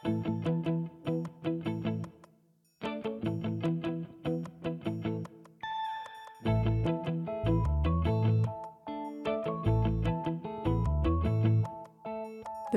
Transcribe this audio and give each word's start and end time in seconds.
De 0.00 0.08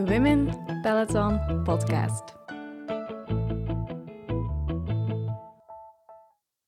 Women 0.06 0.50
Peloton 0.82 1.62
Podcast. 1.64 2.24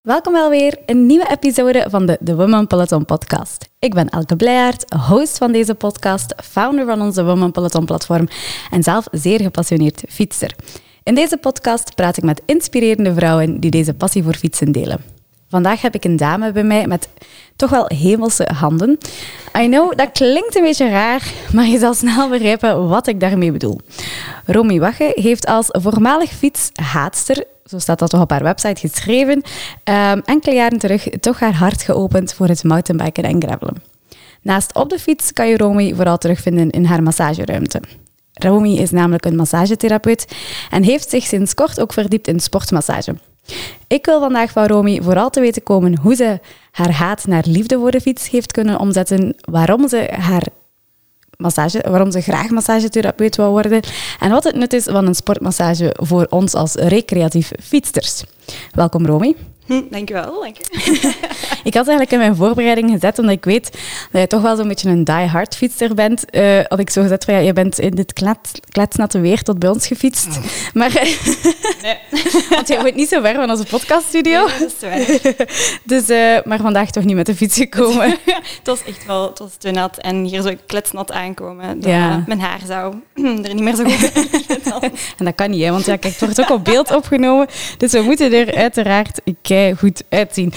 Welkom 0.01 0.33
wel 0.33 0.49
weer, 0.49 0.79
een 0.85 1.05
nieuwe 1.05 1.29
episode 1.29 1.85
van 1.89 2.05
de 2.05 2.17
The 2.23 2.35
Women 2.35 2.67
Peloton 2.67 3.05
podcast. 3.05 3.64
Ik 3.85 3.93
ben 3.93 4.09
Elke 4.09 4.35
Blijaert, 4.35 4.85
host 5.07 5.37
van 5.37 5.51
deze 5.51 5.75
podcast, 5.75 6.35
founder 6.43 6.85
van 6.85 7.01
onze 7.01 7.25
Women 7.25 7.51
Peloton 7.51 7.85
platform 7.85 8.27
en 8.71 8.83
zelf 8.83 9.07
zeer 9.11 9.41
gepassioneerd 9.41 10.03
fietser. 10.09 10.55
In 11.03 11.15
deze 11.15 11.37
podcast 11.37 11.95
praat 11.95 12.17
ik 12.17 12.23
met 12.23 12.41
inspirerende 12.45 13.13
vrouwen 13.13 13.59
die 13.59 13.71
deze 13.71 13.93
passie 13.93 14.23
voor 14.23 14.33
fietsen 14.33 14.71
delen. 14.71 15.03
Vandaag 15.49 15.81
heb 15.81 15.95
ik 15.95 16.03
een 16.03 16.17
dame 16.17 16.51
bij 16.51 16.63
mij 16.63 16.87
met 16.87 17.09
toch 17.55 17.69
wel 17.69 17.85
hemelse 17.87 18.49
handen. 18.53 18.97
I 19.59 19.67
know, 19.67 19.97
dat 19.97 20.11
klinkt 20.11 20.55
een 20.55 20.63
beetje 20.63 20.89
raar, 20.89 21.31
maar 21.53 21.65
je 21.65 21.79
zal 21.79 21.93
snel 21.93 22.29
begrijpen 22.29 22.87
wat 22.87 23.07
ik 23.07 23.19
daarmee 23.19 23.51
bedoel. 23.51 23.79
Romy 24.45 24.79
Wache 24.79 25.11
heeft 25.13 25.45
als 25.45 25.67
voormalig 25.71 26.29
fietshaatster, 26.29 27.43
zo 27.69 27.79
staat 27.79 27.99
dat 27.99 28.09
toch 28.09 28.21
op 28.21 28.29
haar 28.29 28.43
website 28.43 28.87
geschreven, 28.87 29.43
um, 29.83 30.21
enkele 30.25 30.55
jaren 30.55 30.79
terug 30.79 31.09
toch 31.19 31.39
haar 31.39 31.55
hart 31.55 31.81
geopend 31.81 32.33
voor 32.33 32.47
het 32.47 32.63
mountainbiken 32.63 33.23
en 33.23 33.41
gravelen. 33.41 33.83
Naast 34.41 34.75
op 34.75 34.89
de 34.89 34.99
fiets 34.99 35.33
kan 35.33 35.47
je 35.47 35.57
Romy 35.57 35.93
vooral 35.93 36.17
terugvinden 36.17 36.69
in 36.69 36.85
haar 36.85 37.03
massageruimte. 37.03 37.81
Romy 38.33 38.69
is 38.69 38.91
namelijk 38.91 39.25
een 39.25 39.35
massagetherapeut 39.35 40.35
en 40.69 40.83
heeft 40.83 41.09
zich 41.09 41.23
sinds 41.23 41.53
kort 41.53 41.79
ook 41.79 41.93
verdiept 41.93 42.27
in 42.27 42.39
sportmassage. 42.39 43.15
Ik 43.87 44.05
wil 44.05 44.19
vandaag 44.19 44.51
van 44.51 44.65
Romy 44.65 45.01
vooral 45.01 45.29
te 45.29 45.39
weten 45.39 45.63
komen 45.63 45.97
hoe 45.97 46.15
ze 46.15 46.39
haar 46.71 46.91
haat 46.91 47.27
naar 47.27 47.43
liefde 47.47 47.77
voor 47.77 47.91
de 47.91 48.01
fiets 48.01 48.29
heeft 48.29 48.51
kunnen 48.51 48.79
omzetten, 48.79 49.35
waarom 49.49 49.87
ze 49.87 50.09
haar 50.19 50.43
massage, 51.37 51.85
waarom 51.89 52.11
ze 52.11 52.21
graag 52.21 52.49
massagetherapeut 52.49 53.35
wil 53.35 53.49
worden 53.49 53.81
en 54.19 54.29
wat 54.29 54.43
het 54.43 54.55
nut 54.55 54.73
is 54.73 54.83
van 54.83 55.07
een 55.07 55.15
sportmassage 55.15 55.95
voor 56.01 56.27
ons 56.29 56.53
als 56.53 56.73
recreatief 56.73 57.51
fietsters. 57.61 58.23
Welkom 58.71 59.05
Romy. 59.05 59.35
Hm, 59.65 59.81
dankjewel, 59.89 60.41
dank 60.41 60.57
je. 60.57 60.63
ik 61.69 61.73
had 61.73 61.87
eigenlijk 61.87 62.11
in 62.11 62.17
mijn 62.17 62.35
voorbereiding 62.35 62.91
gezet, 62.91 63.19
omdat 63.19 63.35
ik 63.35 63.45
weet 63.45 63.71
dat 64.11 64.21
je 64.21 64.27
toch 64.27 64.41
wel 64.41 64.55
zo'n 64.55 64.67
beetje 64.67 64.89
een 64.89 65.03
die-hard 65.03 65.55
fietser 65.55 65.93
bent. 65.93 66.25
Uh, 66.31 66.59
had 66.67 66.79
ik 66.79 66.89
zo 66.89 67.01
gezet 67.01 67.23
van, 67.23 67.33
ja, 67.33 67.39
je 67.39 67.53
bent 67.53 67.79
in 67.79 67.91
dit 67.91 68.13
kletsnatte 68.69 69.19
weer 69.19 69.41
tot 69.41 69.59
bij 69.59 69.69
ons 69.69 69.87
gefietst. 69.87 70.27
Oh. 70.27 70.43
Maar, 70.73 70.93
nee. 71.81 71.97
want 72.49 72.67
je 72.67 72.79
woont 72.81 72.95
niet 72.95 73.09
zo 73.09 73.21
ver 73.21 73.35
van 73.35 73.49
onze 73.49 73.63
podcaststudio. 73.63 74.47
Nee, 74.47 74.59
dat 74.59 75.49
is 75.49 75.77
dus, 75.83 76.09
uh, 76.09 76.37
maar 76.43 76.59
vandaag 76.59 76.91
toch 76.91 77.03
niet 77.03 77.15
met 77.15 77.25
de 77.25 77.35
fiets 77.35 77.57
gekomen. 77.57 78.09
het 78.09 78.59
was 78.63 78.83
echt 78.83 79.05
wel, 79.05 79.29
het 79.29 79.39
was 79.39 79.55
te 79.57 79.71
nat. 79.71 79.97
En 79.97 80.23
hier 80.23 80.41
zo 80.41 80.51
kletsnat 80.65 81.11
aankomen. 81.11 81.77
Ja. 81.81 82.23
Mijn 82.27 82.39
haar 82.39 82.59
zou 82.67 82.95
er 83.43 83.53
niet 83.53 83.59
meer 83.59 83.75
zo 83.75 83.83
goed 83.83 84.11
En 85.17 85.25
dat 85.25 85.35
kan 85.35 85.49
niet, 85.49 85.63
hè, 85.63 85.71
want 85.71 85.85
ja, 85.85 85.95
kijk, 85.95 86.13
het 86.13 86.21
wordt 86.21 86.41
ook 86.41 86.49
op 86.49 86.65
beeld 86.65 86.95
opgenomen. 86.95 87.47
Dus 87.77 87.91
we 87.91 88.01
moeten 88.01 88.33
er 88.33 88.55
uiteraard... 88.55 89.21
Ik, 89.23 89.49
goed 89.77 90.03
uitzien. 90.09 90.53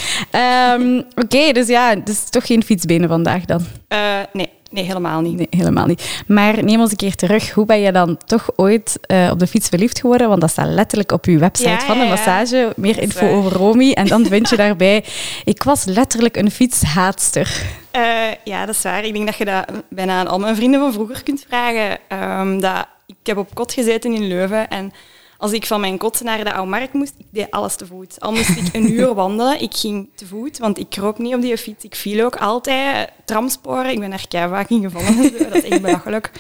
Um, 0.74 1.04
Oké, 1.14 1.52
dus 1.52 1.66
ja, 1.66 1.94
dus 1.94 2.30
toch 2.30 2.46
geen 2.46 2.62
fietsbenen 2.62 3.08
vandaag 3.08 3.44
dan? 3.44 3.60
Uh, 3.88 3.98
nee. 4.32 4.48
Nee, 4.70 4.84
helemaal 4.84 5.20
niet. 5.20 5.36
Nee, 5.36 5.46
helemaal 5.50 5.86
niet. 5.86 6.22
Maar 6.26 6.64
neem 6.64 6.80
ons 6.80 6.90
een 6.90 6.96
keer 6.96 7.14
terug. 7.14 7.50
Hoe 7.50 7.66
ben 7.66 7.80
je 7.80 7.92
dan 7.92 8.18
toch 8.26 8.50
ooit 8.56 8.98
uh, 9.06 9.28
op 9.32 9.38
de 9.38 9.46
fiets 9.46 9.68
verliefd 9.68 10.00
geworden? 10.00 10.28
Want 10.28 10.40
dat 10.40 10.50
staat 10.50 10.68
letterlijk 10.68 11.12
op 11.12 11.24
je 11.24 11.38
website 11.38 11.68
ja, 11.68 11.80
van 11.80 11.98
de 11.98 12.04
massage. 12.04 12.72
Meer 12.76 12.98
info 12.98 13.28
over 13.28 13.52
Romy. 13.52 13.92
En 13.92 14.06
dan 14.06 14.26
vind 14.26 14.48
je 14.48 14.56
daarbij... 14.66 15.04
Ik 15.44 15.62
was 15.62 15.84
letterlijk 15.84 16.36
een 16.36 16.50
fietshaatster. 16.50 17.62
Uh, 17.96 18.02
ja, 18.44 18.66
dat 18.66 18.74
is 18.74 18.82
waar. 18.82 19.04
Ik 19.04 19.12
denk 19.12 19.26
dat 19.26 19.36
je 19.36 19.44
dat 19.44 19.64
bijna 19.88 20.18
aan 20.18 20.28
al 20.28 20.38
mijn 20.38 20.56
vrienden 20.56 20.80
van 20.80 20.92
vroeger 20.92 21.22
kunt 21.22 21.44
vragen. 21.48 21.98
Um, 22.40 22.60
dat, 22.60 22.86
ik 23.06 23.16
heb 23.22 23.36
op 23.36 23.54
kot 23.54 23.72
gezeten 23.72 24.14
in 24.14 24.26
Leuven 24.26 24.68
en 24.68 24.92
als 25.38 25.52
ik 25.52 25.66
van 25.66 25.80
mijn 25.80 25.98
kot 25.98 26.20
naar 26.20 26.44
de 26.44 26.52
oude 26.52 26.70
markt 26.70 26.92
moest, 26.92 27.14
ik 27.18 27.26
deed 27.30 27.50
alles 27.50 27.76
te 27.76 27.86
voet. 27.86 28.20
Al 28.20 28.32
moest 28.32 28.48
ik 28.48 28.74
een 28.74 28.92
uur 28.92 29.14
wandelen, 29.14 29.60
ik 29.60 29.74
ging 29.74 30.08
te 30.14 30.26
voet, 30.26 30.58
want 30.58 30.78
ik 30.78 30.90
kroop 30.90 31.18
niet 31.18 31.34
op 31.34 31.40
die 31.40 31.58
fiets. 31.58 31.84
Ik 31.84 31.94
viel 31.94 32.24
ook 32.24 32.36
altijd. 32.36 33.10
Tramsporen, 33.24 33.90
ik 33.90 34.00
ben 34.00 34.12
er 34.12 34.28
keihard 34.28 34.54
vaak 34.54 34.70
in 34.70 34.90
gevallen. 34.90 35.32
dat 35.50 35.54
is 35.54 35.70
echt 35.70 35.82
belachelijk. 35.82 36.30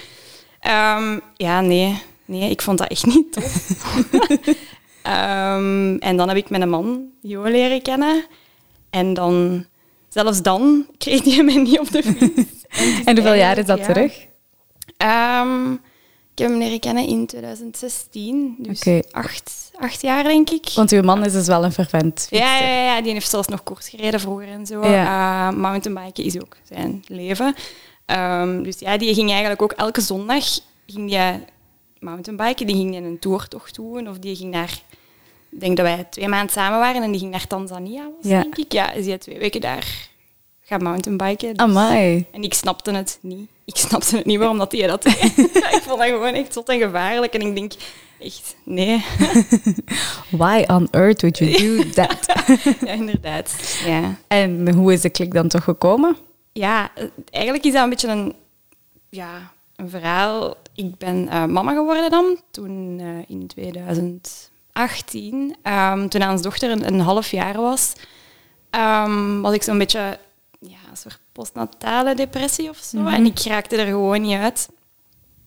Um, 0.66 1.20
ja, 1.36 1.60
nee. 1.60 2.02
Nee, 2.24 2.50
ik 2.50 2.62
vond 2.62 2.78
dat 2.78 2.88
echt 2.88 3.06
niet 3.06 3.32
tof. 3.32 3.70
um, 5.02 5.98
en 6.08 6.16
dan 6.16 6.28
heb 6.28 6.36
ik 6.36 6.50
mijn 6.50 6.68
man, 6.68 7.10
Jo, 7.20 7.42
leren 7.42 7.82
kennen. 7.82 8.24
En 8.90 9.14
dan, 9.14 9.64
zelfs 10.08 10.42
dan, 10.42 10.86
kreeg 10.98 11.24
hij 11.24 11.42
mij 11.42 11.56
niet 11.56 11.78
op 11.78 11.90
de 11.90 12.02
fiets. 12.02 12.66
En, 12.68 13.00
en 13.04 13.14
hoeveel 13.16 13.34
jaar 13.34 13.58
is 13.58 13.66
dat 13.66 13.84
terug? 13.84 14.26
Um, 15.42 15.80
ik 16.38 16.44
heb 16.44 16.52
hem 16.52 16.62
leren 16.62 16.80
kennen 16.80 17.06
in 17.06 17.26
2016, 17.26 18.56
dus 18.58 18.86
acht, 19.10 19.70
acht 19.78 20.00
jaar 20.00 20.22
denk 20.22 20.50
ik. 20.50 20.70
Want 20.74 20.92
uw 20.92 21.02
man 21.02 21.24
is 21.24 21.32
dus 21.32 21.46
wel 21.46 21.64
een 21.64 21.72
fervent 21.72 22.26
ja, 22.30 22.58
ja, 22.58 22.84
ja, 22.84 23.02
die 23.02 23.12
heeft 23.12 23.30
zelfs 23.30 23.48
nog 23.48 23.62
koers 23.62 23.88
gereden 23.88 24.20
vroeger 24.20 24.48
en 24.48 24.66
zo. 24.66 24.86
Ja. 24.86 25.48
Uh, 25.48 25.56
mountainbiken 25.56 26.24
is 26.24 26.40
ook 26.40 26.56
zijn 26.62 27.04
leven. 27.06 27.54
Um, 28.06 28.62
dus 28.62 28.78
ja, 28.78 28.96
die 28.96 29.14
ging 29.14 29.30
eigenlijk 29.30 29.62
ook 29.62 29.72
elke 29.72 30.00
zondag 30.00 30.44
ging 30.86 31.10
die 31.10 31.44
mountainbiken. 31.98 32.66
Die 32.66 32.76
ging 32.76 32.94
in 32.94 33.04
een 33.04 33.18
toertocht 33.18 33.74
doen 33.74 34.08
of 34.08 34.18
die 34.18 34.36
ging 34.36 34.50
naar... 34.50 34.80
Ik 35.50 35.60
denk 35.60 35.76
dat 35.76 35.86
wij 35.86 36.06
twee 36.10 36.28
maanden 36.28 36.52
samen 36.52 36.78
waren 36.78 37.02
en 37.02 37.10
die 37.10 37.20
ging 37.20 37.30
naar 37.30 37.46
Tanzania, 37.46 38.02
was, 38.02 38.30
ja. 38.30 38.42
denk 38.42 38.56
ik. 38.56 38.72
Ja, 38.72 38.92
is 38.92 39.06
hij 39.06 39.18
twee 39.18 39.38
weken 39.38 39.60
daar 39.60 40.08
gaan 40.60 40.82
mountainbiken. 40.82 41.48
Dus. 41.48 41.56
Amai. 41.56 42.26
En 42.30 42.42
ik 42.42 42.54
snapte 42.54 42.90
het 42.90 43.18
niet 43.22 43.48
ik 43.68 43.76
snapte 43.76 44.16
het 44.16 44.24
niet 44.24 44.38
waarom 44.38 44.58
dat 44.58 44.72
hij 44.72 44.86
dat 44.86 45.02
deed. 45.02 45.38
ik 45.76 45.82
vond 45.82 45.98
dat 45.98 46.08
gewoon 46.08 46.34
echt 46.34 46.52
zot 46.52 46.68
en 46.68 46.78
gevaarlijk. 46.78 47.34
En 47.34 47.40
ik 47.40 47.54
denk, 47.54 47.72
echt, 48.18 48.56
nee. 48.64 49.04
Why 50.40 50.64
on 50.66 50.88
earth 50.90 51.20
would 51.20 51.38
you 51.38 51.52
do 51.52 51.90
that? 51.90 52.46
ja, 52.80 52.92
inderdaad. 52.92 53.80
Ja. 53.86 54.16
En 54.28 54.72
hoe 54.74 54.92
is 54.92 55.00
de 55.00 55.10
klik 55.10 55.32
dan 55.32 55.48
toch 55.48 55.64
gekomen? 55.64 56.16
Ja, 56.52 56.90
eigenlijk 57.30 57.64
is 57.64 57.72
dat 57.72 57.82
een 57.82 57.90
beetje 57.90 58.08
een, 58.08 58.34
ja, 59.08 59.52
een 59.76 59.90
verhaal. 59.90 60.56
Ik 60.74 60.98
ben 60.98 61.24
uh, 61.24 61.44
mama 61.44 61.72
geworden 61.72 62.10
dan, 62.10 62.40
toen 62.50 62.98
uh, 62.98 63.18
in 63.26 63.46
2018. 63.46 65.34
Um, 65.34 65.54
ehm, 65.62 66.08
toen 66.08 66.28
onze 66.30 66.42
dochter 66.42 66.70
een, 66.70 66.86
een 66.86 67.00
half 67.00 67.30
jaar 67.30 67.56
was, 67.56 67.92
um, 68.70 69.40
was 69.42 69.54
ik 69.54 69.62
zo'n 69.62 69.78
beetje 69.78 70.18
ja, 70.58 70.76
een 70.90 70.96
soort 70.96 71.20
postnatale 71.32 72.14
depressie 72.14 72.68
of 72.68 72.76
zo. 72.76 72.98
Mhm. 72.98 73.14
En 73.14 73.24
ik 73.24 73.40
raakte 73.40 73.76
er 73.76 73.86
gewoon 73.86 74.20
niet 74.20 74.38
uit. 74.38 74.68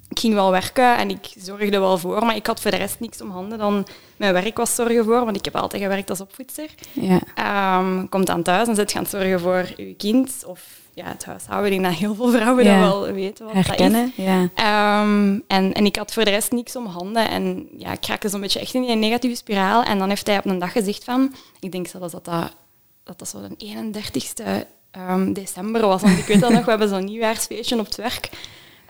Ik 0.09 0.19
ging 0.19 0.33
wel 0.33 0.51
werken 0.51 0.97
en 0.97 1.09
ik 1.09 1.33
zorgde 1.37 1.79
wel 1.79 1.97
voor, 1.97 2.25
maar 2.25 2.35
ik 2.35 2.47
had 2.47 2.61
voor 2.61 2.71
de 2.71 2.77
rest 2.77 2.99
niks 2.99 3.21
om 3.21 3.29
handen 3.29 3.57
dan 3.57 3.87
mijn 4.17 4.33
werk 4.33 4.57
was 4.57 4.75
zorgen 4.75 5.03
voor, 5.03 5.25
want 5.25 5.37
ik 5.37 5.45
heb 5.45 5.55
altijd 5.55 5.81
gewerkt 5.81 6.09
als 6.09 6.21
opvoedster. 6.21 6.69
Ja. 6.93 7.79
Um, 7.79 8.09
komt 8.09 8.29
aan 8.29 8.43
thuis 8.43 8.67
en 8.67 8.75
zit 8.75 8.91
gaan 8.91 9.05
zorgen 9.05 9.39
voor 9.39 9.73
je 9.77 9.93
kind 9.93 10.43
of 10.45 10.79
ja, 10.93 11.05
het 11.05 11.25
huishouden. 11.25 11.71
Ik 11.71 11.79
denk 11.79 11.91
dat 11.91 11.99
heel 11.99 12.15
veel 12.15 12.29
vrouwen 12.31 12.65
dat 12.65 12.77
wel 12.77 13.11
weten 13.11 13.45
wat 13.45 13.53
Herkennen, 13.53 14.13
dat 14.15 14.25
is. 14.25 14.49
Ja. 14.57 15.01
Um, 15.01 15.43
en, 15.47 15.73
en 15.73 15.85
ik 15.85 15.95
had 15.95 16.13
voor 16.13 16.25
de 16.25 16.29
rest 16.29 16.51
niks 16.51 16.75
om 16.75 16.85
handen 16.85 17.29
en 17.29 17.67
ja, 17.77 17.91
ik 17.91 18.05
raakte 18.05 18.29
zo'n 18.29 18.41
beetje 18.41 18.59
echt 18.59 18.73
in 18.73 18.89
een 18.89 18.99
negatieve 18.99 19.35
spiraal. 19.35 19.83
En 19.83 19.99
dan 19.99 20.09
heeft 20.09 20.27
hij 20.27 20.37
op 20.37 20.45
een 20.45 20.59
dag 20.59 20.71
gezegd 20.71 21.03
van, 21.03 21.33
ik 21.59 21.71
denk 21.71 21.87
zelfs 21.87 22.11
dat 22.11 22.25
dat, 22.25 22.55
dat, 23.03 23.19
dat 23.19 23.27
zo 23.27 23.39
de 23.47 23.75
31ste 23.75 24.67
um, 24.97 25.33
december 25.33 25.81
was. 25.81 26.01
Want 26.01 26.17
ik 26.17 26.25
weet 26.25 26.41
dat 26.41 26.51
nog, 26.51 26.63
we 26.63 26.69
hebben 26.69 26.89
zo'n 26.89 27.05
nieuwjaarsfeestje 27.05 27.79
op 27.79 27.85
het 27.85 27.95
werk. 27.95 28.29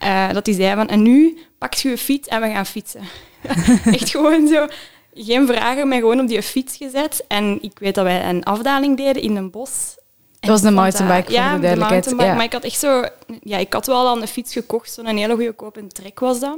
Uh, 0.03 0.33
dat 0.33 0.45
hij 0.45 0.55
zei 0.55 0.75
van, 0.75 0.87
en 0.87 1.01
nu 1.01 1.37
pak 1.57 1.73
je 1.73 1.89
je 1.89 1.97
fiets 1.97 2.27
en 2.27 2.41
we 2.41 2.49
gaan 2.49 2.65
fietsen. 2.65 3.01
Echt 3.85 4.09
gewoon 4.09 4.47
zo, 4.47 4.67
geen 5.13 5.47
vragen, 5.47 5.87
maar 5.87 5.99
gewoon 5.99 6.19
op 6.19 6.27
die 6.27 6.41
fiets 6.41 6.77
gezet. 6.77 7.25
En 7.27 7.57
ik 7.61 7.79
weet 7.79 7.95
dat 7.95 8.03
wij 8.03 8.29
een 8.29 8.43
afdaling 8.43 8.97
deden 8.97 9.21
in 9.21 9.35
een 9.35 9.51
bos. 9.51 9.95
Dat 10.39 10.49
was 10.49 10.61
de 10.61 10.71
mountainbike, 10.71 11.31
ja, 11.31 11.45
voor 11.49 11.55
de 11.55 11.61
duidelijkheid. 11.61 12.09
De 12.09 12.15
ja. 12.15 12.33
Maar 12.33 12.43
ik 12.43 12.53
had 12.53 12.63
echt 12.63 12.79
zo... 12.79 13.03
Ja, 13.43 13.57
ik 13.57 13.73
had 13.73 13.85
wel 13.85 14.07
al 14.07 14.21
een 14.21 14.27
fiets 14.27 14.53
gekocht, 14.53 14.91
zo'n 14.91 15.05
hele 15.05 15.33
goede 15.33 15.51
koop 15.51 15.77
en 15.77 15.87
trek 15.87 16.19
was 16.19 16.39
dat. 16.39 16.57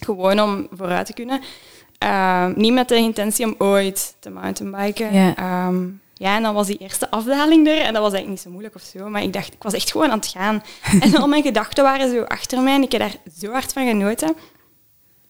Gewoon 0.00 0.40
om 0.40 0.68
vooruit 0.70 1.06
te 1.06 1.12
kunnen. 1.12 1.40
Uh, 2.04 2.46
niet 2.54 2.72
met 2.72 2.88
de 2.88 2.96
intentie 2.96 3.46
om 3.46 3.54
ooit 3.58 4.14
te 4.18 4.30
mountainbiken. 4.30 5.14
Ja. 5.14 5.66
Um, 5.66 6.01
ja, 6.22 6.36
en 6.36 6.42
dan 6.42 6.54
was 6.54 6.66
die 6.66 6.78
eerste 6.78 7.10
afdaling 7.10 7.66
er 7.66 7.80
en 7.80 7.92
dat 7.92 8.02
was 8.02 8.12
eigenlijk 8.12 8.28
niet 8.28 8.40
zo 8.40 8.50
moeilijk 8.50 8.74
of 8.74 8.82
zo. 8.82 9.08
Maar 9.08 9.22
ik 9.22 9.32
dacht, 9.32 9.52
ik 9.52 9.62
was 9.62 9.72
echt 9.72 9.90
gewoon 9.90 10.10
aan 10.10 10.18
het 10.18 10.26
gaan. 10.26 10.62
En 11.00 11.16
al 11.16 11.28
mijn 11.28 11.42
gedachten 11.42 11.84
waren 11.84 12.10
zo 12.10 12.22
achter 12.22 12.62
mij 12.62 12.74
en 12.74 12.82
ik 12.82 12.92
heb 12.92 13.00
daar 13.00 13.16
zo 13.38 13.50
hard 13.50 13.72
van 13.72 13.86
genoten. 13.86 14.34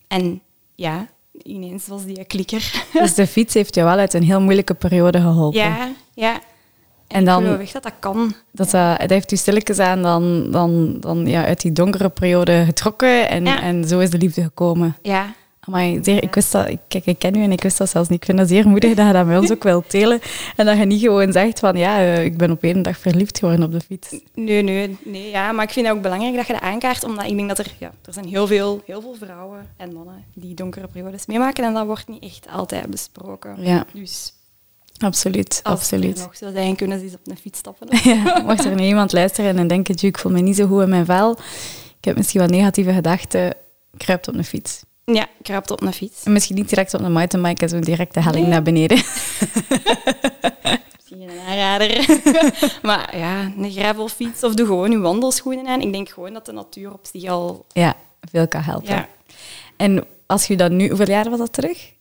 En 0.09 0.43
ja, 0.75 1.07
ineens 1.43 1.87
was 1.87 2.05
die 2.05 2.25
klikker. 2.25 2.85
Dus 2.93 3.15
de 3.15 3.27
fiets 3.27 3.55
heeft 3.55 3.75
jou 3.75 3.89
wel 3.89 3.99
uit 3.99 4.15
een 4.15 4.23
heel 4.23 4.41
moeilijke 4.41 4.75
periode 4.75 5.21
geholpen. 5.21 5.61
Ja, 5.61 5.91
ja. 6.15 6.35
En, 6.35 6.41
en 7.09 7.25
dan, 7.25 7.61
ik 7.61 7.73
dat 7.73 7.83
dat 7.83 7.95
kan. 7.99 8.35
Dat, 8.51 8.75
uh, 8.75 8.99
dat 8.99 9.11
heeft 9.11 9.33
u 9.33 9.37
stilletjes 9.37 9.79
aan 9.79 10.03
dan, 10.03 10.51
dan, 10.51 10.97
dan 11.01 11.27
ja, 11.27 11.45
uit 11.45 11.61
die 11.61 11.73
donkere 11.73 12.09
periode 12.09 12.65
getrokken 12.65 13.29
en, 13.29 13.47
en 13.47 13.89
zo 13.89 13.99
is 13.99 14.11
de 14.11 14.19
liefde 14.19 14.43
gekomen. 14.43 14.97
Ja, 15.03 15.35
Zeer, 16.03 16.23
ik 16.23 16.35
wist 16.35 16.53
dat, 16.53 16.69
ik- 16.69 16.79
kijk, 16.89 17.07
ik 17.07 17.19
ken 17.19 17.37
u 17.37 17.43
en 17.43 17.53
ik 17.53 17.63
wist 17.63 17.79
dat 17.79 17.89
zelfs 17.91 18.09
niet. 18.09 18.19
Ik 18.19 18.25
vind 18.25 18.39
dat 18.39 18.49
zeer 18.49 18.69
moedig 18.69 18.95
dat 18.95 19.07
je 19.07 19.13
dat 19.13 19.27
bij 19.27 19.39
ons 19.39 19.51
ook 19.53 19.63
wilt 19.63 19.91
delen. 19.91 20.21
En 20.57 20.67
dat 20.67 20.79
je 20.79 20.85
niet 20.85 21.01
gewoon 21.01 21.33
zegt 21.33 21.59
van, 21.59 21.77
ja, 21.77 21.99
eh, 21.99 22.25
ik 22.25 22.37
ben 22.37 22.51
op 22.51 22.63
één 22.63 22.83
dag 22.83 22.99
verliefd 22.99 23.39
geworden 23.39 23.65
op 23.65 23.73
de 23.73 23.81
fiets. 23.81 24.11
Nee, 24.35 24.63
nee, 24.63 24.97
nee, 25.05 25.31
ja. 25.31 25.53
Maar 25.53 25.65
ik 25.65 25.71
vind 25.71 25.87
het 25.87 25.97
ook 25.97 26.03
belangrijk 26.03 26.35
dat 26.37 26.47
je 26.47 26.53
dat 26.53 26.63
aankaart, 26.63 27.05
omdat 27.05 27.25
ik 27.27 27.37
denk 27.37 27.49
dat 27.49 27.59
er, 27.59 27.75
ja, 27.79 27.93
er 28.05 28.13
zijn 28.13 28.27
heel 28.29 28.47
veel, 28.47 28.83
heel 28.87 29.01
veel 29.01 29.15
vrouwen 29.21 29.69
en 29.77 29.93
mannen 29.93 30.25
die 30.35 30.55
donkere 30.55 30.87
periodes 30.87 31.27
meemaken 31.27 31.65
en 31.65 31.75
dat 31.75 31.87
wordt 31.87 32.09
niet 32.09 32.23
echt 32.23 32.47
altijd 32.51 32.87
besproken. 32.91 33.57
Ja, 33.63 33.85
Dus 33.93 34.33
absoluut, 34.99 35.61
als 35.63 35.75
absoluut. 35.79 36.19
er 36.19 36.25
nog 36.25 36.37
zo 36.37 36.51
zijn, 36.53 36.77
kunnen 36.77 36.99
ze 36.99 37.05
eens 37.05 37.15
op 37.15 37.21
een 37.25 37.37
fiets 37.37 37.59
stappen. 37.59 37.89
Ja, 38.11 38.43
mocht 38.47 38.65
er 38.65 38.75
nu 38.75 38.83
iemand 38.85 39.13
luisteren 39.13 39.59
en 39.59 39.67
denken, 39.69 39.97
"Tjoe, 39.97 40.09
ik 40.11 40.19
voel 40.19 40.33
me 40.33 40.41
niet 40.41 40.57
zo 40.57 40.67
goed 40.67 40.83
in 40.83 40.89
mijn 40.89 41.05
vel, 41.05 41.31
ik 41.99 42.05
heb 42.05 42.17
misschien 42.17 42.41
wat 42.41 42.51
negatieve 42.51 42.93
gedachten, 42.93 43.55
kruipt 43.97 44.29
op 44.29 44.35
een 44.35 44.45
fiets. 44.45 44.83
Ja, 45.05 45.27
kruipt 45.43 45.71
op 45.71 45.83
een 45.83 45.93
fiets. 45.93 46.23
En 46.25 46.33
misschien 46.33 46.57
niet 46.57 46.69
direct 46.69 46.95
op 46.95 47.01
een 47.01 47.13
mountainbike, 47.13 47.69
zo 47.69 47.81
direct 47.81 48.15
de 48.15 48.23
helling 48.23 48.47
naar 48.47 48.63
beneden. 48.63 48.97
Misschien 50.97 51.21
een 51.21 51.39
aanrader. 51.49 52.21
maar 52.83 53.17
ja, 53.19 53.53
een 53.59 53.71
gravelfiets 53.71 54.43
of 54.45 54.55
doe 54.55 54.67
gewoon 54.67 54.91
je 54.91 54.99
wandelschoenen 54.99 55.67
aan. 55.67 55.81
Ik 55.81 55.93
denk 55.93 56.09
gewoon 56.09 56.33
dat 56.33 56.47
de 56.47 56.53
natuur 56.53 56.93
op 56.93 57.07
zich 57.13 57.25
al... 57.31 57.67
Ja, 57.73 57.95
veel 58.31 58.49
kan 58.49 58.63
helpen. 58.63 58.89
Ja, 58.95 59.09
En 59.77 60.05
als 60.27 60.47
je 60.47 60.57
dat 60.57 60.71
nu, 60.71 60.89
hoeveel 60.89 61.09
jaar 61.09 61.31
was 61.31 61.39
dat 61.39 61.53
terug? 61.53 61.93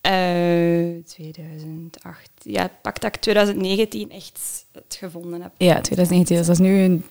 eh 0.00 1.04
2008. 1.06 2.30
Ja, 2.42 2.70
pak 2.82 3.00
dat 3.00 3.14
ik 3.14 3.20
2019 3.20 4.10
echt 4.10 4.64
het 4.72 4.96
gevonden 4.98 5.42
heb. 5.42 5.50
Ja, 5.56 5.80
2019, 5.80 6.36
dus 6.36 6.46
dat 6.46 6.54
is 6.54 6.62
nu 6.62 6.82
een 6.82 7.04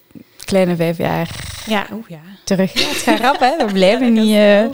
kleine 0.46 0.76
vijf 0.76 0.98
jaar 0.98 1.30
Ja, 1.68 1.88
ja. 2.08 2.20
terug. 2.44 2.74
Ja, 2.74 2.88
het 2.88 2.98
gaat 2.98 3.20
rap, 3.20 3.40
hè? 3.40 3.66
We 3.66 3.74
blijven 3.74 4.14
niet... 4.14 4.36
eh, 4.36 4.66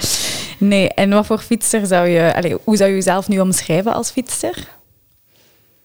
Nee, 0.64 0.90
en 0.90 1.10
wat 1.10 1.26
voor 1.26 1.40
fietser 1.40 1.86
zou 1.86 2.08
je... 2.08 2.36
Allee, 2.36 2.58
hoe 2.64 2.78
zou 2.78 2.90
je 2.90 2.96
jezelf 2.96 3.28
nu 3.28 3.40
omschrijven 3.40 3.94
als 3.94 4.10
fietser? 4.10 4.68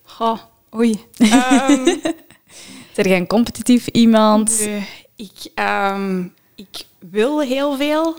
Goh, 0.04 0.38
oei. 0.74 1.04
Ehm, 1.18 1.84
Ben 2.94 3.08
je 3.08 3.14
een 3.14 3.26
competitief 3.26 3.86
iemand? 3.86 4.58
nee, 4.58 4.86
ik, 5.16 5.50
ehm, 5.54 6.24
ik 6.54 6.84
wil 6.98 7.40
heel 7.40 7.76
veel 7.76 8.16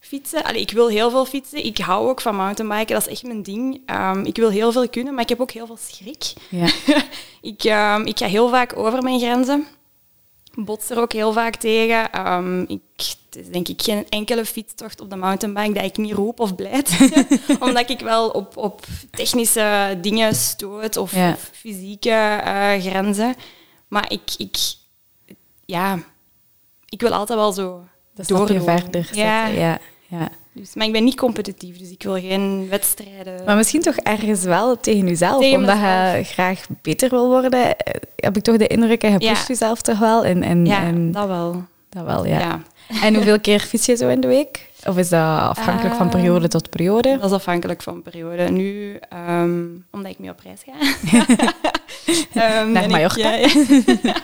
fietsen. 0.00 0.44
Allee, 0.44 0.60
ik 0.60 0.70
wil 0.70 0.88
heel 0.88 1.10
veel 1.10 1.24
fietsen. 1.24 1.64
Ik 1.64 1.78
hou 1.78 2.08
ook 2.08 2.20
van 2.20 2.36
mountainbiken, 2.36 2.94
dat 2.94 3.06
is 3.06 3.12
echt 3.12 3.22
mijn 3.22 3.42
ding. 3.42 3.80
Ehm, 3.86 4.24
ik 4.24 4.36
wil 4.36 4.50
heel 4.50 4.72
veel 4.72 4.88
kunnen, 4.88 5.14
maar 5.14 5.22
ik 5.22 5.28
heb 5.28 5.40
ook 5.40 5.50
heel 5.50 5.66
veel 5.66 5.78
schrik. 5.90 6.32
Ja. 6.48 6.68
ik, 7.52 7.64
ehm, 7.64 8.00
ik 8.06 8.18
ga 8.18 8.26
heel 8.26 8.48
vaak 8.48 8.76
over 8.76 9.02
mijn 9.02 9.18
grenzen. 9.18 9.66
Bots 10.56 10.90
er 10.90 10.98
ook 11.00 11.12
heel 11.12 11.32
vaak 11.32 11.56
tegen. 11.56 12.10
Ehm, 12.12 12.60
ik, 12.60 12.80
het 12.96 13.36
is 13.36 13.48
denk 13.48 13.68
ik 13.68 13.82
geen 13.82 14.08
enkele 14.08 14.44
fietstocht 14.44 15.00
op 15.00 15.10
de 15.10 15.16
mountainbike 15.16 15.72
dat 15.72 15.84
ik 15.84 15.96
niet 15.96 16.12
roep 16.12 16.40
of 16.40 16.54
blijd. 16.54 17.12
Omdat 17.60 17.90
ik 17.90 18.00
wel 18.00 18.28
op, 18.28 18.56
op 18.56 18.84
technische 19.10 19.98
dingen 20.00 20.34
stoot 20.34 20.96
of, 20.96 21.14
Ja. 21.14 21.30
of 21.32 21.50
fysieke 21.52 22.10
eh, 22.44 22.80
grenzen. 22.80 23.34
Maar 23.88 24.12
ik, 24.12 24.22
ik, 24.38 24.56
ja, 25.64 25.98
ik 26.88 27.00
wil 27.00 27.12
altijd 27.12 27.38
wel 27.38 27.52
zo 27.52 27.84
doorgaan. 28.14 28.62
verder 28.80 29.08
Ja, 29.12 29.46
zetten. 29.46 29.62
Ja, 29.62 29.78
ja. 30.08 30.28
Dus, 30.54 30.74
maar 30.74 30.86
ik 30.86 30.92
ben 30.92 31.04
niet 31.04 31.16
competitief, 31.16 31.78
dus 31.78 31.90
ik 31.90 32.02
wil 32.02 32.14
geen 32.14 32.66
wedstrijden. 32.70 33.44
Maar 33.46 33.56
misschien 33.56 33.82
toch 33.82 33.96
ergens 33.96 34.42
wel 34.42 34.80
tegen 34.80 35.06
jezelf, 35.08 35.40
Tegen 35.40 35.58
omdat 35.58 35.76
je 35.78 36.20
graag 36.24 36.66
beter 36.82 37.10
wil 37.10 37.28
worden. 37.28 37.76
eh, 37.76 37.94
Heb 38.16 38.36
ik 38.36 38.42
toch 38.42 38.56
de 38.56 38.66
indruk, 38.66 39.02
en 39.02 39.12
je 39.12 39.18
Ja. 39.20 39.30
pusht 39.32 39.48
jezelf 39.48 39.82
toch 39.82 39.98
wel. 39.98 40.24
En, 40.24 40.42
en, 40.42 40.66
ja, 40.66 40.82
en 40.82 41.12
dat 41.12 41.26
wel. 41.26 41.64
dat 41.88 42.04
wel, 42.04 42.26
ja. 42.26 42.38
ja. 42.38 42.62
En 43.02 43.14
hoeveel 43.14 43.40
keer 43.40 43.60
fiets 43.60 43.86
je 43.86 43.96
zo 43.96 44.08
in 44.08 44.20
de 44.20 44.26
week? 44.28 44.72
Of 44.86 44.96
is 44.98 45.08
dat 45.08 45.40
afhankelijk 45.40 45.94
van 45.94 46.06
Eh, 46.06 46.12
periode 46.12 46.48
tot 46.48 46.70
periode? 46.70 47.16
Dat 47.20 47.24
is 47.30 47.36
afhankelijk 47.36 47.82
van 47.82 48.02
periode. 48.02 48.50
Nu, 48.50 48.98
ehm, 49.08 49.62
omdat 49.90 50.10
ik 50.12 50.18
mee 50.18 50.30
op 50.30 50.40
reis 50.44 50.60
ga. 50.66 50.72
Ehm, 52.34 52.72
Naar 52.72 52.90
Mallorca. 52.90 53.34
Ik, 53.34 53.52
ja, 54.02 54.14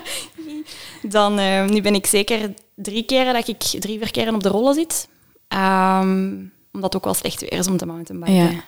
dan, 1.16 1.38
ehm, 1.38 1.72
nu 1.72 1.80
ben 1.80 1.94
ik 1.94 2.06
zeker 2.06 2.54
drie 2.74 3.02
keren 3.04 3.32
dat 3.34 3.48
ik 3.48 3.56
drie, 3.60 3.98
vier 3.98 4.10
keren 4.10 4.34
op 4.34 4.42
de 4.42 4.48
rollen 4.48 4.74
zit. 4.74 5.08
Ehm, 5.50 6.28
omdat 6.72 6.92
het 6.92 6.96
ook 6.96 7.04
wel 7.04 7.14
slecht 7.14 7.40
weer 7.40 7.52
is 7.52 7.66
om 7.66 7.76
te 7.76 7.86
mountainbiken. 7.86 8.34
Ja. 8.34 8.62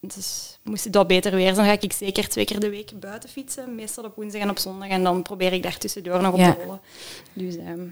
Dus 0.00 0.58
moest 0.62 0.84
het 0.84 0.94
wat 0.94 1.06
beter 1.06 1.32
weer 1.32 1.44
zijn, 1.54 1.54
dan 1.56 1.64
ga 1.64 1.78
ik 1.80 1.92
zeker 1.92 2.28
twee 2.28 2.44
keer 2.44 2.60
de 2.60 2.70
week 2.70 3.00
buiten 3.00 3.28
fietsen. 3.28 3.74
Meestal 3.74 4.04
op 4.04 4.16
woensdag 4.16 4.40
en 4.40 4.50
op 4.50 4.58
zondag. 4.58 4.88
En 4.88 5.02
dan 5.02 5.22
probeer 5.22 5.52
ik 5.52 5.62
daar 5.62 5.78
tussendoor 5.78 6.22
nog 6.22 6.32
op 6.32 6.38
Ja. 6.38 6.52
te 6.54 6.62
rollen. 6.62 6.80
Dus 7.32 7.56
ehm, 7.56 7.86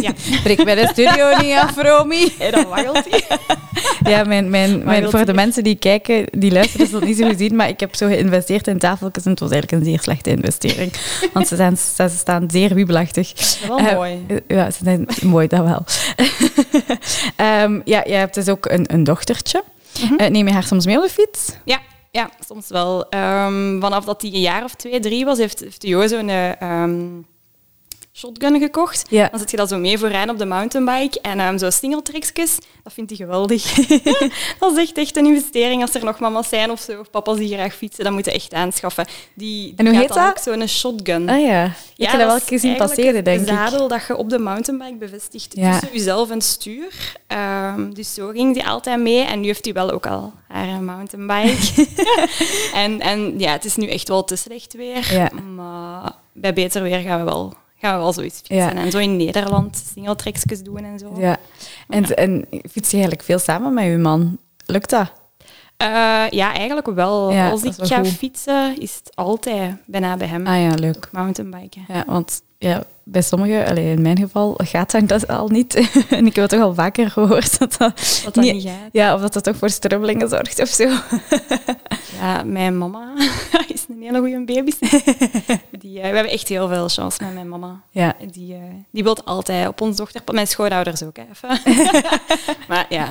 ja, 0.00 0.12
Breek 0.42 0.64
bij 0.64 0.74
de 0.74 0.88
studio 0.92 1.36
niet 1.40 1.56
af, 1.56 1.76
Romy. 1.76 2.32
hey, 2.38 2.50
dan 2.50 2.66
waggelt 2.68 3.06
hij. 3.10 3.22
Ja, 4.10 4.24
mijn, 4.24 4.50
mijn, 4.50 4.84
mijn, 4.84 5.10
voor 5.10 5.24
de 5.24 5.34
mensen 5.34 5.64
die 5.64 5.74
kijken, 5.74 6.26
die 6.30 6.52
luisteren, 6.52 6.86
is 6.86 6.92
dat 6.92 7.04
niet 7.04 7.16
zo 7.16 7.28
gezien, 7.28 7.56
maar 7.56 7.68
ik 7.68 7.80
heb 7.80 7.94
zo 7.94 8.06
geïnvesteerd 8.06 8.66
in 8.66 8.78
tafeltjes 8.78 9.24
en 9.24 9.30
het 9.30 9.40
was 9.40 9.50
eigenlijk 9.50 9.82
een 9.82 9.90
zeer 9.90 10.00
slechte 10.00 10.30
investering. 10.30 10.92
Want 11.32 11.48
ze, 11.48 11.56
zijn, 11.56 11.76
ze 11.76 12.08
staan 12.08 12.50
zeer 12.50 12.74
wiebelachtig. 12.74 13.32
Dat 13.32 13.40
is 13.40 13.60
wel 13.68 13.78
Eh, 13.78 13.94
mooi. 13.94 14.24
Ja, 14.46 14.70
ze 14.70 14.78
zijn 14.84 15.06
mooi, 15.22 15.46
dat 15.46 15.64
wel. 15.64 15.84
Ehm, 17.36 17.80
ja, 17.84 18.02
jij 18.06 18.18
hebt 18.18 18.34
dus 18.34 18.48
ook 18.48 18.66
een, 18.66 18.94
een 18.94 19.04
dochtertje. 19.04 19.62
Mhm. 20.02 20.14
Eh, 20.14 20.28
neem 20.30 20.46
je 20.46 20.52
haar 20.52 20.64
soms 20.64 20.86
mee 20.86 20.96
op 20.96 21.02
de 21.02 21.10
fiets? 21.10 21.52
Ja, 21.64 21.78
ja 22.10 22.30
soms 22.46 22.68
wel. 22.68 23.08
Ehm, 23.08 23.80
vanaf 23.80 24.04
dat 24.04 24.22
hij 24.22 24.30
een 24.32 24.40
jaar 24.40 24.64
of 24.64 24.74
twee, 24.74 25.00
drie 25.00 25.24
was, 25.24 25.38
heeft, 25.38 25.60
heeft 25.60 26.10
zo'n 26.10 26.28
eh, 26.28 26.60
ehm, 26.62 27.06
shotgun 28.12 28.60
gekocht. 28.60 29.04
Ja. 29.08 29.28
Dan 29.30 29.38
zet 29.40 29.50
je 29.50 29.56
dat 29.56 29.68
zo 29.68 29.78
mee 29.78 29.98
vooraan 29.98 30.30
op 30.30 30.38
de 30.38 30.46
mountainbike. 30.46 31.20
En 31.20 31.40
ehm 31.40 31.58
zo 31.58 31.70
singletrekjes, 31.70 32.58
dat 32.82 32.92
vindt 32.92 33.10
hij 33.10 33.18
geweldig. 33.18 33.72
dat 34.60 34.72
is 34.72 34.76
echt, 34.78 34.98
echt 34.98 35.16
een 35.16 35.26
investering. 35.26 35.82
Als 35.82 35.94
er 35.94 36.04
nog 36.04 36.18
mama's 36.18 36.48
zijn 36.48 36.70
of 36.70 36.80
zo, 36.80 36.98
of 37.00 37.10
papa's 37.10 37.36
die 37.36 37.54
graag 37.54 37.74
fietsen, 37.74 38.04
dan 38.04 38.12
moet 38.12 38.24
je 38.24 38.32
echt 38.32 38.54
aanschaffen. 38.54 39.06
Die, 39.34 39.62
die 39.64 39.74
En 39.76 39.86
hoe 39.86 39.96
heet 39.96 40.08
dat? 40.08 40.28
ook 40.28 40.38
zo'n 40.38 40.68
shotgun. 40.68 41.28
Ah 41.28 41.40
ja, 41.40 41.64
ik 41.96 42.06
heb 42.06 42.18
dat 42.18 42.26
wel 42.26 42.34
een 42.34 42.44
keer 42.44 42.58
zien 42.58 42.76
passeren, 42.76 43.24
denk 43.24 43.40
een 43.40 43.46
ik. 43.46 43.48
zadel 43.58 43.88
dat 43.88 44.06
je 44.06 44.16
op 44.16 44.30
de 44.30 44.38
mountainbike 44.38 44.96
bevestigt 44.96 45.56
Ja. 45.56 45.70
tussen 45.78 45.96
jezelf 45.98 46.28
en 46.28 46.34
het 46.34 46.44
stuur. 46.44 47.16
Ehm, 47.26 47.92
dus 47.92 48.14
zo 48.14 48.28
ging 48.28 48.54
die 48.54 48.66
altijd 48.66 49.00
mee. 49.00 49.22
En 49.24 49.40
nu 49.40 49.46
heeft 49.46 49.64
hij 49.64 49.74
wel 49.74 49.90
ook 49.90 50.06
al 50.06 50.32
haar 50.48 50.82
mountainbike. 50.82 51.86
en, 52.74 53.00
en 53.00 53.38
ja, 53.38 53.52
het 53.52 53.64
is 53.64 53.76
nu 53.76 53.86
echt 53.88 54.08
wel 54.08 54.24
te 54.24 54.36
slecht 54.36 54.72
weer. 54.74 55.30
Maar 55.54 56.12
bij 56.32 56.52
beter 56.52 56.82
weer 56.82 56.98
gaan 57.00 57.18
we 57.18 57.24
wel, 57.24 57.54
gaan 57.80 57.94
we 57.96 58.02
wel 58.02 58.12
zoiets 58.12 58.36
fietsen. 58.36 58.56
Ja. 58.56 58.74
En 58.74 58.90
zo 58.90 58.98
in 58.98 59.16
Nederland 59.16 59.82
singletrekjes 59.94 60.62
doen 60.62 60.84
en 60.84 60.98
zo. 60.98 61.14
Ja. 61.18 61.36
En, 61.88 62.16
en 62.16 62.46
fiets 62.50 62.88
je 62.90 62.96
eigenlijk 62.96 63.22
veel 63.22 63.38
samen 63.38 63.74
met 63.74 63.84
je 63.84 63.96
man? 63.98 64.38
Lukt 64.66 64.90
dat? 64.90 65.12
Eh, 65.76 65.86
ja, 66.30 66.54
eigenlijk 66.54 66.86
wel. 66.86 67.30
Ja, 67.30 67.50
Als 67.50 67.62
ik 67.62 67.72
wel 67.72 67.86
ga 67.86 67.98
goed. 67.98 68.08
fietsen, 68.08 68.80
is 68.80 68.94
het 69.04 69.16
altijd 69.16 69.74
bijna 69.86 70.16
bij 70.16 70.26
hem. 70.26 70.46
Ah 70.46 70.60
ja, 70.62 70.74
leuk. 70.74 71.08
Mountainbiken. 71.12 71.84
Ja, 71.88 72.04
want 72.06 72.42
ja, 72.58 72.82
bij 73.10 73.22
sommigen, 73.22 73.66
allee, 73.66 73.90
in 73.92 74.02
mijn 74.02 74.18
geval, 74.18 74.54
gaat 74.62 74.90
dat, 74.90 75.08
dat 75.08 75.28
al 75.28 75.48
niet. 75.48 75.74
en 76.10 76.26
ik 76.26 76.34
heb 76.34 76.44
het 76.44 76.48
toch 76.50 76.60
al 76.60 76.74
vaker 76.74 77.10
gehoord 77.10 77.58
dat 77.58 77.76
dat, 77.78 78.20
Dat 78.24 78.34
dat 78.34 78.44
niet- 78.44 78.52
niet 78.54 78.62
gaat. 78.64 78.88
Ja, 78.92 79.14
of 79.14 79.20
dat 79.20 79.32
dat 79.32 79.44
toch 79.44 79.56
voor 79.56 79.70
strubbelingen 79.70 80.28
zorgt 80.28 80.60
of 80.60 80.68
zo. 80.68 80.88
Ja, 82.20 82.42
mijn 82.42 82.78
mama 82.78 83.12
is 83.74 83.84
een 83.88 84.02
hele 84.02 84.18
goede 84.18 84.44
baby. 84.44 84.72
Die, 85.78 86.00
eh, 86.00 86.08
we 86.10 86.14
hebben 86.14 86.32
echt 86.32 86.48
heel 86.48 86.68
veel 86.68 86.88
chance 86.88 87.24
met 87.24 87.34
mijn 87.34 87.48
mama. 87.48 87.80
Ja, 87.90 88.14
Die, 88.32 88.54
eh, 88.54 88.60
die 88.90 89.02
wil 89.02 89.16
altijd 89.24 89.68
op 89.68 89.80
ons 89.80 89.96
dochter... 89.96 90.20
Mijn 90.32 90.46
schoonouders 90.46 91.02
ook, 91.02 91.16
hè, 91.16 91.22
even. 91.32 91.60
maar 92.68 92.86
ja, 92.88 93.08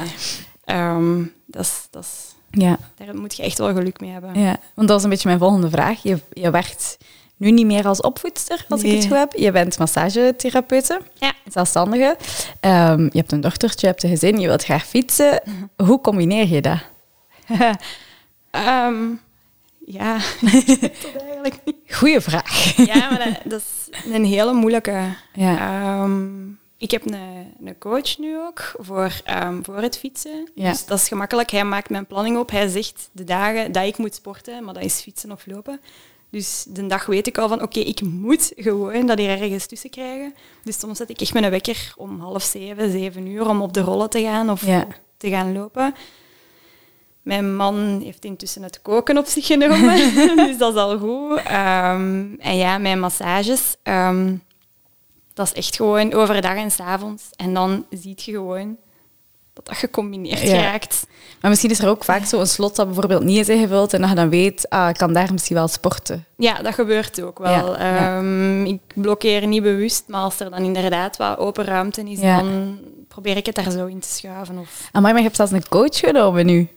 ehm, 0.66 1.24
dat 1.46 1.62
is, 1.62 1.88
dat 1.90 2.04
is, 2.04 2.36
ja, 2.62 2.78
daar 2.98 3.16
moet 3.16 3.36
je 3.36 3.44
echt 3.44 3.58
wel 3.58 3.74
geluk 3.74 4.00
mee 4.00 4.12
hebben. 4.12 4.40
ja. 4.40 4.58
Want 4.76 4.88
dat 4.88 4.90
was 4.90 5.04
een 5.04 5.10
beetje 5.10 5.28
mijn 5.28 5.40
volgende 5.40 5.70
vraag. 5.70 6.04
Je, 6.04 6.20
je 6.34 6.50
werkt 6.52 6.98
nu 7.40 7.52
niet 7.52 7.66
meer 7.66 7.88
als 7.88 8.02
opvoedster, 8.02 8.66
als 8.70 8.84
ik 8.84 8.92
het 8.96 9.06
goed 9.08 9.18
heb. 9.18 9.34
Je 9.34 9.52
bent 9.52 9.78
massagetherapeute, 9.78 11.02
Ja. 11.14 11.34
zelfstandige. 11.52 12.18
Ehm, 12.60 13.02
je 13.04 13.18
hebt 13.18 13.32
een 13.32 13.42
dochtertje, 13.42 13.80
je 13.80 13.88
hebt 13.88 14.04
een 14.04 14.10
gezin, 14.10 14.40
je 14.40 14.48
wilt 14.48 14.64
graag 14.64 14.86
fietsen. 14.86 15.42
Mhm. 15.46 15.88
Hoe 15.88 16.02
combineer 16.02 16.48
je 16.48 16.62
dat? 16.62 16.78
Ehm, 18.52 18.96
ja, 19.86 20.18
dat 20.82 21.22
eigenlijk 21.22 21.60
niet. 21.66 21.76
Goeie 21.90 22.20
vraag. 22.20 22.76
Ja, 22.86 23.10
maar 23.10 23.24
dat, 23.44 23.52
dat 23.52 23.62
is 23.62 24.12
een 24.14 24.26
hele 24.26 24.54
moeilijke. 24.54 25.02
Ja. 25.34 25.58
Ehm, 25.58 26.48
ik 26.78 26.92
heb 26.92 27.06
een, 27.06 27.16
een 27.66 27.78
coach 27.78 28.18
nu 28.18 28.38
ook 28.40 28.72
voor, 28.78 29.22
voor 29.62 29.82
het 29.82 29.98
fietsen. 29.98 30.50
Ja. 30.56 30.70
Dus 30.70 30.86
dat 30.86 30.98
is 31.00 31.08
gemakkelijk. 31.08 31.50
Hij 31.50 31.64
maakt 31.64 31.90
mijn 31.90 32.06
planning 32.06 32.38
op. 32.38 32.52
Hij 32.52 32.68
zegt 32.68 33.10
de 33.12 33.24
dagen 33.24 33.72
dat 33.72 33.84
ik 33.86 33.98
moet 33.98 34.16
sporten, 34.16 34.64
maar 34.64 34.74
dat 34.74 34.84
is 34.84 35.02
fietsen 35.02 35.32
of 35.32 35.46
lopen. 35.46 35.80
Dus 36.32 36.66
de 36.70 36.88
dag 36.88 37.06
weet 37.06 37.28
ik 37.28 37.38
al 37.38 37.48
van, 37.48 37.62
oké, 37.62 37.80
ik 37.80 38.02
moet 38.02 38.52
gewoon 38.56 39.06
dat 39.06 39.18
hier 39.18 39.30
ergens 39.42 39.66
tussen 39.66 39.90
krijgen. 39.90 40.34
Dus 40.64 40.80
soms 40.80 40.98
zet 40.98 41.10
ik 41.10 41.22
echt 41.22 41.34
mijn 41.34 41.50
wekker 41.50 41.94
om 41.98 42.20
half 42.20 42.44
zeven, 42.44 42.92
zeven 42.92 43.28
uur 43.28 43.48
om 43.50 43.62
op 43.62 43.74
de 43.74 43.82
rollen 43.82 44.10
te 44.10 44.22
gaan 44.22 44.50
of 44.50 44.66
Ja. 44.66 44.88
te 45.18 45.30
gaan 45.30 45.54
lopen. 45.54 45.94
Mijn 47.22 47.56
man 47.56 48.02
heeft 48.04 48.26
intussen 48.26 48.64
het 48.64 48.82
koken 48.82 49.18
op 49.18 49.26
zich 49.26 49.46
genomen, 49.46 49.96
dus 50.36 50.58
dat 50.58 50.74
is 50.74 50.80
al 50.80 50.98
goed. 51.00 51.38
Ehm, 51.44 52.26
en 52.40 52.58
ja, 52.58 52.78
mijn 52.78 53.00
massages, 53.00 53.76
ehm, 53.84 54.36
dat 55.34 55.46
is 55.48 55.54
echt 55.54 55.76
gewoon 55.76 56.14
overdag 56.14 56.56
en 56.56 56.72
s 56.72 56.80
avonds. 56.80 57.24
En 57.36 57.54
dan 57.54 57.86
zie 57.90 58.14
je 58.16 58.32
gewoon 58.32 58.78
dat, 59.60 59.68
dat 59.68 59.78
gecombineerd 59.78 60.40
Ja. 60.42 60.48
geraakt. 60.48 61.08
Maar 61.42 61.50
misschien 61.50 61.72
is 61.72 61.80
er 61.80 61.90
ook 61.90 62.04
vaak 62.04 62.26
zo 62.26 62.40
een 62.40 62.48
slot 62.48 62.76
dat 62.76 62.86
bijvoorbeeld 62.86 63.24
niet 63.24 63.38
is 63.38 63.50
ingevuld 63.56 63.94
en 63.94 64.00
dat 64.02 64.10
je 64.10 64.16
dan 64.16 64.30
weet, 64.30 64.70
ah, 64.70 64.90
ik 64.90 64.98
kan 64.98 65.14
daar 65.14 65.32
misschien 65.32 65.56
wel 65.56 65.68
sporten. 65.68 66.26
Ja, 66.38 66.54
dat 66.62 66.74
gebeurt 66.74 67.22
ook 67.22 67.40
wel. 67.40 67.78
Ja. 67.80 68.18
Ehm, 68.18 68.66
ik 68.66 68.80
blokkeer 68.96 69.48
niet 69.48 69.64
bewust, 69.64 70.04
maar 70.08 70.22
als 70.22 70.40
er 70.40 70.50
dan 70.50 70.64
inderdaad 70.64 71.18
wat 71.18 71.38
open 71.38 71.66
ruimte 71.66 72.02
is, 72.04 72.20
dan 72.20 72.80
probeer 73.08 73.38
ik 73.38 73.46
het 73.46 73.56
daar 73.56 73.72
zo 73.72 73.86
in 73.86 74.00
te 74.00 74.10
schuiven. 74.10 74.58
Of... 74.58 74.90
Amai, 74.92 75.14
maar 75.14 75.22
je 75.22 75.28
hebt 75.28 75.36
zelfs 75.36 75.52
een 75.52 75.68
coach 75.70 76.00
genomen 76.00 76.46
nu. 76.46 76.68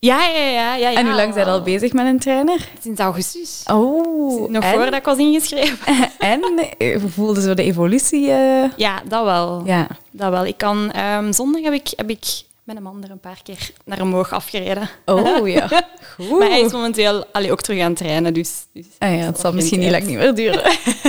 Ja, 0.00 0.24
ja, 0.26 0.38
ja, 0.38 0.74
ja, 0.74 0.90
ja. 0.90 0.98
en 0.98 1.06
hoe 1.06 1.14
lang 1.14 1.34
zijn 1.34 1.46
al 1.46 1.62
bezig 1.62 1.92
met 1.92 2.06
een 2.06 2.18
trainer? 2.18 2.68
Sinds 2.82 3.00
augustus. 3.00 3.62
Oh, 3.72 4.48
Nog 4.50 4.64
en? 4.64 4.72
voordat 4.72 4.94
ik 4.94 5.04
was 5.04 5.18
ingeschreven. 5.18 5.78
En 6.18 6.42
eh, 6.78 7.00
voelde 7.06 7.40
zo 7.40 7.54
de 7.54 7.62
evolutie? 7.62 8.30
eh? 8.30 8.64
Ja, 8.76 9.02
dat 9.08 9.24
wel. 9.24 9.62
Ja. 9.64 9.86
Dat 10.10 10.30
wel. 10.30 10.46
Ik 10.46 10.56
kan, 10.56 10.90
ehm, 10.90 11.32
zondag 11.32 11.62
heb 11.62 11.72
ik, 11.72 11.88
heb 11.96 12.10
ik 12.10 12.24
met 12.64 12.76
een 12.76 12.82
man 12.82 13.04
er 13.04 13.10
een 13.10 13.20
paar 13.20 13.40
keer 13.42 13.70
naar 13.84 14.00
omhoog 14.00 14.32
afgereden. 14.32 14.88
Oh 15.04 15.48
ja. 15.48 15.68
Goed. 16.16 16.38
Maar 16.38 16.48
hij 16.48 16.60
is 16.60 16.72
momenteel 16.72 17.24
allee, 17.32 17.50
ook 17.52 17.60
terug 17.60 17.80
aan 17.80 17.88
het 17.88 17.96
trainen, 17.96 18.34
dus... 18.34 18.66
dus 18.72 18.84
Ah 18.98 19.10
ja, 19.10 19.16
dat 19.16 19.26
het 19.26 19.36
zal 19.40 19.50
al 19.50 19.56
misschien 19.56 19.80
niet 19.80 19.90
lang 19.90 20.04
niet 20.06 20.16
meer 20.16 20.34
duren. 20.34 20.64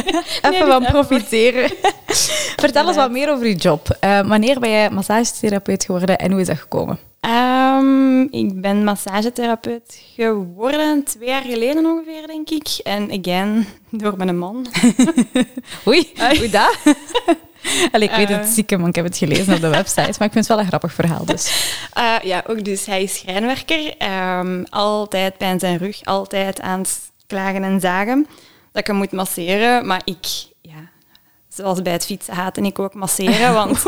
even 0.52 0.68
van 0.68 0.84
profiteren. 0.86 1.72
Vertel 2.56 2.88
eens 2.88 2.96
wat 2.96 3.12
meer 3.12 3.32
over 3.32 3.48
je 3.48 3.56
job. 3.56 3.98
Eh, 4.00 4.20
wanneer 4.28 4.60
ben 4.60 4.70
jij 4.70 4.90
massagetherapeut 4.90 5.84
geworden 5.86 6.18
en 6.18 6.32
hoe 6.32 6.42
is 6.42 6.48
dat 6.48 6.58
gekomen? 6.58 7.00
Ehm, 7.20 8.22
ik 8.22 8.62
ben 8.62 8.84
massagetherapeut 8.84 10.02
geworden 10.16 11.04
twee 11.04 11.28
jaar 11.28 11.42
geleden 11.42 11.86
ongeveer, 11.86 12.28
denk 12.28 12.50
ik. 12.50 12.68
En 12.84 13.12
again, 13.20 13.66
door 13.90 14.18
mijn 14.18 14.38
man. 14.38 14.68
Oei, 15.88 16.12
hoe 16.38 16.50
dat? 16.50 16.78
Allee, 17.92 18.08
ik 18.10 18.16
weet 18.16 18.30
het 18.30 18.40
Eh. 18.46 18.52
zieke, 18.52 18.76
want 18.76 18.88
ik 18.90 18.96
heb 18.96 19.06
het 19.06 19.18
gelezen 19.18 19.54
op 19.54 19.62
de 19.62 19.68
website. 19.70 20.02
Maar 20.02 20.28
ik 20.28 20.32
vind 20.34 20.34
het 20.34 20.48
wel 20.48 20.60
een 20.60 20.66
grappig 20.68 20.94
verhaal. 20.94 21.26
Dus. 21.26 21.48
Eh, 21.94 22.16
ja, 22.24 22.44
ook 22.48 22.64
dus. 22.64 22.86
Hij 22.86 23.04
is 23.04 23.18
schrijnwerker. 23.18 23.98
Ehm, 23.98 24.64
altijd 24.70 25.38
pijn 25.38 25.60
zijn 25.60 25.78
rug, 25.78 26.04
altijd 26.06 26.62
aan 26.62 26.80
het 26.80 27.12
klagen 27.28 27.64
en 27.64 27.80
zagen. 27.80 28.28
Dat 28.72 28.82
ik 28.82 28.88
hem 28.88 28.96
moet 28.96 29.12
masseren, 29.12 29.86
maar 29.88 30.02
ik... 30.06 30.26
Ja, 30.62 30.90
zoals 31.48 31.82
bij 31.82 31.94
het 31.94 32.06
fietsen 32.06 32.34
haatte 32.34 32.62
ik 32.62 32.80
ook 32.80 32.94
masseren. 32.94 33.54
Want 33.54 33.84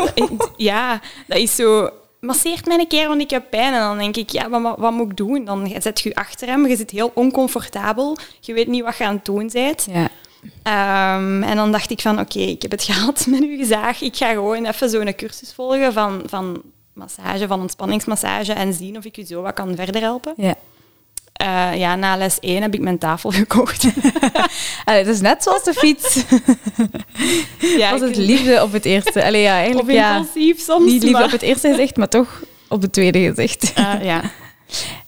ja, 0.56 1.00
dat 1.26 1.38
is 1.38 1.54
zo... 1.54 1.90
Masseert 2.26 2.66
mij 2.66 2.78
een 2.78 2.88
keer, 2.88 3.08
want 3.08 3.20
ik 3.20 3.30
heb 3.30 3.50
pijn. 3.50 3.74
En 3.74 3.80
dan 3.80 3.98
denk 3.98 4.16
ik, 4.16 4.30
ja, 4.30 4.48
wat, 4.48 4.78
wat 4.78 4.92
moet 4.92 5.10
ik 5.10 5.16
doen? 5.16 5.44
Dan 5.44 5.72
zet 5.78 6.00
je 6.00 6.08
je 6.08 6.14
achter 6.14 6.48
hem, 6.48 6.66
je 6.66 6.76
zit 6.76 6.90
heel 6.90 7.10
oncomfortabel. 7.14 8.16
Je 8.40 8.52
weet 8.52 8.66
niet 8.66 8.82
wat 8.84 8.96
je 8.96 9.04
aan 9.04 9.14
het 9.14 9.24
doen 9.24 9.50
bent. 9.52 9.86
Ja. 9.90 10.08
Ehm, 10.62 11.42
en 11.42 11.56
dan 11.56 11.72
dacht 11.72 11.90
ik 11.90 12.00
van, 12.00 12.20
oké, 12.20 12.38
ik 12.38 12.62
heb 12.62 12.70
het 12.70 12.82
gehad 12.90 13.26
met 13.26 13.42
uw 13.42 13.56
gezaag. 13.56 14.00
Ik 14.00 14.16
ga 14.16 14.30
gewoon 14.30 14.64
even 14.64 14.90
zo'n 14.90 15.14
cursus 15.14 15.52
volgen 15.52 15.92
van, 15.92 16.22
van 16.26 16.62
massage, 16.92 17.46
van 17.46 17.60
ontspanningsmassage 17.60 18.52
en 18.52 18.72
zien 18.72 18.96
of 18.96 19.04
ik 19.04 19.16
u 19.16 19.24
zo 19.24 19.42
wat 19.42 19.54
kan 19.54 19.76
verder 19.76 20.00
helpen. 20.00 20.32
ja. 20.36 20.54
Eh, 21.42 21.78
ja, 21.78 21.96
na 21.96 22.16
les 22.16 22.38
1 22.40 22.62
heb 22.62 22.74
ik 22.74 22.80
mijn 22.80 22.98
tafel 22.98 23.30
gekocht. 23.40 23.84
Allee, 24.84 24.98
het 25.04 25.08
is 25.14 25.20
net 25.20 25.42
zoals 25.42 25.64
de 25.64 25.74
fiets. 25.74 26.22
ja, 27.78 27.90
was 27.90 28.00
het 28.00 28.16
liefde 28.16 28.62
op 28.62 28.72
het 28.72 28.84
eerste. 28.84 29.24
Allee, 29.24 29.42
ja, 29.42 29.54
eigenlijk 29.56 29.88
Of 29.88 29.94
ja, 29.94 30.16
impulsief 30.16 30.60
soms. 30.60 30.84
niet 30.84 30.92
liefde 31.02 31.10
maar- 31.10 31.24
op 31.24 31.30
het 31.30 31.42
eerste 31.42 31.68
gezicht, 31.68 31.96
maar 31.96 32.08
toch 32.08 32.42
op 32.68 32.82
het 32.82 32.92
tweede 32.92 33.18
gezicht. 33.34 33.72
Eh, 33.74 33.92
ja. 34.02 34.20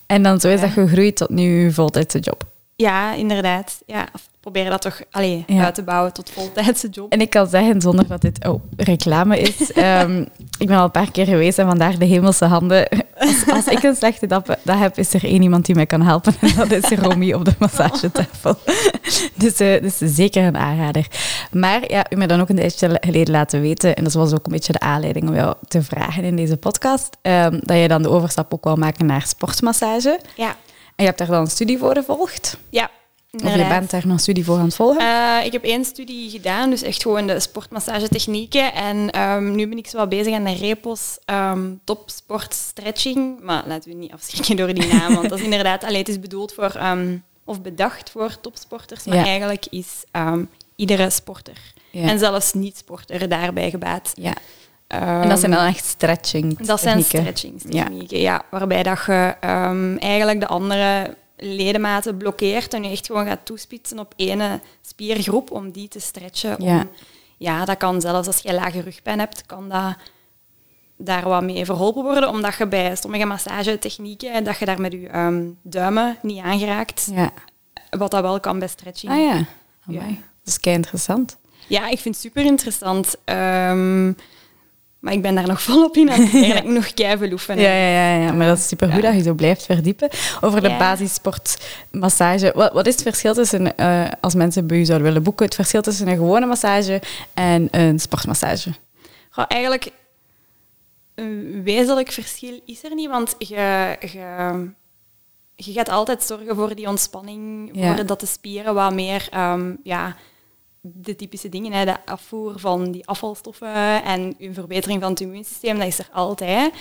En 0.06 0.22
dan 0.22 0.40
zo 0.40 0.48
is 0.48 0.60
dat 0.60 0.70
gegroeid 0.70 1.16
tot 1.16 1.28
nu 1.30 1.72
voltijdse 1.72 2.18
job. 2.18 2.42
Ja, 2.76 3.14
inderdaad. 3.14 3.82
Ja, 3.86 4.08
proberen 4.40 4.70
dat 4.70 4.82
toch 4.82 5.00
allee, 5.10 5.44
Ja. 5.46 5.64
uit 5.64 5.74
te 5.74 5.82
bouwen 5.82 6.12
tot 6.12 6.30
voltijdse 6.30 6.88
job. 6.88 7.12
En 7.12 7.20
ik 7.20 7.30
kan 7.30 7.46
zeggen, 7.46 7.80
zonder 7.80 8.06
dat 8.06 8.20
dit 8.20 8.46
oh, 8.46 8.62
reclame 8.76 9.38
is, 9.40 9.72
ehm, 9.72 10.24
ik 10.58 10.66
ben 10.66 10.76
al 10.76 10.84
een 10.84 10.90
paar 10.90 11.10
keer 11.10 11.26
geweest 11.26 11.58
en 11.58 11.66
vandaar 11.66 11.98
de 11.98 12.04
hemelse 12.04 12.44
handen. 12.44 12.88
Als, 13.18 13.44
als 13.50 13.66
ik 13.66 13.82
een 13.82 13.94
slechte 13.96 14.26
dag, 14.26 14.42
heb, 14.64 14.98
is 14.98 15.14
er 15.14 15.24
één 15.24 15.42
iemand 15.42 15.66
die 15.66 15.74
mij 15.74 15.86
kan 15.86 16.02
helpen 16.02 16.34
en 16.40 16.68
dat 16.68 16.72
is 16.72 16.98
Romy 16.98 17.32
op 17.32 17.44
de 17.44 17.54
massagetafel. 17.58 18.56
Dus, 19.34 19.60
eh, 19.60 19.82
dus 19.82 19.96
zeker 19.98 20.44
een 20.44 20.56
aanrader. 20.56 21.06
Maar 21.50 21.90
ja, 21.90 22.06
u 22.10 22.16
me 22.16 22.26
dan 22.26 22.40
ook 22.40 22.48
een 22.48 22.56
tijdje 22.56 22.96
geleden 23.00 23.32
laten 23.34 23.60
weten, 23.60 23.96
en 23.96 24.04
dat 24.04 24.12
was 24.12 24.32
ook 24.32 24.46
een 24.46 24.52
beetje 24.52 24.72
de 24.72 24.80
aanleiding 24.80 25.28
om 25.28 25.34
jou 25.34 25.54
te 25.68 25.82
vragen 25.82 26.24
in 26.24 26.36
deze 26.36 26.56
podcast, 26.56 27.16
ehm, 27.22 27.58
dat 27.62 27.78
je 27.78 27.88
dan 27.88 28.02
de 28.02 28.08
overstap 28.08 28.54
ook 28.54 28.64
wil 28.64 28.76
maken 28.76 29.06
naar 29.06 29.22
sportmassage. 29.26 30.20
Ja, 30.36 30.56
je 30.96 31.04
hebt 31.04 31.18
daar 31.18 31.26
dan 31.26 31.40
een 31.40 31.46
studie 31.46 31.78
voor 31.78 31.94
gevolgd? 31.94 32.58
ja. 32.70 32.90
Of 33.44 33.54
je 33.56 33.66
bent 33.68 33.90
daar 33.90 34.02
nog 34.04 34.12
een 34.12 34.18
studie 34.18 34.44
voor 34.44 34.58
aan 34.58 34.64
het 34.64 34.74
volgen? 34.74 35.00
Eh, 35.00 35.44
ik 35.46 35.52
heb 35.52 35.64
één 35.64 35.84
studie 35.84 36.30
gedaan, 36.30 36.70
dus 36.70 36.82
echt 36.82 37.02
gewoon 37.02 37.26
de 37.26 37.40
sportmassagetechnieken. 37.40 38.72
En 38.74 39.10
ehm, 39.10 39.54
nu 39.54 39.68
ben 39.68 39.78
ik 39.78 39.86
zo 39.86 39.96
wat 39.96 40.08
bezig 40.08 40.34
aan 40.34 40.44
de 40.44 40.52
repos 40.54 41.18
ehm, 41.24 41.72
topsport 41.84 42.54
stretching. 42.54 43.40
Maar 43.42 43.62
laten 43.66 43.90
we 43.90 43.96
niet 43.96 44.12
afschrikken 44.12 44.56
door 44.56 44.74
die 44.74 44.86
naam, 44.92 45.14
want 45.14 45.28
dat 45.28 45.38
is 45.38 45.44
inderdaad... 45.50 45.84
Allee, 45.84 45.98
het 45.98 46.08
is 46.08 46.20
bedoeld 46.20 46.52
voor... 46.54 46.74
ehm, 46.74 47.16
of 47.44 47.62
bedacht 47.62 48.10
voor 48.10 48.40
topsporters, 48.40 49.04
maar 49.04 49.16
Ja. 49.16 49.24
eigenlijk 49.24 49.66
is 49.70 50.04
iedere 50.76 51.10
sporter. 51.10 51.72
Ja. 51.90 52.08
En 52.08 52.18
zelfs 52.18 52.52
niet-sporter 52.52 53.28
daarbij 53.28 53.70
gebaat. 53.70 54.12
ja. 54.14 54.34
En 54.86 55.28
dat 55.28 55.38
zijn 55.38 55.50
dan 55.50 55.64
echt 55.66 55.84
stretching 55.84 56.58
Dat 56.66 56.80
zijn 56.80 56.98
technieken. 57.02 57.20
stretchingstechnieken, 57.20 58.18
ja. 58.18 58.42
Waarbij 58.50 58.82
dat 58.82 59.02
je 59.06 59.34
ehm, 59.40 59.96
eigenlijk 59.96 60.40
de 60.40 60.46
andere 60.46 61.16
ledematen 61.36 62.16
blokkeert 62.16 62.74
en 62.74 62.84
je 62.84 62.90
echt 62.90 63.06
gewoon 63.06 63.26
gaat 63.26 63.44
toespitsen 63.46 63.98
op 63.98 64.12
ene 64.16 64.60
spiergroep 64.82 65.50
om 65.50 65.70
die 65.70 65.88
te 65.88 66.00
stretchen. 66.00 66.58
Om, 66.60 66.66
Ja. 66.66 66.86
ja. 67.38 67.64
dat 67.64 67.76
kan 67.76 68.00
zelfs 68.00 68.26
als 68.26 68.38
je 68.38 68.54
lage 68.54 68.80
rugpijn 68.80 69.18
hebt, 69.18 69.46
kan 69.46 69.68
dat 69.68 69.94
daar 70.96 71.28
wat 71.28 71.42
mee 71.42 71.64
verholpen 71.64 72.02
worden, 72.02 72.28
omdat 72.28 72.54
je 72.54 72.66
bij 72.66 72.96
sommige 72.96 73.24
massagetechnieken, 73.24 74.44
dat 74.44 74.58
je 74.58 74.64
daar 74.64 74.80
met 74.80 74.92
je 74.92 75.08
ehm, 75.08 75.44
duimen 75.62 76.16
niet 76.22 76.42
aangeraakt, 76.42 77.08
Ja. 77.14 77.32
wat 77.90 78.10
dat 78.10 78.20
wel 78.22 78.40
kan 78.40 78.58
bij 78.58 78.68
stretching. 78.68 79.12
Ah 79.12 79.18
ja. 79.18 79.44
Ja. 79.86 80.06
Dat 80.06 80.16
is 80.54 80.60
kei 80.60 80.74
interessant. 80.76 81.36
Ja, 81.66 81.88
ik 81.88 81.98
vind 81.98 82.14
het 82.14 82.24
super 82.24 82.44
interessant. 82.44 83.16
Ehm, 83.24 84.12
maar 85.04 85.12
ik 85.12 85.23
ben 85.23 85.34
daar 85.34 85.46
nog 85.46 85.62
volop 85.68 85.96
in 85.96 86.11
aan 86.11 86.20
het 86.20 86.32
leren. 86.42 86.56
Ik 86.56 86.64
moet 86.64 86.75
nog 86.75 86.94
keihard 86.94 87.32
oefenen. 87.32 87.62
Ja, 87.64 87.70
ja, 87.75 87.88
ja, 87.88 88.25
ja, 88.26 88.32
maar 88.32 88.46
dat 88.46 88.58
is 88.58 88.68
supergoed 88.68 89.02
Ja. 89.02 89.08
dat 89.08 89.14
je 89.16 89.23
zo 89.23 89.34
blijft 89.34 89.64
verdiepen. 89.64 90.08
Over 90.40 90.62
de 90.62 90.68
Ja. 90.68 90.78
basissportmassage. 90.78 92.52
Wat, 92.54 92.73
wat 92.73 92.87
is 92.87 92.92
het 92.94 93.02
verschil 93.02 93.34
tussen, 93.34 93.76
eh, 93.76 94.04
als 94.20 94.34
mensen 94.34 94.66
bij 94.66 94.78
u 94.78 94.84
zouden 94.84 95.06
willen 95.06 95.23
boeken, 95.23 95.44
het 95.46 95.54
verschil 95.54 95.82
tussen 95.82 96.08
een 96.08 96.16
gewone 96.16 96.46
massage 96.46 97.02
en 97.34 97.68
een 97.70 97.99
sportmassage? 98.00 98.70
Goh, 99.30 99.44
eigenlijk 99.49 99.90
een 101.14 101.61
wezenlijk 101.64 102.12
verschil 102.12 102.61
is 102.66 102.84
er 102.84 102.94
niet, 102.94 103.08
want 103.08 103.34
je, 103.38 103.96
je, 104.00 104.68
je 105.54 105.73
gaat 105.73 105.88
altijd 105.88 106.23
zorgen 106.23 106.56
voor 106.56 106.75
die 106.75 106.88
ontspanning, 106.88 107.70
Ja. 107.73 107.94
voor 107.96 108.06
dat 108.06 108.20
de 108.20 108.26
spieren 108.26 108.75
wat 108.75 108.92
meer, 108.94 109.26
ehm, 109.30 109.73
ja, 109.82 110.16
de 110.86 111.16
typische 111.16 111.48
dingen, 111.48 111.72
hè, 111.72 111.84
de 111.84 112.06
afvoer 112.06 112.58
van 112.60 112.90
die 112.92 113.06
afvalstoffen 113.06 114.04
en 114.04 114.34
een 114.38 114.54
verbetering 114.54 115.00
van 115.00 115.10
het 115.10 115.20
immuunsysteem, 115.20 115.78
dat 115.78 115.86
is 115.86 115.98
er 115.98 116.08
altijd. 116.12 116.72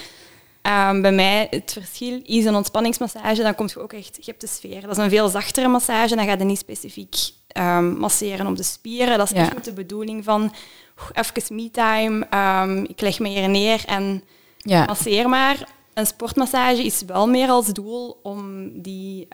Ehm, 0.61 1.01
bij 1.01 1.11
mij, 1.11 1.47
het 1.49 1.71
verschil 1.73 2.19
is 2.23 2.45
een 2.45 2.55
ontspanningsmassage, 2.55 3.41
dan 3.41 3.55
komt 3.55 3.71
je 3.71 3.79
ook 3.81 3.93
echt, 3.93 4.15
je 4.15 4.21
hebt 4.25 4.41
de 4.41 4.47
sfeer. 4.47 4.81
Dat 4.81 4.91
is 4.91 4.97
een 5.03 5.09
veel 5.09 5.27
zachtere 5.27 5.67
massage, 5.67 6.15
dan 6.15 6.25
ga 6.25 6.31
je 6.37 6.43
niet 6.43 6.57
specifiek 6.57 7.15
ehm, 7.47 7.97
masseren 7.97 8.47
op 8.47 8.55
de 8.57 8.63
spieren. 8.63 9.17
Dat 9.17 9.31
is 9.31 9.37
Ja. 9.37 9.43
echt 9.43 9.53
met 9.53 9.65
de 9.65 9.73
bedoeling 9.73 10.23
van, 10.23 10.53
even 11.13 11.55
me-time, 11.55 12.25
ehm, 12.29 12.77
ik 12.83 13.01
leg 13.01 13.19
me 13.19 13.27
hier 13.27 13.49
neer 13.49 13.83
en 13.85 14.23
Ja. 14.57 14.85
masseer 14.85 15.29
maar. 15.29 15.67
Een 15.93 16.05
sportmassage 16.05 16.83
is 16.83 17.01
wel 17.05 17.27
meer 17.27 17.49
als 17.49 17.67
doel 17.67 18.19
om 18.23 18.69
die... 18.81 19.27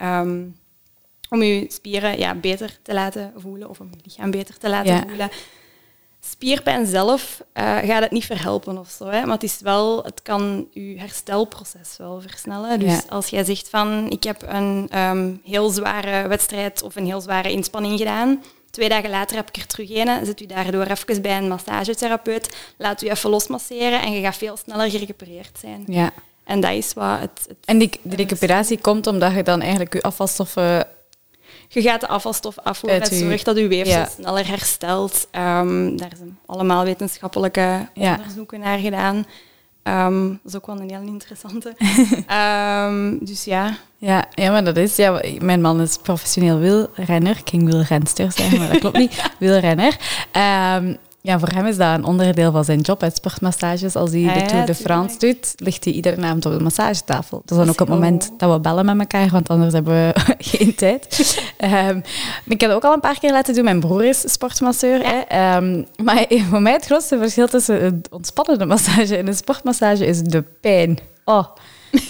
om 1.30 1.42
je 1.42 1.66
spieren 1.68 2.18
ja, 2.18 2.34
beter 2.34 2.78
te 2.82 2.94
laten 2.94 3.32
voelen 3.36 3.68
of 3.68 3.80
om 3.80 3.88
je 3.90 3.98
lichaam 4.04 4.30
beter 4.30 4.58
te 4.58 4.68
laten 4.68 4.94
Ja. 4.94 5.02
voelen. 5.08 5.30
Spierpijn 6.24 6.86
zelf 6.86 7.42
eh, 7.52 7.76
gaat 7.78 8.02
het 8.02 8.10
niet 8.10 8.24
verhelpen 8.24 8.78
of 8.78 8.88
zo, 8.90 9.04
hè, 9.06 9.20
maar 9.20 9.34
het, 9.34 9.42
is 9.42 9.60
wel, 9.60 10.02
het 10.04 10.22
kan 10.22 10.66
je 10.70 10.94
herstelproces 10.98 11.94
wel 11.98 12.20
versnellen. 12.20 12.78
Dus 12.78 12.92
Ja. 12.92 13.02
als 13.08 13.28
jij 13.28 13.44
zegt 13.44 13.68
van 13.68 14.10
ik 14.10 14.22
heb 14.22 14.42
een 14.46 14.86
ehm, 14.90 15.32
heel 15.44 15.70
zware 15.70 16.28
wedstrijd 16.28 16.82
of 16.82 16.96
een 16.96 17.06
heel 17.06 17.20
zware 17.20 17.50
inspanning 17.50 17.98
gedaan, 17.98 18.42
twee 18.70 18.88
dagen 18.88 19.10
later 19.10 19.36
heb 19.36 19.48
ik 19.48 19.56
er 19.56 19.66
terug 19.66 19.90
een, 19.90 20.26
zit 20.26 20.40
u 20.40 20.46
daardoor 20.46 20.86
even 20.86 21.22
bij 21.22 21.36
een 21.36 21.48
massagetherapeut, 21.48 22.56
laat 22.78 23.02
u 23.02 23.08
even 23.08 23.30
losmasseren 23.30 24.00
en 24.02 24.12
je 24.12 24.20
gaat 24.20 24.36
veel 24.36 24.56
sneller 24.56 24.90
gerecupereerd 24.90 25.58
zijn. 25.60 25.84
ja. 25.86 26.10
En 26.44 26.60
dat 26.60 26.70
is 26.72 26.92
wat 26.92 27.20
het, 27.20 27.44
het 27.48 27.56
En 27.64 27.78
die, 27.78 27.90
die 28.02 28.16
recuperatie 28.16 28.78
komt 28.80 29.06
omdat 29.06 29.34
je 29.34 29.42
dan 29.42 29.60
eigenlijk 29.60 29.92
je 29.94 30.02
afvalstoffen... 30.02 30.86
Je 31.72 31.82
gaat 31.82 32.00
de 32.00 32.08
afvalstof 32.08 32.58
afvoeren, 32.58 33.00
het 33.00 33.12
zorgt 33.14 33.44
dat 33.44 33.56
je 33.56 33.66
weefsel 33.68 33.98
Ja. 33.98 34.08
sneller 34.18 34.46
herstelt. 34.48 35.28
Ehm, 35.30 35.96
daar 35.96 36.12
zijn 36.16 36.38
allemaal 36.46 36.84
wetenschappelijke 36.84 37.88
Ja. 37.94 38.14
onderzoeken 38.16 38.60
naar 38.60 38.78
gedaan. 38.78 39.26
Ehm, 39.82 40.28
dat 40.28 40.38
is 40.44 40.56
ook 40.56 40.66
wel 40.66 40.80
een 40.80 40.90
heel 40.90 41.00
interessante. 41.02 41.74
Ehm, 42.26 43.16
dus 43.20 43.44
ja, 43.44 43.76
Ja, 43.98 44.24
ja, 44.34 44.50
maar 44.50 44.64
dat 44.64 44.76
is... 44.76 44.96
Ja, 44.96 45.20
mijn 45.38 45.60
man 45.60 45.80
is 45.80 45.96
professioneel 46.02 46.58
wielrenner. 46.58 47.36
Ik 47.36 47.48
ging 47.48 47.64
wielrenster 47.64 48.32
zeggen, 48.32 48.58
maar 48.58 48.68
dat 48.68 48.78
klopt 48.78 48.96
niet. 48.98 49.22
Wielrenner. 49.38 49.96
Ja, 51.22 51.38
voor 51.38 51.48
hem 51.48 51.66
is 51.66 51.76
dat 51.76 51.98
een 51.98 52.04
onderdeel 52.04 52.52
van 52.52 52.64
zijn 52.64 52.80
job, 52.80 53.00
het 53.00 53.16
sportmassages. 53.16 53.96
Als 53.96 54.10
hij 54.10 54.26
Ah, 54.28 54.34
de 54.34 54.46
Tour 54.46 54.66
de 54.66 54.74
France 54.74 55.18
doet, 55.18 55.52
ligt 55.56 55.84
hij 55.84 55.92
iedere 55.92 56.22
avond 56.22 56.46
op 56.46 56.52
de 56.52 56.62
massagetafel. 56.62 57.42
Dat 57.44 57.50
is 57.50 57.64
dan 57.64 57.68
ook 57.68 57.78
het 57.78 57.88
moment 57.88 58.30
dat 58.36 58.52
we 58.52 58.60
bellen 58.60 58.84
met 58.86 58.98
elkaar, 58.98 59.28
want 59.28 59.48
anders 59.48 59.72
hebben 59.72 59.92
we 59.92 60.20
geen 60.38 60.74
tijd. 60.74 61.38
Ehm, 61.56 62.00
ik 62.44 62.60
heb 62.60 62.70
het 62.70 62.72
ook 62.72 62.84
al 62.84 62.92
een 62.92 63.00
paar 63.00 63.18
keer 63.18 63.32
laten 63.32 63.54
doen. 63.54 63.64
Mijn 63.64 63.80
broer 63.80 64.04
is 64.04 64.32
sportmasseur. 64.32 65.00
Hè. 65.06 65.18
Ehm, 65.20 65.82
maar 66.02 66.26
voor 66.50 66.62
mij 66.62 66.72
het 66.72 66.84
grootste 66.84 67.18
verschil 67.18 67.48
tussen 67.48 67.84
een 67.84 68.04
ontspannende 68.10 68.66
massage 68.66 69.16
en 69.16 69.26
een 69.26 69.36
sportmassage 69.36 70.06
is 70.06 70.22
de 70.22 70.44
pijn. 70.60 70.98
Oh, 71.24 71.44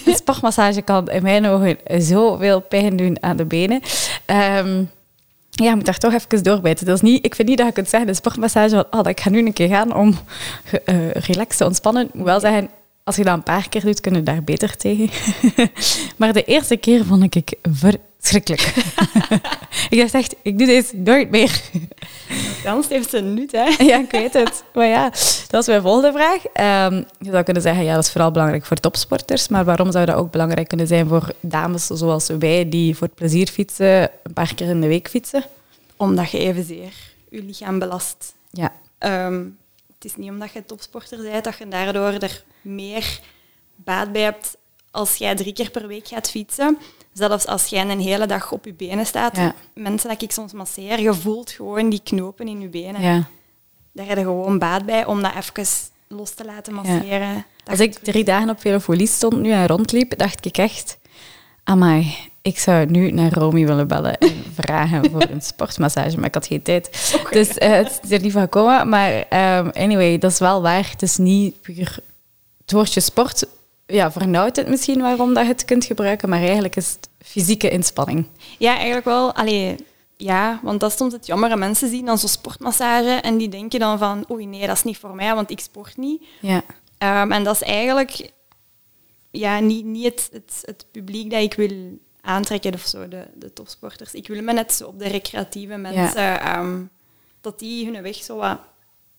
een 0.05 0.14
sportmassage 0.25 0.83
kan 0.83 1.09
in 1.09 1.23
mijn 1.23 1.47
ogen 1.47 1.79
zoveel 1.99 2.61
pijn 2.61 2.97
doen 2.97 3.17
aan 3.21 3.37
de 3.37 3.45
benen. 3.45 3.81
Ehm, 4.25 4.85
ja, 5.64 5.75
moet 5.75 5.85
daar 5.85 5.99
toch 5.99 6.12
even 6.12 6.43
doorbijten. 6.43 6.87
Dat 6.87 6.95
is 6.95 7.00
niet, 7.00 7.25
ik 7.25 7.35
vind 7.35 7.49
niet 7.49 7.59
dat 7.59 7.67
je 7.67 7.73
kunt 7.73 7.88
zeggen, 7.88 8.09
de 8.09 8.14
sportmassage, 8.14 8.87
van, 8.90 9.00
oh, 9.00 9.09
ik 9.11 9.21
ga 9.21 9.31
nu 9.31 9.38
een 9.47 9.52
keer 9.52 9.69
gaan 9.69 9.95
om 9.95 10.14
eh, 10.85 11.11
relaxed 11.11 11.57
te 11.57 11.64
ontspannen. 11.64 12.11
Wel 12.12 12.40
zeggen, 12.40 12.71
als 13.04 13.16
je 13.16 13.25
dat 13.25 13.35
een 13.35 13.42
paar 13.42 13.69
keer 13.69 13.80
doet, 13.80 14.00
kun 14.00 14.14
je 14.14 14.23
daar 14.23 14.42
beter 14.42 14.76
tegen. 14.76 15.11
maar 16.19 16.33
de 16.33 16.45
eerste 16.45 16.76
keer 16.76 17.04
vond 17.04 17.37
ik 17.37 17.52
verschrikkelijk. 18.19 18.75
ik 19.90 19.99
dacht 19.99 20.14
echt, 20.14 20.35
ik 20.42 20.59
doe 20.59 20.66
dit 20.66 20.92
nooit 20.97 21.30
meer. 21.30 21.61
Dans 22.64 22.88
heeft 22.88 23.11
ze 23.11 23.21
nut, 23.21 23.52
hè? 23.52 23.85
ja, 23.85 23.99
ik 23.99 24.11
weet 24.11 24.33
het. 24.33 24.64
Maar 24.75 24.87
ja, 24.87 25.04
dat 25.49 25.61
is 25.61 25.66
mijn 25.66 25.83
volgende 25.83 26.12
vraag. 26.12 26.47
Ehm, 26.52 27.02
je 27.19 27.30
zou 27.30 27.42
kunnen 27.42 27.62
zeggen, 27.62 27.85
ja, 27.85 27.95
dat 27.95 28.04
is 28.04 28.11
vooral 28.11 28.30
belangrijk 28.30 28.64
voor 28.64 28.76
topsporters. 28.76 29.49
Maar 29.49 29.64
waarom 29.64 29.92
zou 29.92 30.07
dat 30.07 30.16
ook 30.16 30.30
belangrijk 30.30 30.69
kunnen 30.69 30.87
zijn 30.87 31.09
voor 31.09 31.33
dames 31.40 31.87
zoals 31.87 32.28
wij, 32.38 32.69
die 32.69 32.97
voor 32.97 33.07
het 33.07 33.16
plezier 33.16 33.49
fietsen, 33.49 34.11
een 34.23 34.33
paar 34.33 34.54
keer 34.54 34.69
in 34.69 34.80
de 34.80 34.87
week 34.87 35.09
fietsen? 35.09 35.45
Omdat 35.97 36.30
je 36.30 36.38
evenzeer 36.38 36.92
je 37.28 37.42
lichaam 37.42 37.78
belast. 37.78 38.35
Ja, 38.50 38.73
Ehm, 39.00 39.45
het 40.00 40.11
is 40.11 40.16
niet 40.16 40.30
omdat 40.30 40.52
je 40.52 40.64
topsporter 40.64 41.23
bent 41.23 41.45
dat 41.45 41.59
je 41.59 41.69
daardoor 41.69 42.12
er 42.12 42.45
meer 42.61 43.21
baat 43.75 44.12
bij 44.12 44.23
hebt 44.23 44.57
als 44.90 45.16
jij 45.16 45.35
drie 45.35 45.52
keer 45.52 45.71
per 45.71 45.87
week 45.87 46.09
gaat 46.09 46.30
fietsen. 46.30 46.78
Zelfs 47.12 47.47
als 47.47 47.66
jij 47.66 47.90
een 47.90 48.00
hele 48.00 48.26
dag 48.26 48.52
op 48.52 48.64
je 48.64 48.73
benen 48.73 49.07
staat. 49.07 49.37
Ja. 49.37 49.54
Mensen 49.75 50.09
dat 50.09 50.23
ik 50.23 50.30
soms 50.33 50.52
masseer, 50.52 51.00
je 51.00 51.14
voelt 51.14 51.50
gewoon 51.50 51.90
die 51.90 52.00
knopen 52.02 52.49
in 52.49 52.61
je 52.61 52.69
benen. 52.69 53.02
ja. 53.02 53.28
Daar 53.92 54.07
heb 54.07 54.16
je 54.16 54.25
gewoon 54.25 54.59
baat 54.59 54.87
bij 54.87 55.04
om 55.04 55.23
dat 55.23 55.33
even 55.35 55.66
los 56.09 56.30
te 56.30 56.45
laten 56.45 56.75
masseren. 56.75 57.47
Als 57.66 57.80
ik 57.80 57.99
drie 57.99 58.25
dagen 58.25 58.50
op 58.50 58.61
Velofolie 58.61 59.07
stond 59.07 59.40
nu 59.40 59.52
en 59.52 59.66
rondliep, 59.66 60.19
dacht 60.19 60.45
ik 60.45 60.59
echt... 60.59 60.99
Amai, 61.71 62.17
ik 62.43 62.59
zou 62.59 62.87
nu 62.87 63.11
naar 63.11 63.33
Romy 63.33 63.67
willen 63.67 63.89
bellen 63.89 64.19
en 64.19 64.45
vragen 64.61 65.11
voor 65.11 65.27
een 65.31 65.43
sportmassage, 65.43 66.17
maar 66.17 66.27
ik 66.27 66.35
had 66.35 66.47
geen 66.47 66.62
tijd. 66.62 67.15
Dus 67.31 67.59
eh, 67.59 67.71
het 67.73 68.00
is 68.03 68.11
er 68.11 68.21
niet 68.21 68.33
van 68.33 68.43
gekomen. 68.43 68.89
Maar 68.89 69.25
ehm, 69.29 69.69
anyway, 69.73 70.19
dat 70.19 70.31
is 70.31 70.39
wel 70.39 70.62
waar. 70.62 70.91
Het 70.91 71.03
is 71.03 71.17
niet 71.17 71.61
puur... 71.61 71.99
Het 72.61 72.73
woordje 72.73 73.00
sport 73.00 73.47
ja, 73.87 74.12
vernauwt 74.12 74.57
het 74.57 74.69
misschien 74.69 75.00
waarom 75.00 75.35
dat 75.35 75.45
je 75.45 75.50
het 75.50 75.65
kunt 75.65 75.85
gebruiken, 75.85 76.29
maar 76.29 76.41
eigenlijk 76.41 76.77
is 76.77 76.91
het 76.91 77.09
fysieke 77.19 77.71
inspanning. 77.71 78.27
Ja, 78.59 78.75
eigenlijk 78.75 79.05
wel. 79.05 79.35
Allee, 79.35 79.77
ja, 80.17 80.61
want 80.62 80.81
dat 80.81 80.91
is 80.91 80.97
soms 80.97 81.12
het 81.12 81.27
jammer. 81.27 81.59
Mensen 81.59 81.89
zien 81.89 82.05
dan 82.05 82.19
zo'n 82.19 82.29
sportmassage 82.29 83.21
en 83.21 83.37
die 83.37 83.49
denken 83.49 83.81
dan 83.81 83.99
van 83.99 84.25
oei, 84.31 84.47
nee, 84.47 84.67
dat 84.67 84.77
is 84.77 84.83
niet 84.83 84.99
voor 84.99 85.15
mij, 85.15 85.35
want 85.35 85.50
ik 85.50 85.61
sport 85.61 85.97
niet. 85.97 86.23
Ja, 86.41 86.62
Ehm, 87.00 87.33
en 87.33 87.45
dat 87.45 87.55
is 87.55 87.62
eigenlijk 87.62 88.31
ja, 89.31 89.59
niet, 89.61 89.85
niet 89.85 90.05
het, 90.05 90.29
het, 90.33 90.63
het 90.65 90.87
publiek 90.91 91.31
dat 91.31 91.43
ik 91.43 91.55
wil 91.55 91.99
aantrekken 92.21 92.75
of 92.75 92.81
zo, 92.87 93.09
de, 93.09 93.25
de 93.35 93.53
topsporters. 93.53 94.15
Ik 94.15 94.27
wil 94.29 94.43
me 94.43 94.53
net 94.53 94.73
zo 94.73 94.87
op 94.87 94.99
de 94.99 95.09
recreatieve 95.09 95.77
mensen, 95.77 96.41
ehm, 96.41 96.83
dat 97.41 97.59
die 97.59 97.91
hun 97.93 98.03
weg 98.03 98.17
zo 98.17 98.37
wat 98.37 98.59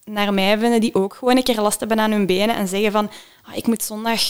naar 0.06 0.34
mij 0.34 0.58
vinden, 0.58 0.82
die 0.82 0.96
ook 0.96 1.14
gewoon 1.14 1.38
een 1.38 1.44
keer 1.44 1.62
last 1.62 1.80
hebben 1.80 2.00
aan 2.00 2.12
hun 2.12 2.26
benen 2.26 2.56
en 2.56 2.68
zeggen 2.68 2.92
van 2.92 3.10
ah, 3.44 3.56
ik 3.58 3.68
moet 3.68 3.84
zondag 3.84 4.22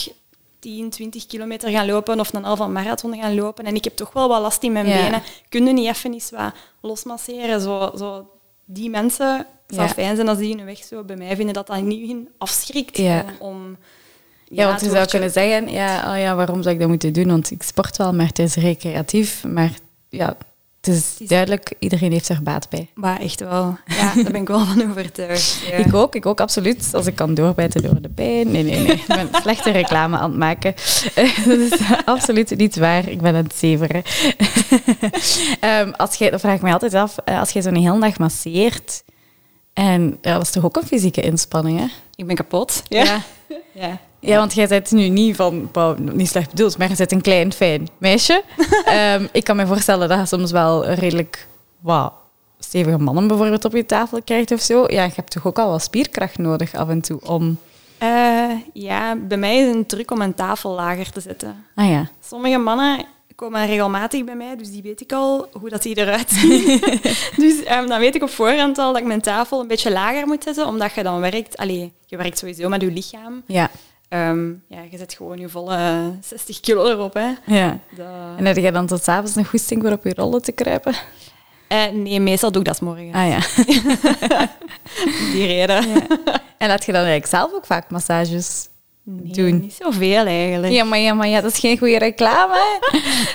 10, 0.58 0.90
20 0.90 1.26
kilometer 1.26 1.70
gaan 1.70 1.86
lopen 1.86 2.20
of 2.20 2.32
een 2.32 2.44
halve 2.44 2.66
marathon 2.66 3.16
gaan 3.16 3.34
lopen 3.34 3.64
en 3.64 3.74
ik 3.74 3.84
heb 3.84 3.96
toch 3.96 4.12
wel 4.12 4.28
wat 4.28 4.40
last 4.40 4.62
in 4.62 4.72
mijn 4.72 4.86
Ja. 4.86 5.02
benen. 5.04 5.22
Kun 5.48 5.66
je 5.66 5.72
niet 5.72 5.86
even 5.88 6.12
eens 6.12 6.30
wat 6.30 6.52
losmasseren? 6.80 7.60
Zo, 7.60 7.90
zo, 7.96 8.30
die 8.64 8.90
mensen, 8.90 9.36
het 9.36 9.74
zou 9.76 9.86
Ja. 9.86 9.92
fijn 9.94 10.16
zijn 10.16 10.28
als 10.28 10.38
die 10.38 10.56
hun 10.56 10.64
weg 10.64 10.78
zo 10.84 11.04
bij 11.04 11.16
mij 11.16 11.36
vinden, 11.36 11.54
dat 11.54 11.66
dat 11.66 11.80
niet 11.82 12.28
afschrikt 12.38 13.00
om 13.38 13.76
Ja, 14.52 14.66
want 14.66 14.80
je 14.80 14.90
zou 14.90 15.06
kunnen 15.06 15.30
zeggen, 15.30 15.68
ja, 15.70 16.12
oh 16.12 16.18
ja, 16.18 16.34
waarom 16.34 16.62
zou 16.62 16.74
ik 16.74 16.80
dat 16.80 16.88
moeten 16.88 17.12
doen? 17.12 17.26
Want 17.26 17.50
ik 17.50 17.62
sport 17.62 17.96
wel, 17.96 18.12
maar 18.14 18.26
het 18.26 18.38
is 18.38 18.54
recreatief. 18.54 19.44
Maar 19.44 19.70
ja, 20.08 20.36
het 20.80 20.94
is 20.94 21.14
is- 21.18 21.28
duidelijk, 21.28 21.72
iedereen 21.78 22.12
heeft 22.12 22.28
er 22.28 22.42
baat 22.42 22.68
bij. 22.68 22.88
Maar 22.94 23.20
echt 23.20 23.40
wel. 23.40 23.76
Ja, 23.86 24.14
daar 24.14 24.32
ben 24.32 24.40
ik 24.40 24.48
wel 24.48 24.64
van 24.64 24.82
overtuigd. 24.90 25.62
Ja. 25.70 25.76
Ik 25.76 25.94
ook, 25.94 26.14
ik 26.14 26.26
ook 26.26 26.40
absoluut. 26.40 26.88
Als 26.92 27.06
ik 27.06 27.14
kan 27.14 27.34
doorbijten 27.34 27.82
door 27.82 28.00
de 28.00 28.08
pijn. 28.08 28.50
Nee, 28.50 28.62
nee, 28.62 28.78
nee. 28.80 28.92
Ik 28.92 29.06
ben 29.06 29.28
slechte 29.42 29.70
reclame 29.70 30.16
aan 30.16 30.30
het 30.30 30.38
maken. 30.38 30.74
Dat 31.46 31.58
is 31.58 31.78
absoluut 32.04 32.56
niet 32.56 32.76
waar. 32.76 33.08
Ik 33.08 33.20
ben 33.20 33.34
aan 33.34 33.44
het 33.44 33.54
zeveren. 33.56 34.02
Ehm, 35.60 35.90
als 35.96 36.14
jij, 36.14 36.30
dat 36.30 36.40
vraag 36.40 36.54
ik 36.54 36.62
mij 36.62 36.72
altijd 36.72 36.94
af, 36.94 37.16
eh, 37.24 37.38
als 37.40 37.50
je 37.50 37.62
zo'n 37.62 37.74
hele 37.74 38.00
dag 38.00 38.18
masseert... 38.18 39.02
En 39.72 40.18
ja, 40.20 40.32
dat 40.32 40.42
is 40.42 40.50
toch 40.50 40.64
ook 40.64 40.76
een 40.76 40.86
fysieke 40.86 41.20
inspanning, 41.20 41.78
hè? 41.78 41.86
Ik 42.14 42.26
ben 42.26 42.36
kapot. 42.36 42.82
Ja. 42.88 43.04
ja. 43.04 43.20
Ja, 43.72 43.98
want 44.22 44.54
jij 44.54 44.68
bent 44.68 44.90
nu 44.90 45.08
niet 45.08 45.36
van, 45.36 45.70
niet 46.00 46.28
slecht 46.28 46.50
bedoeld, 46.50 46.78
maar 46.78 46.88
je 46.88 46.96
bent 46.96 47.12
een 47.12 47.20
klein, 47.20 47.52
fijn 47.52 47.88
meisje. 47.98 48.42
Ehm, 48.84 49.26
ik 49.32 49.44
kan 49.44 49.56
me 49.56 49.66
voorstellen 49.66 50.08
dat 50.08 50.18
je 50.18 50.26
soms 50.26 50.50
wel 50.50 50.84
redelijk 50.86 51.46
wat 51.80 52.12
stevige 52.58 52.98
mannen 52.98 53.26
bijvoorbeeld 53.26 53.64
op 53.64 53.72
je 53.72 53.86
tafel 53.86 54.22
krijgt 54.22 54.52
of 54.52 54.60
zo. 54.60 54.84
Ja, 54.86 55.04
je 55.04 55.12
hebt 55.14 55.30
toch 55.30 55.46
ook 55.46 55.58
al 55.58 55.70
wat 55.70 55.82
spierkracht 55.82 56.38
nodig 56.38 56.74
af 56.74 56.88
en 56.88 57.00
toe 57.00 57.20
om... 57.20 57.58
Eh, 57.98 58.50
ja, 58.72 59.16
bij 59.16 59.36
mij 59.36 59.58
is 59.58 59.74
een 59.74 59.86
truc 59.86 60.10
om 60.10 60.20
een 60.20 60.34
tafel 60.34 60.70
lager 60.70 61.10
te 61.10 61.20
zetten. 61.20 61.64
Ah 61.74 61.90
ja, 61.90 62.10
Sommige 62.20 62.58
mannen 62.58 63.04
komen 63.34 63.66
regelmatig 63.66 64.24
bij 64.24 64.36
mij, 64.36 64.56
dus 64.56 64.70
die 64.70 64.82
weet 64.82 65.00
ik 65.00 65.12
al 65.12 65.48
hoe 65.52 65.68
dat 65.68 65.82
die 65.82 65.96
eruit 65.96 66.30
zien. 66.30 66.80
dus 67.44 67.62
ehm, 67.62 67.86
dan 67.86 68.00
weet 68.00 68.14
ik 68.14 68.22
op 68.22 68.30
voorhand 68.30 68.78
al 68.78 68.92
dat 68.92 69.00
ik 69.00 69.06
mijn 69.06 69.20
tafel 69.20 69.60
een 69.60 69.66
beetje 69.66 69.92
lager 69.92 70.26
moet 70.26 70.42
zetten, 70.42 70.66
omdat 70.66 70.94
je 70.94 71.02
dan 71.02 71.20
werkt... 71.20 71.56
Allee, 71.56 71.92
je 72.06 72.16
werkt 72.16 72.38
sowieso 72.38 72.68
met 72.68 72.80
je 72.80 72.92
lichaam. 72.92 73.42
ja, 73.46 73.70
Ehm, 74.12 74.48
ja, 74.68 74.78
je 74.90 74.98
zet 74.98 75.14
gewoon 75.14 75.38
je 75.38 75.48
volle 75.48 76.12
60 76.20 76.60
kilo 76.60 76.86
erop. 76.90 77.14
Hè. 77.14 77.30
ja. 77.46 77.78
Dat... 77.96 78.06
En 78.36 78.44
heb 78.46 78.56
jij 78.56 78.70
dan 78.70 78.86
tot 78.86 79.02
s'avonds 79.02 79.36
een 79.36 79.44
goesting 79.46 79.82
voor 79.82 79.92
op 79.92 80.04
je 80.04 80.14
rollen 80.14 80.42
te 80.42 80.52
kruipen? 80.52 80.94
Eh, 81.68 81.86
nee, 81.92 82.20
meestal 82.20 82.52
doe 82.52 82.60
ik 82.62 82.66
dat 82.68 82.80
morgen. 82.80 83.12
Ah 83.14 83.28
ja. 83.28 83.38
Die 85.32 85.46
reden. 85.46 85.84
En 86.58 86.68
laat 86.68 86.84
je 86.84 86.92
dan 86.92 87.00
eigenlijk 87.04 87.26
zelf 87.26 87.52
ook 87.54 87.66
vaak 87.66 87.90
massages 87.90 88.68
Nee, 89.04 89.32
doen? 89.32 89.60
niet 89.60 89.78
zoveel 89.82 90.26
eigenlijk. 90.26 90.72
Ja, 90.72 90.84
maar 90.84 90.98
ja, 90.98 91.14
maar 91.14 91.28
ja, 91.28 91.40
dat 91.40 91.52
is 91.52 91.58
geen 91.58 91.78
goede 91.78 91.98
reclame. 91.98 92.80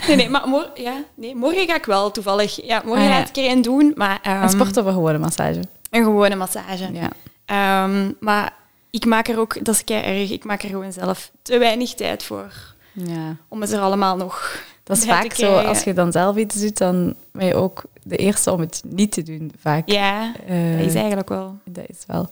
Nee, 0.07 0.15
nee, 0.15 0.29
maar 0.29 0.47
mor 0.47 0.69
ja, 0.75 0.93
nee, 1.15 1.35
morgen 1.35 1.67
ga 1.67 1.75
ik 1.75 1.85
wel 1.85 2.11
toevallig. 2.11 2.65
Ja, 2.65 2.81
morgen 2.85 3.03
Ah, 3.03 3.09
ja. 3.09 3.15
ga 3.19 3.27
ik 3.27 3.37
er 3.37 3.51
een 3.51 3.61
doen, 3.61 3.91
maar... 3.95 4.19
ehm, 4.21 4.41
Een 4.43 4.49
sport 4.49 4.77
of 4.77 4.85
een 4.85 4.93
gewone 4.93 5.17
massage? 5.17 5.59
Een 5.91 6.03
gewone 6.03 6.35
massage. 6.35 6.89
Ja. 6.93 7.09
Ehm, 7.45 8.11
maar 8.19 8.53
ik 8.89 9.05
maak 9.05 9.27
er 9.27 9.39
ook, 9.39 9.65
dat 9.65 9.75
is 9.75 9.83
kei 9.83 10.19
erg, 10.19 10.31
ik 10.31 10.43
maak 10.43 10.63
er 10.63 10.69
gewoon 10.69 10.93
zelf 10.93 11.31
te 11.41 11.57
weinig 11.57 11.93
tijd 11.93 12.23
voor. 12.23 12.53
ja. 12.93 13.35
Om 13.47 13.61
het 13.61 13.71
er 13.71 13.79
allemaal 13.79 14.17
nog 14.17 14.61
Dat 14.83 14.97
is 14.97 15.05
vaak 15.05 15.33
zo, 15.33 15.55
als 15.55 15.83
je 15.83 15.93
dan 15.93 16.11
zelf 16.11 16.35
iets 16.35 16.55
doet, 16.55 16.77
dan 16.77 17.15
ben 17.31 17.45
je 17.45 17.55
ook 17.55 17.83
de 18.03 18.15
eerste 18.15 18.51
om 18.51 18.59
het 18.59 18.81
niet 18.85 19.11
te 19.11 19.23
doen, 19.23 19.51
vaak. 19.59 19.89
Ja, 19.89 20.33
Eh, 20.47 20.77
dat 20.77 20.85
is 20.85 20.93
eigenlijk 20.95 21.29
wel. 21.29 21.57
Dat 21.65 21.83
is 21.87 22.03
wel. 22.07 22.29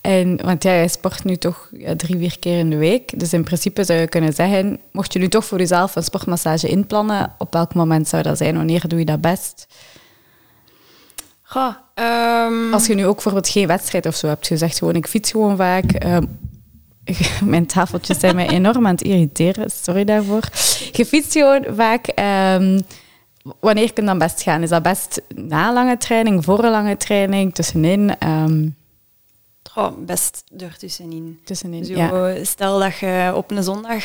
En, 0.00 0.42
want 0.44 0.62
ja, 0.62 0.72
je 0.72 0.88
sport 0.88 1.24
nu 1.24 1.36
toch 1.36 1.68
ja, 1.72 1.96
drie, 1.96 2.18
vier 2.18 2.38
keer 2.38 2.58
in 2.58 2.70
de 2.70 2.76
week. 2.76 3.18
Dus 3.20 3.32
in 3.32 3.44
principe 3.44 3.84
zou 3.84 3.98
je 4.00 4.08
kunnen 4.08 4.32
zeggen, 4.32 4.80
mocht 4.90 5.12
je 5.12 5.18
nu 5.18 5.28
toch 5.28 5.44
voor 5.44 5.58
jezelf 5.58 5.96
een 5.96 6.02
sportmassage 6.02 6.68
inplannen, 6.68 7.34
op 7.38 7.52
welk 7.52 7.74
moment 7.74 8.08
zou 8.08 8.22
dat 8.22 8.38
zijn? 8.38 8.56
Wanneer 8.56 8.88
doe 8.88 8.98
je 8.98 9.04
dat 9.04 9.20
best? 9.20 9.66
Goh, 11.42 11.74
ehm, 11.94 12.72
Als 12.72 12.86
je 12.86 12.94
nu 12.94 13.06
ook 13.06 13.14
bijvoorbeeld 13.14 13.48
geen 13.48 13.66
wedstrijd 13.66 14.06
of 14.06 14.14
zo 14.14 14.26
hebt 14.26 14.46
gezegd, 14.46 14.78
gewoon 14.78 14.94
ik 14.94 15.06
fiets 15.08 15.30
gewoon 15.30 15.56
vaak. 15.56 15.92
ehm, 15.92 16.24
mijn 17.44 17.66
tafeltjes 17.66 18.18
zijn 18.18 18.34
mij 18.34 18.48
enorm 18.48 18.86
aan 18.86 18.92
het 18.94 19.02
irriteren, 19.02 19.70
sorry 19.70 20.04
daarvoor. 20.04 20.48
Je 20.92 21.06
fietst 21.06 21.32
gewoon 21.32 21.64
vaak. 21.68 22.06
ehm, 22.06 22.80
wanneer 23.60 23.92
kun 23.92 24.02
je 24.02 24.08
dan 24.08 24.18
best 24.18 24.42
gaan? 24.42 24.62
Is 24.62 24.68
dat 24.68 24.82
best 24.82 25.22
na 25.34 25.72
lange 25.72 25.96
training, 25.96 26.44
voor 26.44 26.64
een 26.64 26.70
lange 26.70 26.96
training, 26.96 27.54
tussenin? 27.54 28.16
Goh, 29.70 29.92
best 29.98 30.44
ertussenin. 30.58 31.40
tussenin, 31.44 31.84
Zo, 31.84 31.92
ja. 31.94 32.44
Stel 32.44 32.78
dat 32.78 32.98
je 32.98 33.32
op 33.34 33.50
een 33.50 33.62
zondag 33.62 34.04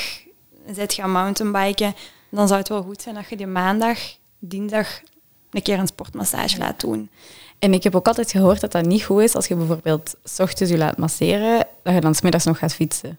bent 0.75 0.93
gaan 0.93 1.11
mountainbiken, 1.11 1.95
dan 2.29 2.47
zou 2.47 2.59
het 2.59 2.69
wel 2.69 2.81
goed 2.81 3.01
zijn 3.01 3.15
dat 3.15 3.29
je 3.29 3.37
die 3.37 3.47
maandag, 3.47 3.97
dinsdag 4.39 5.01
een 5.51 5.61
keer 5.61 5.79
een 5.79 5.87
sportmassage 5.87 6.57
laat 6.57 6.79
doen. 6.79 7.09
En 7.59 7.73
ik 7.73 7.83
heb 7.83 7.95
ook 7.95 8.07
altijd 8.07 8.31
gehoord 8.31 8.61
dat 8.61 8.71
dat 8.71 8.85
niet 8.85 9.03
goed 9.03 9.21
is 9.21 9.35
als 9.35 9.47
je 9.47 9.55
bijvoorbeeld 9.55 10.15
s 10.23 10.39
ochtends 10.39 10.71
je 10.71 10.77
laat 10.77 10.97
masseren, 10.97 11.67
dat 11.83 11.93
je 11.93 12.01
dan 12.01 12.15
smiddags 12.15 12.45
nog 12.45 12.57
gaat 12.57 12.73
fietsen. 12.73 13.17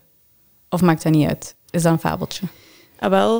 Of 0.68 0.80
maakt 0.80 1.02
dat 1.02 1.12
niet 1.12 1.28
uit? 1.28 1.54
Is 1.70 1.82
dat 1.82 1.92
een 1.92 1.98
fabeltje? 1.98 2.46
Ah, 2.98 3.10
wel, 3.10 3.38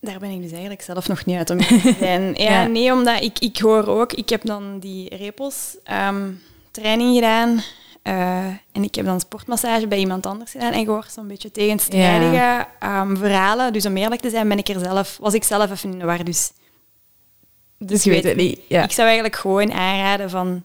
daar 0.00 0.18
ben 0.18 0.30
ik 0.30 0.42
dus 0.42 0.50
eigenlijk 0.50 0.82
zelf 0.82 1.08
nog 1.08 1.24
niet 1.24 1.36
uit 1.36 1.50
om 1.50 1.58
te 1.66 1.94
zijn. 1.98 2.34
Ja, 2.34 2.50
Ja. 2.50 2.66
Nee, 2.66 2.92
omdat 2.92 3.22
ik, 3.22 3.38
ik 3.38 3.58
hoor 3.58 3.86
ook, 3.86 4.12
ik 4.12 4.28
heb 4.28 4.44
dan 4.44 4.78
die 4.78 5.16
repels 5.16 5.76
ehm, 5.84 6.30
training 6.70 7.14
gedaan 7.14 7.62
Eh, 8.02 8.44
en 8.46 8.82
ik 8.82 8.94
heb 8.94 9.04
dan 9.04 9.20
sportmassage 9.20 9.86
bij 9.86 9.98
iemand 9.98 10.26
anders 10.26 10.50
gedaan 10.50 10.72
en 10.72 10.84
gehoord 10.84 11.12
zo'n 11.12 11.26
beetje 11.26 11.50
tegenstrijdige 11.50 12.66
ehm, 12.78 13.16
verhalen. 13.16 13.72
Dus 13.72 13.86
om 13.86 13.96
eerlijk 13.96 14.20
te 14.20 14.30
zijn, 14.30 14.48
ben 14.48 14.58
ik 14.58 14.68
er 14.68 14.80
zelf, 14.80 15.16
was 15.20 15.34
ik 15.34 15.44
zelf 15.44 15.70
even 15.70 15.92
in 15.92 15.98
de 15.98 16.04
war. 16.04 16.24
Dus, 16.24 16.52
dus 17.78 18.04
je 18.04 18.10
weet 18.10 18.24
het 18.24 18.36
niet. 18.36 18.60
Ja. 18.68 18.82
Ik 18.82 18.92
zou 18.92 19.06
eigenlijk 19.06 19.36
gewoon 19.36 19.72
aanraden 19.72 20.30
van 20.30 20.64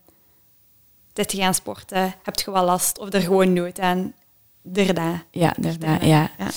dit 1.13 1.29
te 1.29 1.37
gaan 1.37 1.53
sporten. 1.53 2.15
Heb 2.23 2.39
je 2.39 2.51
wel 2.51 2.65
last 2.65 2.99
of 2.99 3.13
er 3.13 3.21
gewoon 3.21 3.53
nood 3.53 3.79
aan? 3.79 4.13
Daarna. 4.61 5.23
Ja, 5.31 5.53
daarna, 5.57 5.97
ja. 6.01 6.29
ja. 6.37 6.47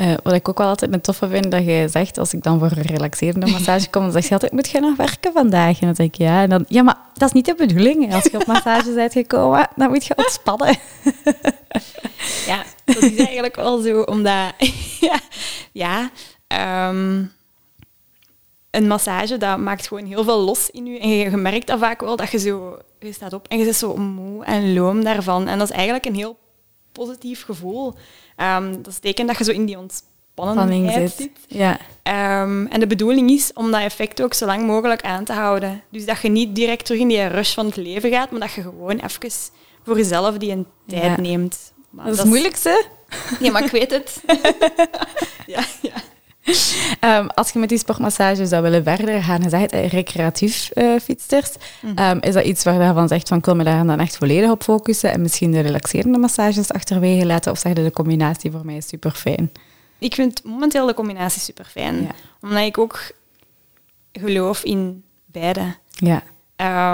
Uh, 0.00 0.14
wat 0.22 0.32
ik 0.32 0.48
ook 0.48 0.58
wel 0.58 0.66
altijd 0.66 0.92
een 0.92 1.00
toffe 1.00 1.28
vind, 1.28 1.50
dat 1.50 1.64
je 1.64 1.86
zegt, 1.90 2.18
als 2.18 2.32
ik 2.32 2.42
dan 2.42 2.58
voor 2.58 2.70
een 2.70 2.82
relaxerende 2.82 3.46
massage 3.52 3.90
kom, 3.90 4.02
dan 4.02 4.12
zeg 4.12 4.24
je 4.24 4.32
altijd, 4.32 4.52
moet 4.52 4.68
je 4.68 4.80
nog 4.80 4.96
werken 4.96 5.32
vandaag? 5.32 5.80
En 5.80 5.86
dan 5.86 5.94
denk 5.94 6.14
ik, 6.14 6.20
ja. 6.20 6.42
En 6.42 6.48
dan, 6.48 6.64
ja, 6.68 6.82
maar 6.82 6.96
dat 7.14 7.28
is 7.28 7.34
niet 7.34 7.46
de 7.46 7.54
bedoeling. 7.54 8.14
Als 8.14 8.24
je 8.24 8.40
op 8.40 8.46
massage 8.46 8.92
bent 8.94 9.12
gekomen, 9.12 9.68
dan 9.76 9.88
moet 9.90 10.04
je 10.04 10.16
ontspannen. 10.16 10.78
ja, 12.46 12.62
dat 12.84 13.02
is 13.02 13.16
eigenlijk 13.16 13.56
wel 13.56 13.80
zo, 13.80 14.00
omdat... 14.00 14.52
ja, 15.00 15.20
ja 15.72 16.10
um, 16.88 17.32
een 18.72 18.86
massage, 18.86 19.36
dat 19.36 19.58
maakt 19.58 19.86
gewoon 19.86 20.04
heel 20.04 20.24
veel 20.24 20.40
los 20.40 20.70
in 20.70 20.86
je. 20.86 20.98
En 20.98 21.08
je, 21.08 21.30
merkt 21.30 21.66
dat 21.66 21.78
vaak 21.78 22.00
wel, 22.00 22.16
dat 22.16 22.30
je 22.30 22.38
zo... 22.38 22.78
Je 22.98 23.12
staat 23.12 23.32
op 23.32 23.48
en 23.48 23.58
je 23.58 23.64
zit 23.64 23.76
zo 23.76 23.96
moe 23.96 24.44
en 24.44 24.74
loom 24.74 25.04
daarvan. 25.04 25.48
En 25.48 25.58
dat 25.58 25.68
is 25.70 25.74
eigenlijk 25.74 26.04
een 26.04 26.14
heel 26.14 26.38
positief 26.92 27.44
gevoel. 27.44 27.94
Um, 28.36 28.82
dat 28.82 28.94
betekent 28.94 29.28
dat 29.28 29.38
je 29.38 29.44
zo 29.44 29.50
in 29.50 29.66
die 29.66 29.78
ontspannenheid 29.78 31.12
zit. 31.12 31.30
Ja. 31.48 31.72
Um, 32.42 32.66
en 32.66 32.80
de 32.80 32.86
bedoeling 32.86 33.30
is 33.30 33.52
om 33.52 33.70
dat 33.70 33.80
effect 33.80 34.22
ook 34.22 34.34
zo 34.34 34.46
lang 34.46 34.66
mogelijk 34.66 35.02
aan 35.02 35.24
te 35.24 35.32
houden. 35.32 35.82
Dus 35.90 36.04
dat 36.04 36.20
je 36.20 36.28
niet 36.28 36.54
direct 36.54 36.84
terug 36.84 37.00
in 37.00 37.08
die 37.08 37.26
rush 37.26 37.54
van 37.54 37.66
het 37.66 37.76
leven 37.76 38.10
gaat, 38.10 38.30
maar 38.30 38.40
dat 38.40 38.52
je 38.52 38.62
gewoon 38.62 38.98
even 38.98 39.30
voor 39.84 39.96
jezelf 39.96 40.36
die 40.36 40.50
een 40.50 40.66
tijd 40.86 41.16
neemt. 41.16 41.72
Maar 41.90 42.04
dat 42.04 42.14
is 42.14 42.20
het 42.20 42.28
moeilijkste. 42.28 42.84
Ja, 43.40 43.50
maar 43.50 43.64
ik 43.64 43.70
weet 43.70 43.90
het. 43.90 44.22
ja, 45.46 45.64
ja. 45.82 45.92
Um, 47.04 47.26
als 47.34 47.50
je 47.50 47.58
met 47.58 47.68
die 47.68 47.78
sportmassage 47.78 48.46
zou 48.46 48.62
willen 48.62 48.82
verder 48.82 49.22
gaan, 49.22 49.42
je 49.42 49.48
zegt 49.48 49.72
recreatief 49.72 50.70
uh, 50.74 50.98
fietsters, 50.98 51.50
um, 51.98 52.20
is 52.20 52.34
dat 52.34 52.44
iets 52.44 52.64
waar 52.64 52.86
je 52.86 52.92
van 52.92 53.08
zegt 53.08 53.28
van 53.28 53.40
kom 53.40 53.58
je 53.58 53.64
daar 53.64 53.86
dan 53.86 54.00
echt 54.00 54.16
volledig 54.16 54.50
op 54.50 54.62
focussen 54.62 55.12
en 55.12 55.22
misschien 55.22 55.52
de 55.52 55.60
relaxerende 55.60 56.18
massages 56.18 56.72
achterwege 56.72 57.26
laten 57.26 57.52
of 57.52 57.58
zeg 57.58 57.76
je 57.76 57.82
de 57.82 57.90
combinatie 57.90 58.50
voor 58.50 58.64
mij 58.66 58.76
is 58.76 58.88
super 58.88 59.10
fijn? 59.10 59.52
Ik 59.98 60.14
vind 60.14 60.44
momenteel 60.44 60.86
de 60.86 60.94
combinatie 60.94 61.40
super 61.40 61.64
fijn, 61.64 62.08
omdat 62.40 62.64
ik 62.64 62.78
ook 62.78 63.00
geloof 64.12 64.62
in 64.62 65.04
beide. 65.24 65.74
Ja. 65.90 66.22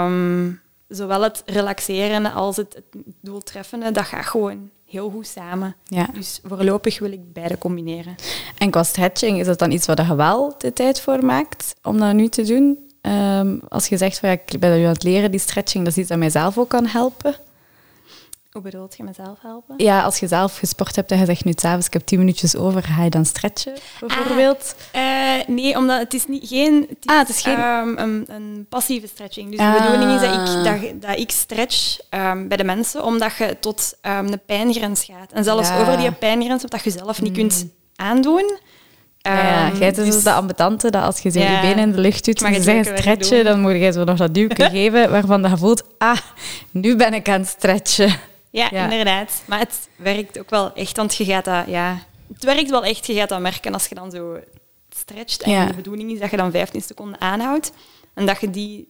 Um, 0.05 0.61
zowel 0.87 1.21
het 1.21 1.43
relaxeren 1.45 2.33
als 2.33 2.57
het, 2.57 2.73
het 2.73 3.03
doeltreffende, 3.21 3.91
dat 3.91 4.05
gaat 4.05 4.25
gewoon 4.25 4.69
heel 4.89 5.09
goed 5.09 5.27
samen. 5.27 5.75
Ja. 5.83 6.07
Dus 6.13 6.39
voorlopig 6.43 6.99
wil 6.99 7.11
ik 7.11 7.33
beide 7.33 7.57
combineren. 7.57 8.15
En 8.57 8.69
qua 8.69 8.83
stretching, 8.83 9.39
is 9.39 9.45
dat 9.45 9.59
dan 9.59 9.71
iets 9.71 9.85
waar 9.85 10.07
je 10.07 10.15
wel 10.15 10.55
de 10.57 10.73
tijd 10.73 11.01
voor 11.01 11.25
maakt 11.25 11.75
om 11.83 11.99
dat 11.99 12.13
nu 12.13 12.27
te 12.27 12.43
doen? 12.43 12.87
Um, 13.01 13.61
als 13.67 13.87
je 13.87 13.97
zegt 13.97 14.19
van 14.19 14.29
ja, 14.29 14.35
ik 14.45 14.59
ben 14.59 14.77
nu 14.77 14.83
aan 14.83 14.93
het 14.93 15.03
leren, 15.03 15.31
die 15.31 15.39
stretching, 15.39 15.83
dat 15.83 15.93
is 15.93 15.99
iets 15.99 16.09
dat 16.09 16.17
mijzelf 16.17 16.57
ook 16.57 16.69
kan 16.69 16.85
helpen. 16.85 17.35
Hoe 18.49 18.61
bedoelt 18.61 18.97
je 18.97 19.03
mezelf 19.03 19.37
helpen? 19.41 19.75
Ja, 19.77 20.01
als 20.01 20.19
je 20.19 20.27
zelf 20.27 20.57
gesport 20.57 20.95
hebt 20.95 21.11
en 21.11 21.19
je 21.19 21.25
zegt 21.25 21.45
nu 21.45 21.53
s'avonds, 21.55 21.85
ik 21.85 21.93
heb 21.93 22.05
tien 22.05 22.19
minuutjes 22.19 22.55
over, 22.55 22.83
ga 22.83 23.03
je 23.03 23.09
dan 23.09 23.25
stretchen, 23.25 23.73
bijvoorbeeld? 23.99 24.75
Ah, 24.93 25.01
uh, 25.01 25.47
nee, 25.47 25.77
omdat 25.77 25.99
het 25.99 26.13
is 26.13 26.27
niet, 26.27 26.47
geen, 26.47 26.85
het 26.89 26.97
is, 26.99 27.05
ah, 27.05 27.17
het 27.17 27.29
is 27.29 27.41
geen... 27.41 27.59
Um, 27.59 27.97
een, 27.97 28.25
een, 28.27 28.65
passieve 28.69 29.07
stretching. 29.07 29.51
Dus 29.51 29.59
ah. 29.59 29.75
de 29.75 29.81
bedoeling 29.81 30.21
is 30.21 30.27
dat 30.27 30.33
ik, 30.33 30.63
dat, 30.63 31.01
dat 31.01 31.19
ik 31.19 31.31
stretch 31.31 31.99
um, 32.09 32.47
bij 32.47 32.57
de 32.57 32.63
mensen, 32.63 33.03
omdat 33.03 33.35
je 33.35 33.57
tot 33.59 33.97
um, 34.01 34.11
een 34.11 34.41
pijngrens 34.45 35.03
gaat. 35.03 35.31
En 35.31 35.43
zelfs 35.43 35.69
ja. 35.69 35.79
over 35.79 35.97
die 35.97 36.11
pijngrens, 36.11 36.63
wat 36.67 36.83
je 36.83 36.89
zelf 36.89 37.21
niet 37.21 37.31
mm. 37.31 37.37
kunt 37.37 37.65
aandoen. 37.95 38.57
Ja, 39.21 39.71
jij 39.79 39.91
dus, 39.91 40.13
dus 40.13 40.23
de 40.23 40.31
ambetante 40.31 40.89
dat 40.89 41.03
als 41.03 41.19
je 41.19 41.29
zo 41.29 41.39
ja, 41.39 41.51
je 41.51 41.61
benen 41.61 41.77
in 41.77 41.91
de 41.91 41.97
lucht 41.97 42.25
doet 42.25 42.41
en 42.41 42.53
je 42.53 42.61
zegt 42.61 42.97
stretchen, 42.97 43.43
dan 43.43 43.61
moet 43.61 43.71
je 43.71 43.91
zo 43.91 44.03
nog 44.03 44.17
dat 44.17 44.33
duwke 44.33 44.69
geven 44.69 45.11
waarvan 45.11 45.41
je 45.41 45.57
voelt, 45.57 45.83
ah, 45.97 46.17
nu 46.71 46.95
ben 46.95 47.13
ik 47.13 47.29
aan 47.29 47.39
het 47.39 47.49
stretchen. 47.49 48.27
Ja, 48.49 48.71
inderdaad. 48.71 49.43
Maar 49.45 49.59
het 49.59 49.89
werkt 49.95 50.39
ook 50.39 50.49
wel 50.49 50.73
echt, 50.73 50.97
want 50.97 51.15
je 51.15 51.25
gaat 51.25 51.45
dat, 51.45 51.63
ja... 51.67 52.03
Het 52.33 52.43
werkt 52.43 52.69
wel 52.69 52.83
echt, 52.83 53.05
je 53.05 53.13
gaat 53.13 53.29
dat 53.29 53.39
merken 53.39 53.73
als 53.73 53.87
je 53.87 53.95
dan 53.95 54.11
zo 54.11 54.39
stretcht. 54.95 55.41
En 55.41 55.67
de 55.67 55.73
bedoeling 55.73 56.11
is 56.11 56.19
dat 56.19 56.31
je 56.31 56.37
dan 56.37 56.51
15 56.51 56.81
seconden 56.81 57.21
aanhoudt. 57.21 57.71
En 58.13 58.25
dat 58.25 58.41
je 58.41 58.49
die 58.49 58.87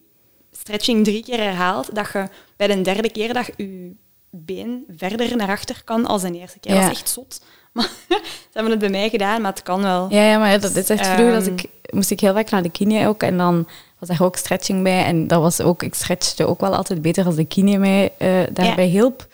stretching 0.52 1.04
drie 1.04 1.22
keer 1.22 1.38
herhaalt, 1.38 1.94
dat 1.94 2.10
je 2.12 2.28
bij 2.56 2.66
de 2.66 2.80
derde 2.80 3.10
keer 3.10 3.34
dat 3.34 3.50
je 3.56 3.92
been 4.30 4.84
verder 4.96 5.36
naar 5.36 5.48
achter 5.48 5.82
kan 5.84 6.06
als 6.06 6.22
de 6.22 6.32
eerste 6.32 6.58
keer. 6.58 6.74
Dat 6.74 6.82
is 6.82 6.88
echt 6.88 7.08
zot. 7.08 7.40
Maar, 7.72 7.90
ze 8.08 8.52
hebben 8.52 8.70
het 8.70 8.80
bij 8.80 8.90
mij 8.90 9.08
gedaan, 9.08 9.40
maar 9.40 9.50
het 9.50 9.62
kan 9.62 9.82
wel. 9.82 10.06
Ja, 10.10 10.22
ja 10.22 10.38
maar 10.38 10.60
dat, 10.60 10.76
is 10.76 10.88
echt 10.88 11.06
vroeger. 11.06 11.32
dat 11.32 11.46
ik, 11.46 11.64
moest 11.90 12.10
ik 12.10 12.20
heel 12.20 12.34
vaak 12.34 12.50
naar 12.50 12.62
de 12.62 12.70
kine 12.70 13.06
ook. 13.06 13.22
En 13.22 13.36
dan 13.36 13.68
was 14.00 14.08
er 14.08 14.24
ook 14.24 14.36
stretching 14.36 14.82
bij. 14.82 15.04
En 15.04 15.26
dat 15.26 15.40
was 15.40 15.60
ook, 15.60 15.82
ik 15.82 15.94
stretchte 15.94 16.46
ook 16.46 16.60
wel 16.60 16.76
altijd 16.76 17.02
beter 17.02 17.24
als 17.24 17.34
de 17.34 17.44
kine 17.44 17.78
mij 17.78 18.12
uh, 18.18 18.42
daarbij 18.52 18.86
hielp 18.86 19.26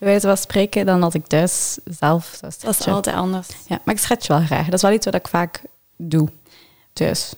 bij 0.00 0.08
wijze 0.08 0.26
van 0.26 0.36
spreken, 0.36 0.86
dan 0.86 1.02
als 1.02 1.14
ik 1.14 1.26
thuis 1.26 1.78
zelf 1.84 2.36
zou 2.40 2.52
Dat 2.60 2.80
is 2.80 2.86
altijd 2.86 3.16
anders. 3.16 3.48
Ja, 3.66 3.80
maar 3.84 3.94
ik 3.94 4.00
stretch 4.00 4.26
wel 4.26 4.40
graag. 4.40 4.64
Dat 4.64 4.74
is 4.74 4.82
wel 4.82 4.92
iets 4.92 5.04
wat 5.04 5.14
ik 5.14 5.28
vaak 5.28 5.62
doe 5.96 6.28
thuis. 6.92 7.34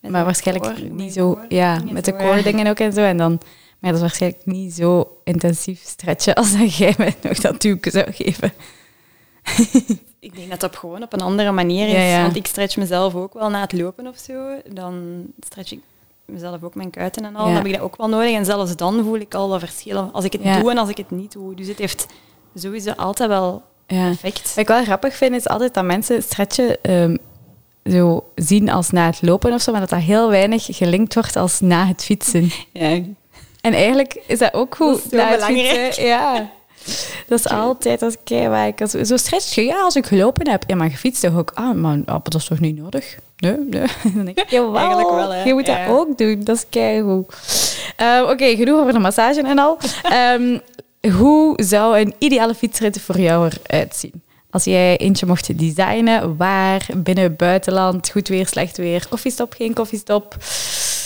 maar 0.00 0.24
waarschijnlijk 0.24 0.90
niet 0.90 1.12
zo... 1.12 1.38
Ja, 1.48 1.80
met 1.90 2.04
de 2.04 2.16
core 2.16 2.42
dingen 2.42 2.66
ook 2.66 2.78
en 2.78 2.92
zo. 2.92 3.00
En 3.00 3.16
dan, 3.16 3.30
maar 3.78 3.90
dat 3.90 3.94
is 3.94 4.00
waarschijnlijk 4.00 4.46
niet 4.46 4.74
zo 4.74 5.16
intensief 5.24 5.82
stretchen 5.84 6.34
als 6.34 6.58
dat 6.58 6.76
jij 6.76 6.94
mij 6.98 7.14
nog 7.22 7.38
dat 7.38 7.60
duwke 7.60 7.90
zou 7.90 8.12
geven. 8.12 8.52
ik 10.18 10.34
denk 10.34 10.50
dat 10.50 10.60
dat 10.60 10.76
gewoon 10.76 11.02
op 11.02 11.12
een 11.12 11.20
andere 11.20 11.52
manier 11.52 11.86
is. 11.86 11.92
Ja, 11.92 12.00
ja. 12.00 12.22
Want 12.22 12.36
ik 12.36 12.46
stretch 12.46 12.76
mezelf 12.76 13.14
ook 13.14 13.34
wel 13.34 13.50
na 13.50 13.60
het 13.60 13.72
lopen 13.72 14.06
of 14.06 14.18
zo. 14.18 14.60
Dan 14.72 15.24
stretch 15.40 15.72
ik 15.72 15.80
mezelf 16.26 16.62
ook 16.62 16.74
mijn 16.74 16.90
kuiten 16.90 17.24
en 17.24 17.36
al, 17.36 17.44
dan 17.44 17.54
heb 17.54 17.66
ik 17.66 17.72
dat 17.72 17.80
ook 17.80 17.96
wel 17.96 18.08
nodig. 18.08 18.32
En 18.32 18.44
zelfs 18.44 18.76
dan 18.76 19.04
voel 19.04 19.18
ik 19.18 19.34
al 19.34 19.48
dat 19.48 19.60
verschillen. 19.60 20.12
Als 20.12 20.24
ik 20.24 20.32
het 20.32 20.42
doe 20.42 20.70
en 20.70 20.78
als 20.78 20.88
ik 20.88 20.96
het 20.96 21.10
niet 21.10 21.32
doe. 21.32 21.54
Dus 21.54 21.66
het 21.66 21.78
heeft 21.78 22.06
sowieso 22.54 22.90
altijd 22.90 23.28
wel 23.28 23.62
effect. 23.86 24.48
Wat 24.48 24.56
ik 24.56 24.68
wel 24.68 24.84
grappig 24.84 25.14
vind, 25.14 25.34
is 25.34 25.48
altijd 25.48 25.74
dat 25.74 25.84
mensen 25.84 26.22
stretchen 26.22 26.76
um, 26.82 27.18
zo 27.84 28.24
zien 28.34 28.70
als 28.70 28.90
na 28.90 29.06
het 29.06 29.22
lopen 29.22 29.52
of 29.52 29.60
zo, 29.60 29.70
maar 29.70 29.80
dat 29.80 29.90
dat 29.90 29.98
heel 29.98 30.30
weinig 30.30 30.66
gelinkt 30.70 31.14
wordt 31.14 31.36
als 31.36 31.60
na 31.60 31.86
het 31.86 32.04
fietsen. 32.04 32.50
Ja. 32.72 33.00
En 33.60 33.72
eigenlijk 33.72 34.22
is 34.26 34.38
dat 34.38 34.54
ook 34.54 34.74
goed. 34.74 35.10
Dat 35.10 35.30
is 35.30 35.36
belangrijk. 35.36 35.92
ja. 35.92 36.50
Dat 37.26 37.38
is 37.38 37.48
altijd 37.48 38.02
als 38.02 38.16
ik 38.24 38.48
waar 38.48 38.66
ik 38.66 38.86
zo 39.04 39.16
stretch 39.16 39.54
je. 39.54 39.64
Ja, 39.64 39.82
als 39.82 39.96
ik 39.96 40.06
gelopen 40.06 40.48
heb. 40.48 40.64
Ja, 40.66 40.76
maar 40.76 40.90
gefietst 40.90 41.22
toch 41.22 41.36
ook. 41.36 41.50
Ah, 41.54 41.74
maar 41.74 42.04
dat 42.04 42.34
is 42.34 42.44
toch 42.44 42.60
niet 42.60 42.76
nodig? 42.76 43.18
Nee, 43.44 43.56
nee. 44.14 44.34
Eigenlijk 44.74 45.10
wel, 45.10 45.32
hè. 45.32 45.42
Je 45.42 45.52
moet 45.54 45.66
dat 45.66 45.88
ook 45.88 46.18
doen. 46.18 46.44
Dat 46.44 46.56
is 46.56 46.64
keigoed. 46.70 47.34
Uh, 48.00 48.28
Oké, 48.30 48.56
genoeg 48.56 48.80
over 48.80 48.92
de 48.92 48.98
massage 48.98 49.42
en 49.42 49.58
al. 49.58 49.78
um, 50.12 50.60
hoe 51.18 51.62
zou 51.62 51.98
een 52.00 52.14
ideale 52.18 52.54
fietsrit 52.54 53.00
voor 53.00 53.18
jou 53.18 53.50
eruit 53.66 53.96
zien? 53.96 54.22
Als 54.50 54.64
jij 54.64 54.96
eentje 54.96 55.26
mocht 55.26 55.58
designen, 55.58 56.36
waar, 56.36 56.86
binnen, 56.96 57.36
buitenland, 57.36 58.10
goed 58.10 58.28
weer, 58.28 58.46
slecht 58.46 58.76
weer, 58.76 59.06
koffiestop, 59.08 59.52
geen 59.52 59.74
koffiestop? 59.74 60.36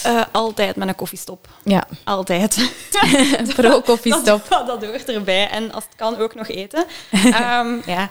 Uh, 0.06 0.22
altijd 0.32 0.76
met 0.76 0.88
een 0.88 0.94
koffiestop. 0.94 1.48
Ja. 1.64 1.86
Altijd. 2.04 2.70
Pro-koffiestop. 3.56 4.46
Dat, 4.48 4.66
dat, 4.66 4.84
hoort 4.84 5.08
erbij. 5.08 5.48
En 5.48 5.72
als 5.72 5.84
het 5.84 5.94
kan, 5.96 6.16
ook 6.18 6.34
nog 6.34 6.48
eten. 6.48 6.84
um, 7.12 7.82
ja. 7.86 8.08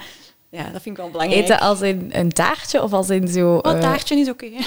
Ja, 0.49 0.63
dat 0.63 0.81
vind 0.81 0.86
ik 0.86 0.97
wel 0.97 1.12
belangrijk. 1.12 1.43
Eten 1.43 1.60
als 1.60 1.81
in 1.81 2.10
een 2.12 2.31
taartje 2.31 2.83
of 2.83 2.93
als 2.93 3.10
in 3.10 3.27
zo... 3.27 3.55
Oh, 3.55 3.73
uh... 3.73 3.79
taartje 3.79 4.15
is 4.15 4.29
oké. 4.29 4.49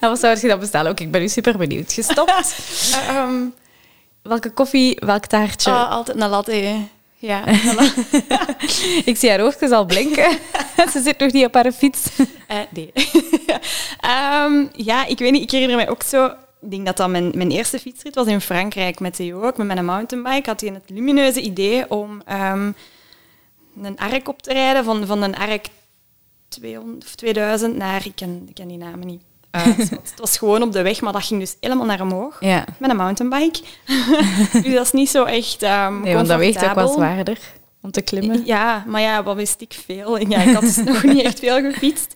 Okay. 0.00 0.10
nou, 0.10 0.12
wat 0.12 0.18
zou 0.18 0.38
je 0.40 0.48
dan 0.48 0.58
bestellen? 0.58 0.90
Ook, 0.90 1.00
ik 1.00 1.10
ben 1.10 1.20
nu 1.20 1.28
super 1.28 1.58
benieuwd. 1.58 1.92
Gestopt? 1.92 2.98
um, 3.10 3.54
welke 4.22 4.50
koffie, 4.50 4.96
welk 5.04 5.26
taartje? 5.26 5.70
Oh, 5.70 5.90
altijd 5.90 6.20
een 6.20 6.28
latte. 6.28 6.76
Ja. 7.16 7.46
ik 9.04 9.16
zie 9.16 9.30
haar 9.30 9.40
oogjes 9.40 9.70
al 9.70 9.84
blinken. 9.84 10.38
Ze 10.92 11.00
zit 11.02 11.18
nog 11.18 11.32
niet 11.32 11.44
op 11.44 11.54
haar 11.54 11.72
fiets. 11.72 12.08
Uh, 12.18 12.56
nee. 12.70 12.92
um, 14.44 14.70
ja, 14.72 15.06
ik 15.06 15.18
weet 15.18 15.32
niet. 15.32 15.42
Ik 15.42 15.50
herinner 15.50 15.76
mij 15.76 15.88
ook 15.88 16.02
zo... 16.02 16.26
Ik 16.60 16.70
denk 16.70 16.86
dat 16.86 16.96
dat 16.96 17.08
mijn, 17.08 17.32
mijn 17.34 17.50
eerste 17.50 17.78
fietsrit 17.78 18.14
was 18.14 18.26
in 18.26 18.40
Frankrijk 18.40 19.00
met 19.00 19.14
Theo. 19.14 19.42
Ook 19.42 19.56
met 19.56 19.66
mijn 19.66 19.84
mountainbike 19.84 20.50
had 20.50 20.60
hij 20.60 20.70
het 20.70 20.90
lumineuze 20.90 21.40
idee 21.40 21.90
om 21.90 22.22
um, 22.32 22.74
een 23.82 23.98
ark 23.98 24.28
op 24.28 24.42
te 24.42 24.52
rijden 24.52 24.84
van, 24.84 25.06
van 25.06 25.22
een 25.22 25.36
ark 25.36 25.68
200 26.48 27.04
of 27.04 27.14
2000 27.14 27.76
naar... 27.76 28.06
Ik 28.06 28.12
ken, 28.14 28.44
ik 28.48 28.54
ken 28.54 28.68
die 28.68 28.78
namen 28.78 29.06
niet. 29.06 29.22
Het 29.50 30.12
was 30.16 30.38
gewoon 30.38 30.62
op 30.62 30.72
de 30.72 30.82
weg, 30.82 31.00
maar 31.00 31.12
dat 31.12 31.24
ging 31.24 31.40
dus 31.40 31.56
helemaal 31.60 31.86
naar 31.86 32.00
omhoog. 32.00 32.36
Ja. 32.40 32.64
Met 32.78 32.90
een 32.90 32.96
mountainbike. 32.96 33.60
dus 34.62 34.74
dat 34.74 34.84
is 34.84 34.92
niet 34.92 35.08
zo 35.08 35.24
echt 35.24 35.62
um, 35.62 36.00
Nee, 36.00 36.14
want 36.14 36.26
dat 36.26 36.38
weegt 36.38 36.64
ook 36.64 36.74
wel 36.74 36.88
zwaarder 36.88 37.38
om 37.82 37.90
te 37.90 38.00
klimmen. 38.00 38.46
Ja, 38.46 38.84
maar 38.86 39.00
ja, 39.00 39.22
wat 39.22 39.36
wist 39.36 39.60
ik 39.60 39.72
veel. 39.84 40.28
Ja, 40.28 40.38
ik 40.42 40.54
had 40.54 40.62
dus 40.62 40.76
nog 40.84 41.02
niet 41.02 41.22
echt 41.22 41.38
veel 41.38 41.60
gefietst. 41.60 42.14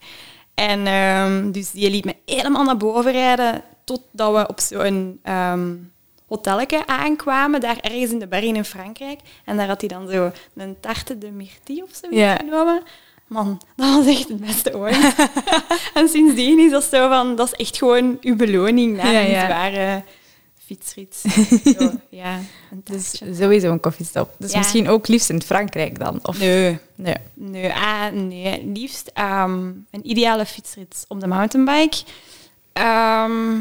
En 0.54 0.86
um, 0.86 1.52
dus 1.52 1.70
die 1.70 1.90
liet 1.90 2.04
me 2.04 2.16
helemaal 2.26 2.64
naar 2.64 2.76
boven 2.76 3.12
rijden, 3.12 3.62
totdat 3.84 4.34
we 4.34 4.48
op 4.48 4.60
zo'n 4.60 5.20
um, 5.24 5.91
hotelletje 6.32 6.86
aankwamen, 6.86 7.60
daar 7.60 7.78
ergens 7.80 8.10
in 8.10 8.18
de 8.18 8.26
bergen 8.26 8.56
in 8.56 8.64
Frankrijk. 8.64 9.20
En 9.44 9.56
daar 9.56 9.66
had 9.66 9.80
hij 9.80 9.88
dan 9.88 10.08
zo 10.08 10.30
een 10.56 10.76
tarte 10.80 11.18
de 11.18 11.30
myrtille 11.30 11.82
of 11.82 11.90
zo 12.02 12.06
Ja. 12.16 12.36
genomen. 12.36 12.82
Man, 13.26 13.60
dat 13.76 13.94
was 13.94 14.06
echt 14.06 14.28
het 14.28 14.40
beste 14.40 14.76
ooit. 14.76 15.14
en 15.94 16.08
sindsdien 16.08 16.58
is 16.58 16.70
dat 16.70 16.84
zo 16.84 17.08
van, 17.08 17.36
dat 17.36 17.46
is 17.46 17.52
echt 17.66 17.78
gewoon 17.78 18.18
uw 18.20 18.36
beloning 18.36 18.96
na 18.96 19.10
Ja, 19.10 19.20
een 19.20 19.30
ja. 19.30 19.46
zware 19.46 20.02
fietsrit. 20.64 21.22
Zo, 21.78 21.90
ja, 22.08 22.38
een 22.70 22.80
Dus 22.84 23.22
sowieso 23.32 23.70
een 23.70 23.80
koffiestop. 23.80 24.34
Dus 24.38 24.52
Ja. 24.52 24.58
misschien 24.58 24.88
ook 24.88 25.08
liefst 25.08 25.30
in 25.30 25.42
Frankrijk 25.42 25.98
dan? 25.98 26.18
Of... 26.22 26.38
Nee. 26.38 26.78
Nee. 26.94 27.14
Nee, 27.34 27.72
ah, 27.72 28.12
nee. 28.12 28.66
liefst 28.66 29.10
ehm, 29.14 29.52
een 29.90 30.00
ideale 30.10 30.46
fietsrit 30.46 31.04
op 31.08 31.20
de 31.20 31.26
mountainbike. 31.26 31.96
Ehm, 32.72 33.60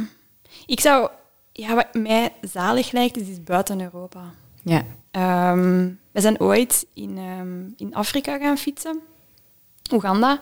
ik 0.66 0.80
zou, 0.80 1.10
ja, 1.62 1.76
wat 1.76 1.94
mij 1.94 2.34
zalig 2.42 2.92
lijkt, 2.92 3.18
is, 3.18 3.44
buiten 3.44 3.82
Europa. 3.82 4.34
Ja. 4.64 4.84
Ehm, 5.12 5.90
we 6.12 6.22
zijn 6.22 6.40
ooit 6.40 6.86
in, 6.94 7.18
ehm, 7.18 7.64
in 7.78 7.96
Afrika 7.96 8.38
gaan 8.38 8.58
fietsen, 8.58 9.00
Oeganda. 9.94 10.40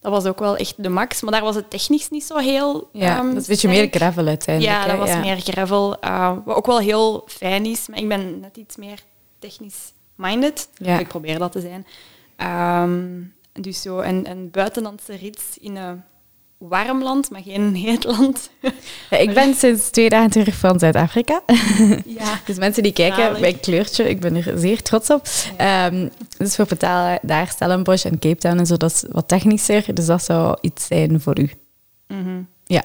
Dat 0.00 0.12
was 0.12 0.24
ook 0.26 0.38
wel 0.38 0.56
echt 0.56 0.82
de 0.82 0.88
max, 0.88 1.22
maar 1.22 1.32
daar 1.32 1.42
was 1.42 1.54
het 1.54 1.70
technisch 1.70 2.10
niet 2.10 2.24
zo 2.24 2.36
heel. 2.36 2.88
ja. 2.92 3.16
ehm, 3.16 3.26
dat 3.26 3.36
is 3.36 3.42
een 3.42 3.48
beetje 3.48 3.68
meer 3.68 3.88
gravel 3.90 4.26
uiteindelijk. 4.26 4.76
Ja, 4.76 4.86
dat 4.86 4.98
was 4.98 5.08
ja. 5.08 5.18
meer 5.18 5.40
gravel. 5.40 6.00
eh, 6.00 6.36
wat 6.44 6.56
ook 6.56 6.66
wel 6.66 6.78
heel 6.78 7.24
fijn 7.26 7.66
is, 7.66 7.86
maar 7.88 7.98
ik 7.98 8.08
ben 8.08 8.40
net 8.40 8.56
iets 8.56 8.76
meer 8.76 9.02
technisch 9.38 9.92
minded. 10.14 10.68
Ja. 10.74 10.98
Ik 10.98 11.08
probeer 11.08 11.38
dat 11.38 11.52
te 11.52 11.60
zijn. 11.60 11.86
Dus 13.52 13.82
zo 13.82 13.98
een, 13.98 14.30
een 14.30 14.50
buitenlandse 14.50 15.16
rit 15.16 15.56
in 15.60 15.76
een 15.76 16.02
warm 16.58 17.02
land, 17.02 17.30
maar 17.30 17.42
geen 17.42 17.74
heet 17.84 18.04
land. 18.04 18.50
Ja, 19.10 19.16
ik 19.16 19.34
ben 19.34 19.54
sinds 19.54 19.90
twee 19.90 20.08
dagen 20.08 20.30
terug 20.30 20.54
van 20.56 20.78
Zuid-Afrika. 20.78 21.42
ja. 22.06 22.40
Dus 22.46 22.56
mensen 22.56 22.82
die 22.82 22.92
kijken, 22.92 23.22
Zalig. 23.22 23.40
mijn 23.40 23.60
kleurtje, 23.60 24.08
ik 24.08 24.20
ben 24.20 24.36
er 24.36 24.58
zeer 24.58 24.82
trots 24.82 25.10
op. 25.10 25.26
Ehm, 25.56 26.08
dus 26.38 26.56
we 26.56 26.64
betalen 26.68 27.18
daar 27.22 27.48
Stellenbosch 27.48 28.04
en 28.04 28.18
Cape 28.18 28.36
Town 28.36 28.58
en 28.58 28.66
zo, 28.66 28.76
dat 28.76 28.90
is 28.90 29.04
wat 29.10 29.28
technischer. 29.28 29.94
Dus 29.94 30.06
dat 30.06 30.24
zou 30.24 30.58
iets 30.60 30.86
zijn 30.86 31.20
voor 31.20 31.38
u. 31.38 31.50
Mhm. 32.06 32.40
Ja, 32.64 32.82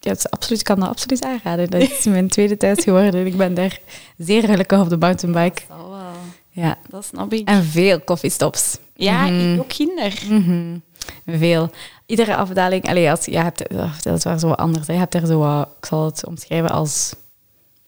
ja 0.00 0.10
het 0.10 0.18
is 0.18 0.30
absoluut, 0.30 0.58
ik 0.58 0.64
kan 0.66 0.80
dat 0.80 0.88
absoluut 0.88 1.24
aanraden. 1.24 1.70
Dat 1.70 1.80
is 1.80 2.04
mijn 2.04 2.28
tweede 2.28 2.56
thuis 2.56 2.82
geworden. 2.84 3.26
Ik 3.26 3.36
ben 3.36 3.54
daar 3.54 3.78
zeer 4.18 4.42
gelukkig 4.44 4.80
op 4.80 4.88
de 4.88 4.96
mountainbike. 4.96 5.62
Dat 5.68 5.76
wel. 5.88 6.02
Ja. 6.50 6.78
Dat 6.88 7.04
snap 7.04 7.32
ik. 7.32 7.48
En 7.48 7.64
veel 7.64 8.00
koffiestops. 8.00 8.78
Ja, 8.94 9.26
ik 9.26 9.60
ook 9.60 9.68
kinder. 9.68 10.22
Mhm. 10.28 10.78
Veel. 11.26 11.70
Iedere 12.06 12.36
afdaling, 12.36 12.88
allee, 12.88 13.10
als, 13.10 13.24
je 13.24 13.38
hebt, 13.38 13.62
dat 14.02 14.16
is 14.16 14.24
wel 14.24 14.38
zo 14.38 14.50
anders. 14.50 14.86
hè. 14.86 14.92
Je 14.92 14.98
hebt 14.98 15.14
er 15.14 15.26
zo 15.26 15.38
wat, 15.38 15.68
ik 15.78 15.86
zal 15.86 16.04
het 16.04 16.26
omschrijven 16.26 16.70
als 16.70 17.14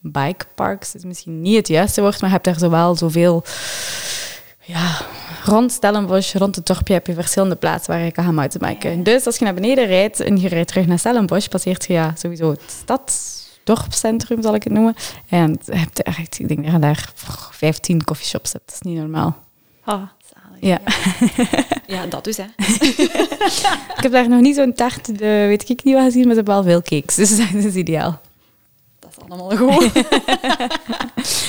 bikeparks. 0.01 0.93
Dat 0.93 1.03
is 1.03 1.07
misschien 1.07 1.43
niet 1.43 1.57
het 1.57 1.69
juiste 1.69 2.01
woord, 2.01 2.21
maar 2.21 2.31
je 2.31 2.35
hebt 2.35 2.47
er 2.47 2.59
zowel 2.59 2.97
zoveel... 2.97 3.45
Ja, 4.61 5.01
rond 5.45 5.73
Stellenbosch, 5.73 6.35
rond 6.35 6.57
het 6.57 6.67
dorpje, 6.67 6.93
heb 6.93 7.07
je 7.07 7.15
verschillende 7.15 7.55
plaatsen 7.55 7.95
waar 7.95 8.05
je 8.05 8.13
kan 8.13 8.25
gaan 8.25 8.35
mountainbiken. 8.35 9.03
Dus 9.03 9.27
als 9.27 9.39
je 9.39 9.45
naar 9.45 9.55
beneden 9.55 9.87
rijdt 9.87 10.21
en 10.21 10.37
je 10.41 10.49
rijdt 10.49 10.69
terug 10.69 10.87
naar 10.87 10.99
Stellenbosch, 10.99 11.49
passeert 11.49 11.87
je 11.87 11.93
ja, 11.93 12.15
sowieso 12.17 12.51
het 12.51 12.61
stadsdorpscentrum, 12.67 14.43
zal 14.43 14.55
ik 14.55 14.65
het 14.65 14.73
noemen. 14.73 14.95
En 15.29 15.59
je 15.65 15.77
hebt 15.77 15.99
er 15.99 16.05
echt, 16.05 16.39
ik 16.39 16.49
denk 16.49 16.65
dat 16.65 16.73
je 16.73 16.79
daar 16.79 17.13
pff, 17.15 17.49
15 17.53 18.05
coffeeshops 18.05 18.53
hebt. 18.53 18.65
Dat 18.67 18.75
is 18.75 18.81
niet 18.81 18.99
normaal. 18.99 19.37
Ah. 19.85 20.03
Ja. 20.61 20.79
Ja, 21.87 22.07
dat 22.07 22.25
dus, 22.25 22.37
hè. 22.37 22.45
Ik 23.97 24.03
heb 24.03 24.13
daar 24.13 24.29
nog 24.29 24.41
niet 24.41 24.55
zo'n 24.55 24.73
taart, 24.73 25.19
de, 25.19 25.45
weet 25.49 25.69
ik 25.69 25.85
niet 25.85 25.95
wat 25.95 26.05
gezien, 26.05 26.21
maar 26.27 26.35
ze 26.35 26.43
hebben 26.43 26.55
wel 26.55 26.63
veel 26.63 26.83
cakes. 26.83 27.15
Dus 27.15 27.37
dat 27.53 27.65
is 27.65 27.75
ideaal. 27.75 28.21
Dat 28.99 29.11
is 29.11 29.29
allemaal 29.29 29.57
goed. 29.57 29.93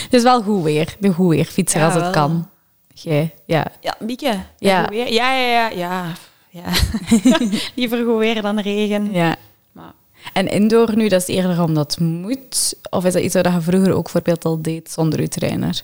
Het 0.03 0.07
is 0.13 0.23
wel 0.23 0.41
goed 0.41 0.63
weer. 0.63 0.95
De 0.99 1.13
goed 1.13 1.29
weer 1.29 1.45
fietsen 1.45 1.79
Ja, 1.79 1.85
als 1.85 1.93
het 1.93 2.03
wel. 2.03 2.11
kan. 2.11 2.49
Jij, 2.93 3.33
ja. 3.45 3.65
Ja, 3.81 3.95
Bieke. 3.99 4.39
Ja. 4.57 4.89
Ja, 4.91 5.05
ja, 5.05 5.33
ja. 5.33 5.69
ja. 5.69 6.05
ja. 6.49 6.63
Liever 7.75 8.05
goed 8.05 8.17
weer 8.17 8.41
dan 8.41 8.59
regen. 8.59 9.11
ja. 9.11 9.35
Maar 9.71 9.91
En 10.33 10.47
indoor 10.47 10.95
nu, 10.95 11.07
dat 11.07 11.21
is 11.21 11.27
eerder 11.35 11.63
omdat 11.63 11.91
het 11.91 11.99
moet? 11.99 12.73
Of 12.89 13.05
is 13.05 13.13
dat 13.13 13.23
iets 13.23 13.33
wat 13.33 13.45
je 13.45 13.61
vroeger 13.61 13.93
ook 13.93 14.03
bijvoorbeeld 14.03 14.45
al 14.45 14.61
deed 14.61 14.91
zonder 14.91 15.21
je 15.21 15.27
trainer? 15.27 15.81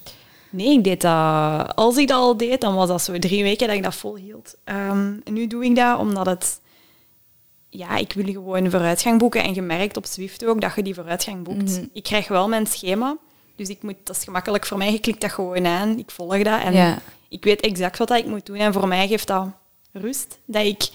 Nee, 0.54 0.78
ik 0.78 0.84
deed 0.84 1.02
dat... 1.02 1.76
Als 1.76 1.98
ik 1.98 2.08
dat 2.08 2.18
al 2.18 2.38
deed, 2.38 2.62
dan 2.62 2.76
was 2.76 2.88
dat 2.88 3.02
zo 3.02 3.20
drie 3.20 3.44
weken 3.44 3.68
dat 3.68 3.76
ik 3.76 3.84
dat 3.84 3.96
volhield. 3.96 4.56
Ehm, 4.63 5.13
nu 5.24 5.48
doe 5.48 5.66
ik 5.66 5.76
dat 5.76 6.00
omdat 6.00 6.26
het... 6.26 6.62
Ja, 7.70 7.98
ik 7.98 8.13
wil 8.13 8.26
gewoon 8.26 8.70
vooruitgang 8.72 9.20
boeken. 9.20 9.44
En 9.44 9.54
gemerkt 9.54 9.98
op 9.98 10.06
Zwift 10.06 10.46
ook 10.46 10.62
dat 10.62 10.76
je 10.76 10.84
die 10.84 10.94
vooruitgang 10.94 11.44
boekt. 11.44 11.72
Mhm. 11.78 11.86
Ik 11.94 12.04
krijg 12.04 12.28
wel 12.28 12.48
mijn 12.48 12.68
schema. 12.68 13.18
Dus 13.56 13.70
ik 13.70 13.84
moet, 13.84 13.96
dat 14.04 14.16
is 14.16 14.24
gemakkelijk 14.24 14.66
voor 14.66 14.78
mij. 14.78 14.92
Je 14.92 15.00
klikt 15.00 15.22
dat 15.22 15.32
gewoon 15.32 15.66
aan. 15.66 15.98
Ik 15.98 16.12
volg 16.12 16.44
dat. 16.44 16.62
En 16.62 16.74
Ja. 16.74 17.00
ik 17.30 17.44
weet 17.44 17.62
exact 17.62 17.98
wat 17.98 18.12
ik 18.12 18.26
moet 18.26 18.46
doen. 18.46 18.56
En 18.56 18.74
voor 18.74 18.88
mij 18.88 19.08
geeft 19.08 19.28
dat 19.28 19.48
rust. 19.92 20.39
Dat 20.46 20.66
ik, 20.66 20.89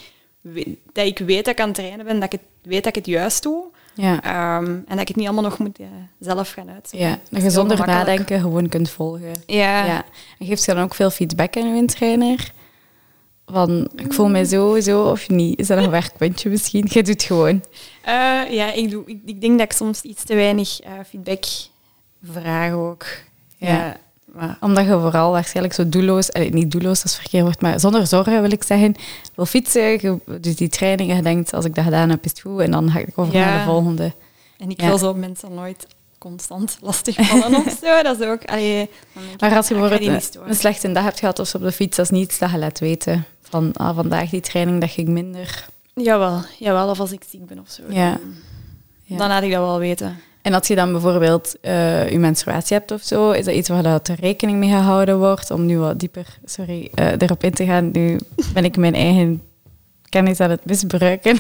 dat 0.93 1.07
ik 1.07 1.19
weet 1.19 1.45
dat 1.45 1.55
ik 1.55 1.61
aan 1.61 1.67
het 1.67 1.77
trainen 1.77 2.05
ben. 2.07 2.15
Dat 2.21 2.33
ik 2.33 2.41
het, 2.41 2.49
weet 2.63 2.85
dat 2.85 2.97
ik 2.97 3.05
het 3.05 3.07
juist 3.07 3.43
doe. 3.43 3.65
Ja. 4.01 4.23
Ehm, 4.23 4.65
en 4.67 4.85
dat 4.89 5.01
ik 5.01 5.09
het 5.09 5.17
niet 5.17 5.27
allemaal 5.27 5.45
nog 5.45 5.59
moet 5.59 5.79
zelf 6.21 6.51
gaan 6.51 6.71
uitzoeken. 6.71 7.09
ja. 7.09 7.19
Dat 7.31 7.43
je 7.43 7.51
zonder 7.51 7.87
nadenken 7.87 8.41
gewoon 8.41 8.69
kunt 8.69 8.91
volgen. 8.91 9.33
Ja. 9.47 9.85
Ja. 9.85 10.05
En 10.39 10.47
geeft 10.47 10.65
je 10.65 10.75
dan 10.75 10.83
ook 10.83 10.95
veel 10.95 11.11
feedback 11.11 11.57
aan 11.57 11.77
je 11.77 11.85
trainer? 11.85 12.53
Van, 13.47 13.91
ik 13.97 14.13
voel 14.13 14.29
mij 14.29 14.45
zo, 14.45 14.81
zo 14.81 15.03
of 15.03 15.29
niet? 15.29 15.59
Is 15.59 15.67
dat 15.67 15.79
een 15.79 15.91
werkpuntje 15.91 16.51
misschien? 16.51 16.87
Je 16.91 17.03
doet 17.03 17.07
het 17.13 17.23
gewoon. 17.23 17.65
Eh, 18.03 18.15
ja, 18.51 18.73
ik, 18.73 18.91
doe, 18.91 19.03
ik, 19.07 19.21
ik 19.25 19.41
denk 19.41 19.59
dat 19.59 19.71
ik 19.71 19.77
soms 19.77 20.03
iets 20.03 20.25
te 20.25 20.35
weinig 20.35 20.81
eh, 20.81 20.93
feedback 21.09 21.45
vraag 22.23 22.73
ook. 22.73 23.07
Ja. 23.57 23.69
Ja. 23.69 23.97
Maar, 24.33 24.57
Omdat 24.61 24.85
je 24.85 24.91
vooral 24.91 25.31
waarschijnlijk 25.33 25.75
zo 25.75 25.89
doelloos, 25.89 26.33
allee, 26.33 26.53
niet 26.53 26.71
doelloos, 26.71 26.97
dat 27.03 27.05
is 27.13 27.17
verkeerd 27.19 27.45
woord, 27.45 27.61
maar 27.61 27.81
zonder 27.81 28.07
zorgen 28.07 28.41
wil 28.43 28.51
ik 28.53 28.63
zeggen, 28.63 28.95
wil 29.35 29.47
fietsen, 29.47 29.83
je 29.83 30.19
doet 30.41 30.59
die 30.59 30.69
trainingen, 30.69 31.17
je 31.17 31.23
denkt, 31.23 31.55
als 31.55 31.65
ik 31.65 31.75
dat 31.75 31.85
gedaan 31.85 32.11
heb, 32.11 32.25
is 32.25 32.31
het 32.31 32.41
goed, 32.41 32.61
en 32.61 32.71
dan 32.71 32.91
ga 32.91 32.99
ik 32.99 33.09
over 33.15 33.35
Ja. 33.35 33.45
naar 33.45 33.59
de 33.59 33.71
volgende. 33.71 34.13
en 34.59 34.71
ik 34.71 34.81
Ja. 34.81 34.87
wil 34.87 34.99
zo 34.99 35.15
mensen 35.15 35.55
nooit 35.55 35.87
constant 36.19 36.79
lastigvallen 36.83 37.55
of 37.67 37.77
zo. 37.83 38.03
Dat 38.03 38.21
is 38.21 38.27
ook... 38.27 38.45
Allee, 38.45 38.81
ik, 38.83 38.91
Maar 39.41 39.57
als 39.57 39.69
je 39.69 39.75
ik 39.75 39.81
bijvoorbeeld 39.81 40.39
een, 40.47 40.55
slechte 40.55 40.93
dag 40.93 41.05
hebt 41.05 41.19
gehad 41.19 41.39
of 41.39 41.55
op 41.55 41.61
de 41.61 41.73
fiets, 41.73 41.97
dat 41.97 42.05
is 42.05 42.11
niets 42.19 42.39
dat 42.39 42.51
je 42.51 42.59
laat 42.59 42.79
weten. 42.79 43.25
Van, 43.43 43.73
ah, 43.73 43.95
vandaag 43.97 44.31
die 44.31 44.41
training, 44.41 44.81
dat 44.81 44.91
ging 44.91 45.09
minder. 45.09 45.67
Jawel, 45.95 46.41
jawel, 46.59 46.89
of 46.91 47.01
als 47.01 47.13
ik 47.13 47.23
ziek 47.31 47.47
ben 47.47 47.59
of 47.59 47.71
zo. 47.71 47.83
Ja. 47.89 48.11
Dan, 48.11 48.21
Ja. 49.05 49.17
dan 49.17 49.29
laat 49.29 49.43
ik 49.43 49.51
dat 49.51 49.61
wel 49.61 49.79
weten. 49.79 50.21
En 50.43 50.55
als 50.55 50.67
je 50.67 50.75
dan 50.75 50.93
bijvoorbeeld 50.93 51.61
eh, 51.61 52.11
je 52.11 52.19
menstruatie 52.19 52.77
hebt 52.77 52.91
of 52.91 53.03
zo, 53.03 53.31
is 53.31 53.45
dat 53.45 53.55
iets 53.55 53.69
waar 53.69 53.83
dat 53.83 54.09
er 54.09 54.17
rekening 54.21 54.59
mee 54.59 54.71
gehouden 54.71 55.19
wordt? 55.19 55.51
Om 55.51 55.67
nu 55.67 55.79
wat 55.79 55.99
dieper 55.99 56.39
sorry, 56.45 56.91
eh, 56.95 57.13
erop 57.19 57.45
in 57.45 57.55
te 57.55 57.65
gaan. 57.65 57.91
Nu 57.93 58.19
ben 58.55 58.65
ik 58.65 58.77
mijn 58.77 58.95
eigen 58.95 59.43
kennis 60.09 60.41
aan 60.41 60.51
het 60.51 60.65
misbruiken. 60.65 61.39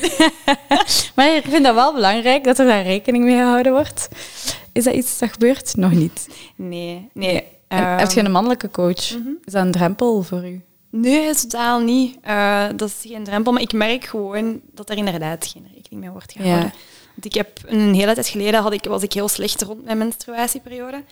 maar 1.16 1.36
ik 1.36 1.44
vind 1.48 1.64
dat 1.64 1.74
wel 1.74 1.94
belangrijk 1.94 2.44
dat 2.44 2.58
er 2.58 2.66
daar 2.66 2.82
rekening 2.82 3.24
mee 3.24 3.36
gehouden 3.36 3.72
wordt. 3.72 4.08
Is 4.72 4.84
dat 4.84 4.94
iets 4.94 5.18
dat 5.18 5.32
gebeurt? 5.32 5.76
Nog 5.76 5.92
niet. 5.92 6.28
Nee, 6.56 7.08
nee. 7.12 7.44
Ehm, 7.68 7.98
heb 7.98 8.10
je 8.10 8.24
een 8.24 8.30
mannelijke 8.30 8.70
coach? 8.70 9.10
mhm. 9.10 9.28
Is 9.44 9.52
dat 9.52 9.64
een 9.64 9.72
drempel 9.72 10.22
voor 10.22 10.48
u? 10.48 10.62
Nee, 10.90 11.34
totaal 11.34 11.80
niet. 11.80 12.16
Eh, 12.22 12.64
dat 12.76 12.88
is 12.88 13.10
geen 13.10 13.24
drempel, 13.24 13.52
maar 13.52 13.62
ik 13.62 13.72
merk 13.72 14.04
gewoon 14.04 14.60
dat 14.74 14.90
er 14.90 14.96
inderdaad 14.96 15.46
geen 15.46 15.66
rekening 15.74 16.02
mee 16.02 16.10
wordt 16.10 16.32
gehouden. 16.32 16.64
Ja. 16.64 16.72
Want 17.20 17.34
ik 17.34 17.34
heb 17.34 17.58
een 17.66 17.94
hele 17.94 18.14
tijd 18.14 18.28
geleden 18.28 18.62
had 18.62 18.72
ik, 18.72 18.84
was 18.84 19.02
ik 19.02 19.12
heel 19.12 19.28
slecht 19.28 19.62
rond 19.62 19.84
mijn 19.84 19.98
menstruatieperiode. 19.98 21.02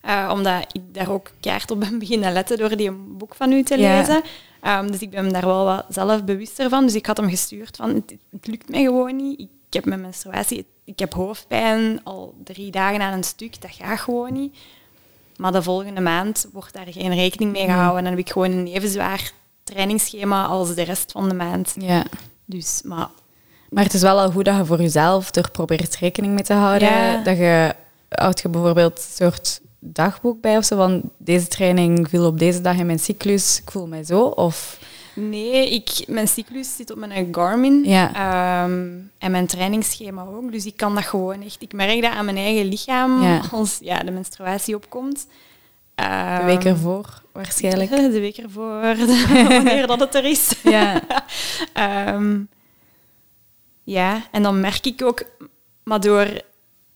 Eh, 0.00 0.30
omdat 0.32 0.66
ik 0.72 0.80
daar 0.94 1.10
ook 1.10 1.30
kaart 1.40 1.70
op 1.70 1.80
ben 1.80 1.98
beginnen 2.04 2.32
letten 2.32 2.58
door 2.58 2.76
die 2.76 2.88
een 2.88 3.16
boek 3.16 3.34
van 3.34 3.52
u 3.52 3.62
te 3.62 3.78
Ja. 3.78 3.98
lezen. 3.98 4.22
Ehm, 4.60 4.90
dus 4.90 5.00
ik 5.00 5.10
ben 5.10 5.32
daar 5.32 5.46
wel 5.46 5.64
wat 5.64 5.84
zelf 5.88 6.24
bewuster 6.24 6.68
van. 6.68 6.84
Dus 6.84 6.94
ik 6.94 7.06
had 7.06 7.16
hem 7.16 7.28
gestuurd 7.28 7.76
van, 7.76 7.94
het, 7.94 8.16
het 8.30 8.46
lukt 8.46 8.68
mij 8.68 8.82
gewoon 8.82 9.16
niet. 9.16 9.40
Ik 9.40 9.48
heb 9.70 9.84
mijn 9.84 10.00
menstruatie, 10.00 10.66
ik 10.84 10.98
heb 10.98 11.12
hoofdpijn 11.14 12.00
al 12.04 12.34
drie 12.44 12.70
dagen 12.70 13.00
aan 13.00 13.12
een 13.12 13.24
stuk. 13.24 13.60
Dat 13.60 13.70
gaat 13.70 14.00
gewoon 14.00 14.32
niet. 14.32 14.56
Maar 15.36 15.52
de 15.52 15.62
volgende 15.62 16.00
maand 16.00 16.48
wordt 16.52 16.72
daar 16.72 16.86
geen 16.90 17.14
rekening 17.14 17.52
mee 17.52 17.64
gehouden. 17.64 17.96
En 17.98 18.04
dan 18.04 18.12
heb 18.12 18.26
ik 18.26 18.32
gewoon 18.32 18.50
een 18.50 18.66
even 18.66 18.88
zwaar 18.88 19.32
trainingsschema 19.64 20.44
als 20.46 20.74
de 20.74 20.82
rest 20.82 21.12
van 21.12 21.28
de 21.28 21.34
maand. 21.34 21.74
Ja. 21.78 22.04
Dus, 22.44 22.80
maar 22.84 23.08
Maar 23.70 23.84
het 23.84 23.94
is 23.94 24.02
wel 24.02 24.20
al 24.20 24.30
goed 24.30 24.44
dat 24.44 24.56
je 24.56 24.64
voor 24.64 24.80
jezelf 24.80 25.34
er 25.34 25.50
probeert 25.50 25.96
rekening 25.96 26.34
mee 26.34 26.44
te 26.44 26.52
houden. 26.52 26.88
Ja. 26.88 27.22
Dat 27.22 27.36
je, 27.36 27.74
houd 28.08 28.40
je 28.40 28.48
bijvoorbeeld 28.48 28.96
een 28.98 29.26
soort 29.26 29.60
dagboek 29.78 30.40
bij 30.40 30.56
of 30.56 30.64
zo, 30.64 30.76
van 30.76 31.02
deze 31.16 31.46
training 31.48 32.08
viel 32.08 32.26
op 32.26 32.38
deze 32.38 32.60
dag 32.60 32.76
in 32.76 32.86
mijn 32.86 32.98
cyclus, 32.98 33.60
ik 33.64 33.70
voel 33.70 33.86
mij 33.86 34.04
zo. 34.04 34.20
Of, 34.22 34.78
nee, 35.14 35.70
ik, 35.74 35.90
mijn 36.06 36.28
cyclus 36.28 36.76
zit 36.76 36.90
op 36.90 36.98
mijn 36.98 37.28
Garmin. 37.34 37.82
Ja. 37.84 38.14
Ehm, 38.14 38.88
en 39.18 39.30
mijn 39.30 39.46
trainingsschema 39.46 40.22
ook. 40.34 40.52
Dus 40.52 40.66
ik 40.66 40.76
kan 40.76 40.94
dat 40.94 41.04
gewoon 41.04 41.42
echt... 41.42 41.62
Ik 41.62 41.72
merk 41.72 42.02
dat 42.02 42.12
aan 42.12 42.24
mijn 42.24 42.36
eigen 42.36 42.64
lichaam 42.66 43.22
Ja. 43.22 43.40
als 43.52 43.78
ja, 43.80 43.98
de 44.02 44.10
menstruatie 44.10 44.74
opkomt. 44.74 45.26
de 45.94 46.02
Ehm, 46.02 46.44
week 46.44 46.64
ervoor 46.64 47.22
waarschijnlijk. 47.32 47.90
De 48.12 48.20
week 48.20 48.36
ervoor, 48.36 48.80
wanneer 49.48 49.86
dat 49.86 50.00
het 50.00 50.14
er 50.14 50.24
is. 50.24 50.52
Ja. 50.62 51.00
Ehm, 51.72 52.38
ja, 53.86 54.22
en 54.30 54.42
dan 54.42 54.60
merk 54.60 54.86
ik 54.86 55.02
ook, 55.04 55.22
maar 55.84 56.00
door 56.00 56.26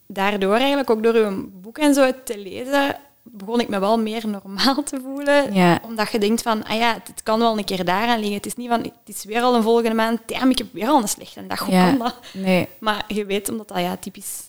daardoor 0.06 0.54
eigenlijk, 0.56 0.90
ook 0.90 1.02
door 1.02 1.14
uw 1.14 1.50
boek 1.60 1.78
en 1.78 1.94
zo 1.94 2.10
te 2.24 2.38
lezen, 2.38 2.96
begon 3.22 3.60
ik 3.60 3.68
me 3.68 3.78
wel 3.78 3.98
meer 3.98 4.28
normaal 4.28 4.82
te 4.82 5.00
voelen. 5.04 5.54
Ja. 5.54 5.78
Omdat 5.82 6.10
je 6.12 6.18
denkt 6.18 6.42
van, 6.42 6.64
ah 6.64 6.76
ja, 6.76 6.92
het 7.04 7.22
kan 7.22 7.38
wel 7.38 7.58
een 7.58 7.64
keer 7.64 7.84
daaraan 7.84 8.18
liggen. 8.18 8.36
Het 8.36 8.46
is 8.46 8.56
niet 8.56 8.68
van, 8.68 8.80
het 8.80 8.92
is 9.16 9.24
weer 9.24 9.42
al 9.42 9.54
een 9.54 9.62
volgende 9.62 9.94
maand. 9.94 10.20
Damn, 10.26 10.50
ik 10.50 10.58
heb 10.58 10.66
weer 10.72 10.88
al 10.88 11.02
een 11.02 11.08
slechte 11.08 11.46
dag. 11.46 11.58
Hoe 11.58 11.74
Ja. 11.74 11.88
kan 11.88 11.98
dat? 11.98 12.14
Nee, 12.32 12.68
Maar 12.78 13.04
je 13.08 13.24
weet, 13.24 13.48
omdat 13.50 13.68
dat 13.68 13.78
ja, 13.78 13.96
typisch 13.96 14.48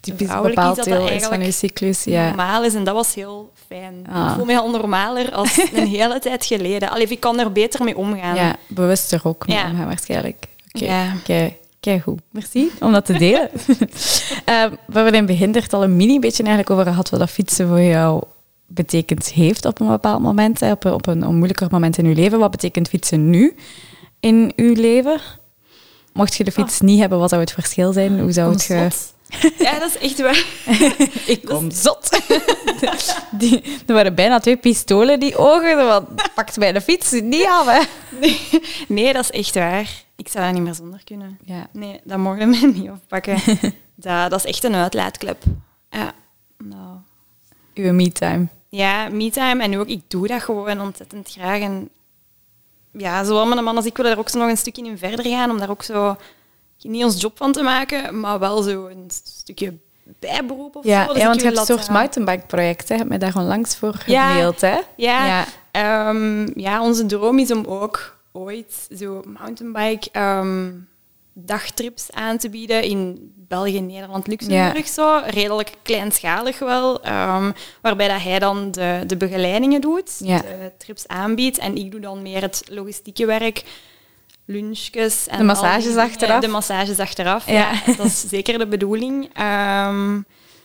typisch 0.00 0.28
bepaald 0.42 0.78
is 0.78 0.84
dat 0.84 0.94
dat 0.94 0.94
is 0.94 1.00
van 1.02 1.08
eigenlijk 1.08 1.42
je 1.44 1.50
cyclus. 1.50 2.04
Ja. 2.04 2.26
normaal 2.26 2.64
is. 2.64 2.74
En 2.74 2.84
dat 2.84 2.94
was 2.94 3.14
heel 3.14 3.52
fijn. 3.68 4.06
Ah. 4.12 4.28
Ik 4.28 4.34
voel 4.36 4.44
me 4.44 4.58
al 4.58 4.70
normaler 4.70 5.32
als 5.34 5.56
een 5.72 5.86
hele 5.86 6.18
tijd 6.18 6.44
geleden. 6.44 6.90
Allee, 6.90 7.06
ik 7.06 7.20
kan 7.20 7.38
er 7.40 7.52
beter 7.52 7.84
mee 7.84 7.96
omgaan. 7.96 8.34
Ja, 8.34 8.56
bewuster 8.68 9.20
ook 9.24 9.46
mee 9.46 9.56
Ja. 9.56 9.70
omgaan 9.70 9.86
waarschijnlijk. 9.86 10.46
Oké, 10.72 10.84
Ja. 10.84 11.12
Kei 11.82 12.00
goed. 12.00 12.20
Merci 12.30 12.70
om 12.80 12.92
dat 12.92 13.04
te 13.04 13.12
delen. 13.12 13.50
Ehm, 14.44 14.70
we 14.86 14.94
hebben 14.94 15.12
in 15.12 15.14
het 15.14 15.26
begin 15.26 15.54
er 15.54 15.66
al 15.70 15.82
een 15.82 15.96
mini 15.96 16.18
beetje 16.18 16.42
eigenlijk 16.42 16.70
over 16.70 16.84
gehad 16.84 17.10
wat 17.10 17.20
dat 17.20 17.30
fietsen 17.30 17.68
voor 17.68 17.80
jou 17.80 18.22
betekend 18.66 19.32
heeft 19.32 19.64
op 19.64 19.80
een 19.80 19.88
bepaald 19.88 20.22
moment, 20.22 20.60
hè, 20.60 20.70
op, 20.70 20.84
een, 20.84 20.92
op 20.92 21.06
een 21.06 21.26
onmoeilijker 21.26 21.68
moment 21.70 21.98
in 21.98 22.08
je 22.08 22.14
leven. 22.14 22.38
Wat 22.38 22.50
betekent 22.50 22.88
fietsen 22.88 23.30
nu 23.30 23.54
in 24.20 24.52
uw 24.56 24.74
leven? 24.74 25.20
Mocht 26.12 26.34
je 26.34 26.44
de 26.44 26.52
fiets 26.52 26.80
niet 26.80 27.00
hebben, 27.00 27.18
wat 27.18 27.28
zou 27.28 27.40
het 27.40 27.52
verschil 27.52 27.92
zijn? 27.92 28.20
Hoe 28.20 28.32
zou 28.32 28.52
het 28.52 28.64
je... 28.64 28.88
Ja, 29.58 29.78
dat 29.78 29.88
is 29.94 29.98
echt 29.98 30.20
waar. 30.20 30.44
Ik 31.34 31.44
kom 31.44 31.70
zot. 31.70 32.10
Die, 33.38 33.62
er 33.86 33.94
waren 33.94 34.14
bijna 34.14 34.38
twee 34.38 34.56
pistolen 34.56 35.20
die 35.20 35.36
ogen. 35.36 35.76
Want 35.76 36.08
pakt 36.34 36.56
mij 36.56 36.72
de 36.72 36.80
fiets 36.80 37.10
niet 37.10 37.46
af, 37.46 37.66
hè. 37.66 37.82
Nee, 38.20 38.38
nee, 38.88 39.12
dat 39.12 39.22
is 39.22 39.30
echt 39.30 39.54
waar. 39.54 39.90
Ik 40.16 40.28
zou 40.28 40.44
dat 40.44 40.54
niet 40.54 40.62
meer 40.62 40.74
zonder 40.74 41.00
kunnen. 41.04 41.38
Ja. 41.44 41.66
Nee, 41.72 42.00
dat 42.04 42.18
mogen 42.18 42.50
we 42.50 42.66
niet 42.66 42.90
oppakken. 42.90 43.38
dat, 43.94 44.30
dat 44.30 44.44
is 44.44 44.44
echt 44.44 44.64
een 44.64 44.74
uitlaatklep. 44.74 45.42
Ja, 45.90 46.12
nou. 46.58 46.96
Uw 47.74 47.92
me-time. 47.92 48.46
Ja, 48.68 49.08
me-time. 49.08 49.62
En 49.62 49.70
nu 49.70 49.78
ook, 49.78 49.88
ik 49.88 50.02
doe 50.08 50.26
dat 50.26 50.42
gewoon 50.42 50.80
ontzettend 50.80 51.30
graag. 51.30 51.60
En 51.60 51.88
ja, 52.92 53.24
zowel 53.24 53.46
mijn 53.46 53.64
man 53.64 53.76
als 53.76 53.86
ik 53.86 53.96
willen 53.96 54.12
er 54.12 54.18
ook 54.18 54.28
zo 54.28 54.38
nog 54.38 54.48
een 54.48 54.56
stukje 54.56 54.84
in 54.84 54.98
verder 54.98 55.26
gaan, 55.26 55.50
om 55.50 55.58
daar 55.58 55.70
ook 55.70 55.82
zo 55.82 56.16
niet 56.82 57.04
ons 57.04 57.20
job 57.20 57.36
van 57.36 57.52
te 57.52 57.62
maken, 57.62 58.20
maar 58.20 58.38
wel 58.38 58.62
zo 58.62 58.86
een 58.86 59.10
stukje 59.24 59.76
bijberoep 60.18 60.76
of 60.76 60.84
Ja, 60.84 61.06
zo. 61.06 61.12
Dus 61.12 61.22
ja 61.22 61.28
want 61.28 61.40
je 61.40 61.46
hebt 61.46 61.58
een 61.58 61.64
soort 61.66 61.88
mountainbike-project. 61.88 62.88
hè. 62.88 62.94
Je 62.94 62.98
hebt 63.00 63.08
mij 63.08 63.18
daar 63.18 63.36
onlangs 63.36 63.76
voor 63.76 64.02
Ja. 64.06 64.28
gemaild, 64.28 64.60
hè? 64.60 64.78
Ja, 64.96 65.26
Ja. 65.26 65.44
ehm, 65.70 66.58
ja, 66.60 66.82
onze 66.82 67.06
droom 67.06 67.38
is 67.38 67.50
om 67.50 67.64
ook 67.64 68.18
ooit 68.32 68.88
zo 68.96 69.22
mountainbike 69.38 70.08
ehm, 70.12 70.70
dagtrips 71.34 72.12
aan 72.12 72.38
te 72.38 72.48
bieden 72.50 72.82
in 72.82 73.32
België, 73.48 73.80
Nederland, 73.80 74.26
Luxemburg. 74.26 74.88
Zo. 74.88 75.20
Redelijk 75.26 75.72
kleinschalig 75.82 76.58
wel. 76.58 77.02
ehm, 77.02 77.50
waarbij 77.82 78.08
dat 78.08 78.22
hij 78.22 78.38
dan 78.38 78.70
de, 78.70 79.02
de 79.06 79.16
begeleidingen 79.16 79.80
doet, 79.80 80.18
de 80.26 80.72
trips 80.78 81.08
aanbiedt. 81.08 81.58
En 81.58 81.76
ik 81.76 81.90
doe 81.90 82.00
dan 82.00 82.22
meer 82.22 82.40
het 82.40 82.62
logistieke 82.70 83.26
werk. 83.26 83.62
Lunchjes 84.44 85.28
en 85.28 85.38
De 85.38 85.44
massages 85.44 85.94
al 85.96 86.00
achteraf. 86.00 86.40
De 86.40 86.48
massages 86.48 86.98
achteraf, 86.98 87.46
Ja. 87.46 87.52
ja. 87.52 87.72
Dat 87.96 88.06
is 88.06 88.28
zeker 88.28 88.58
de 88.58 88.66
bedoeling. 88.66 89.28
Ehm, 89.34 90.20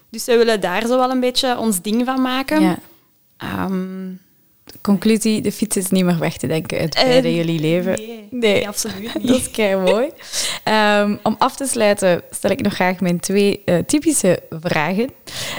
dus 0.10 0.26
we 0.26 0.38
willen 0.38 0.62
daar 0.62 0.82
zo 0.88 0.98
wel 0.98 1.10
een 1.12 1.20
beetje 1.20 1.58
ons 1.58 1.82
ding 1.82 2.06
van 2.06 2.22
maken. 2.22 2.62
Ja. 2.62 2.78
Ehm, 3.38 4.12
Conclusie, 4.82 5.42
de 5.42 5.52
fiets 5.52 5.78
is 5.78 5.90
niet 5.90 6.06
meer 6.06 6.20
weg 6.20 6.38
te 6.38 6.48
denken 6.48 6.80
uit 6.80 6.96
Eh, 6.96 7.36
jullie 7.36 7.60
leven. 7.60 7.94
Nee, 7.94 8.28
nee. 8.32 8.68
absoluut 8.68 9.14
niet. 9.18 9.28
Dat 9.28 9.38
is 9.38 9.52
kei 9.52 9.76
mooi. 9.76 10.10
Ehm, 10.64 11.16
om 11.24 11.36
af 11.40 11.56
te 11.56 11.68
sluiten 11.68 12.22
stel 12.30 12.52
ik 12.52 12.62
nog 12.62 12.74
graag 12.74 13.00
mijn 13.00 13.20
twee 13.20 13.62
eh, 13.66 13.78
typische 13.78 14.40
vragen. 14.50 15.10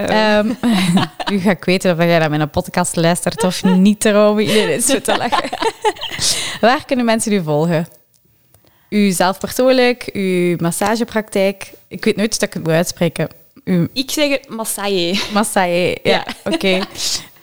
Ehm, 0.07 0.47
nu 1.31 1.39
ga 1.39 1.51
ik 1.51 1.65
weten 1.65 1.93
of 1.93 1.99
jij 1.99 2.19
naar 2.19 2.31
mijn 2.31 2.51
podcast 2.51 2.97
luistert 2.97 3.43
of 3.45 3.63
niet, 3.65 4.05
Romy. 4.05 4.45
Nee, 4.47 4.67
dat 4.67 4.77
is 4.79 4.87
zo 4.87 5.01
te 5.01 5.17
lachen. 5.17 5.49
Waar 6.61 6.85
kunnen 6.85 7.05
mensen 7.05 7.33
u 7.33 7.43
volgen? 7.43 7.87
U 8.89 9.11
zelf 9.11 9.39
persoonlijk, 9.39 10.09
uw 10.13 10.57
massagepraktijk. 10.59 11.73
Ik 11.89 12.05
weet 12.05 12.17
nooit 12.17 12.31
dat 12.33 12.43
ik 12.43 12.53
het 12.55 12.63
moet 12.63 12.73
uitspreken. 12.73 13.29
Uw 13.65 13.87
Ik 13.93 14.11
zeg 14.11 14.31
het 14.31 14.49
massaje, 14.49 15.21
massaje. 15.33 15.99
Ja, 16.03 16.11
Ja. 16.13 16.25
oké. 16.53 16.79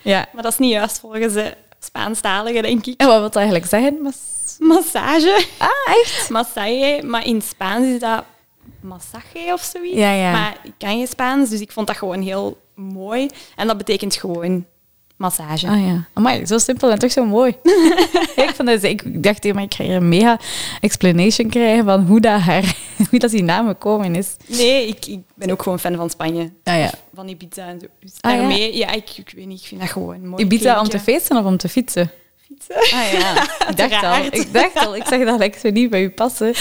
Ja. 0.01 0.25
maar 0.33 0.43
dat 0.43 0.51
is 0.51 0.57
niet 0.57 0.71
juist 0.71 0.99
volgens 0.99 1.33
de 1.33 1.53
Spaanstaligen, 1.79 2.63
denk 2.63 2.85
ik. 2.85 2.93
En 3.01 3.05
wat 3.07 3.15
wil 3.15 3.23
dat 3.25 3.35
eigenlijk 3.35 3.65
zeggen? 3.65 4.01
Mas 4.01 4.15
Massage, 4.59 5.45
ah, 5.57 5.67
echt? 6.03 6.29
massaje, 6.29 7.03
maar 7.03 7.25
in 7.25 7.41
Spaans 7.41 7.85
is 7.85 7.99
dat 7.99 8.23
massage 8.81 9.49
of 9.53 9.61
zoiets. 9.61 9.95
Ja, 9.97 10.11
ja. 10.11 10.31
Maar 10.31 10.57
ik 10.63 10.71
kan 10.77 10.89
geen 10.89 11.07
Spaans, 11.07 11.49
dus 11.49 11.59
ik 11.61 11.71
vond 11.71 11.87
dat 11.87 11.97
gewoon 11.97 12.21
heel 12.21 12.57
mooi. 12.75 13.29
En 13.55 13.67
dat 13.67 13.77
betekent 13.77 14.15
gewoon 14.15 14.65
massage. 15.17 15.67
Ah 15.67 15.85
ja. 15.85 16.05
Amai, 16.13 16.45
zo 16.45 16.57
simpel 16.57 16.91
en 16.91 16.99
toch 16.99 17.11
zo 17.11 17.25
mooi. 17.25 17.49
ik, 18.35 18.51
vond 18.55 18.67
dat, 18.69 18.83
ik 18.83 19.23
dacht, 19.23 19.43
hey, 19.43 19.53
maar 19.53 19.63
ik 19.63 19.73
ga 19.73 19.83
hier 19.83 19.95
een 19.95 20.09
mega 20.09 20.39
explanation 20.81 21.49
krijgen 21.49 21.85
van 21.85 22.05
hoe 22.05 22.19
dat, 22.19 22.39
haar, 22.41 22.75
hoe 23.09 23.19
dat 23.19 23.31
die 23.31 23.43
naam 23.43 23.67
gekomen 23.67 24.15
is. 24.15 24.35
Nee, 24.47 24.87
ik, 24.87 25.05
ik 25.05 25.19
ben 25.35 25.51
ook 25.51 25.61
gewoon 25.61 25.79
fan 25.79 25.95
van 25.95 26.09
Spanje. 26.09 26.51
Ah 26.63 26.77
ja. 26.77 26.89
Van 27.13 27.27
Ibiza 27.27 27.67
en 27.67 27.79
zo. 27.79 27.87
Dus 27.99 28.11
Ah, 28.21 28.31
ja? 28.31 28.37
daarmee, 28.37 28.77
ja, 28.77 28.91
ik, 28.91 29.09
ik 29.17 29.31
weet 29.35 29.45
niet, 29.45 29.59
ik 29.61 29.67
vind 29.67 29.81
dat 29.81 29.89
gewoon 29.89 30.27
mooi. 30.27 30.43
Ibiza 30.43 30.79
om 30.79 30.89
te 30.89 30.99
feesten 30.99 31.37
of 31.37 31.45
om 31.45 31.57
te 31.57 31.69
fietsen? 31.69 32.11
fietsen. 32.47 32.75
Ah 32.75 33.11
ja, 33.11 33.41
ik 33.69 33.77
dacht 33.77 34.03
al. 34.03 34.23
Ik 34.31 34.53
dacht 34.53 34.75
al, 34.75 34.95
ik 34.95 35.05
zeg 35.07 35.25
dat 35.25 35.37
lijkt 35.39 35.59
zo 35.59 35.69
niet 35.69 35.89
bij 35.89 36.01
u 36.03 36.09
passen. 36.09 36.53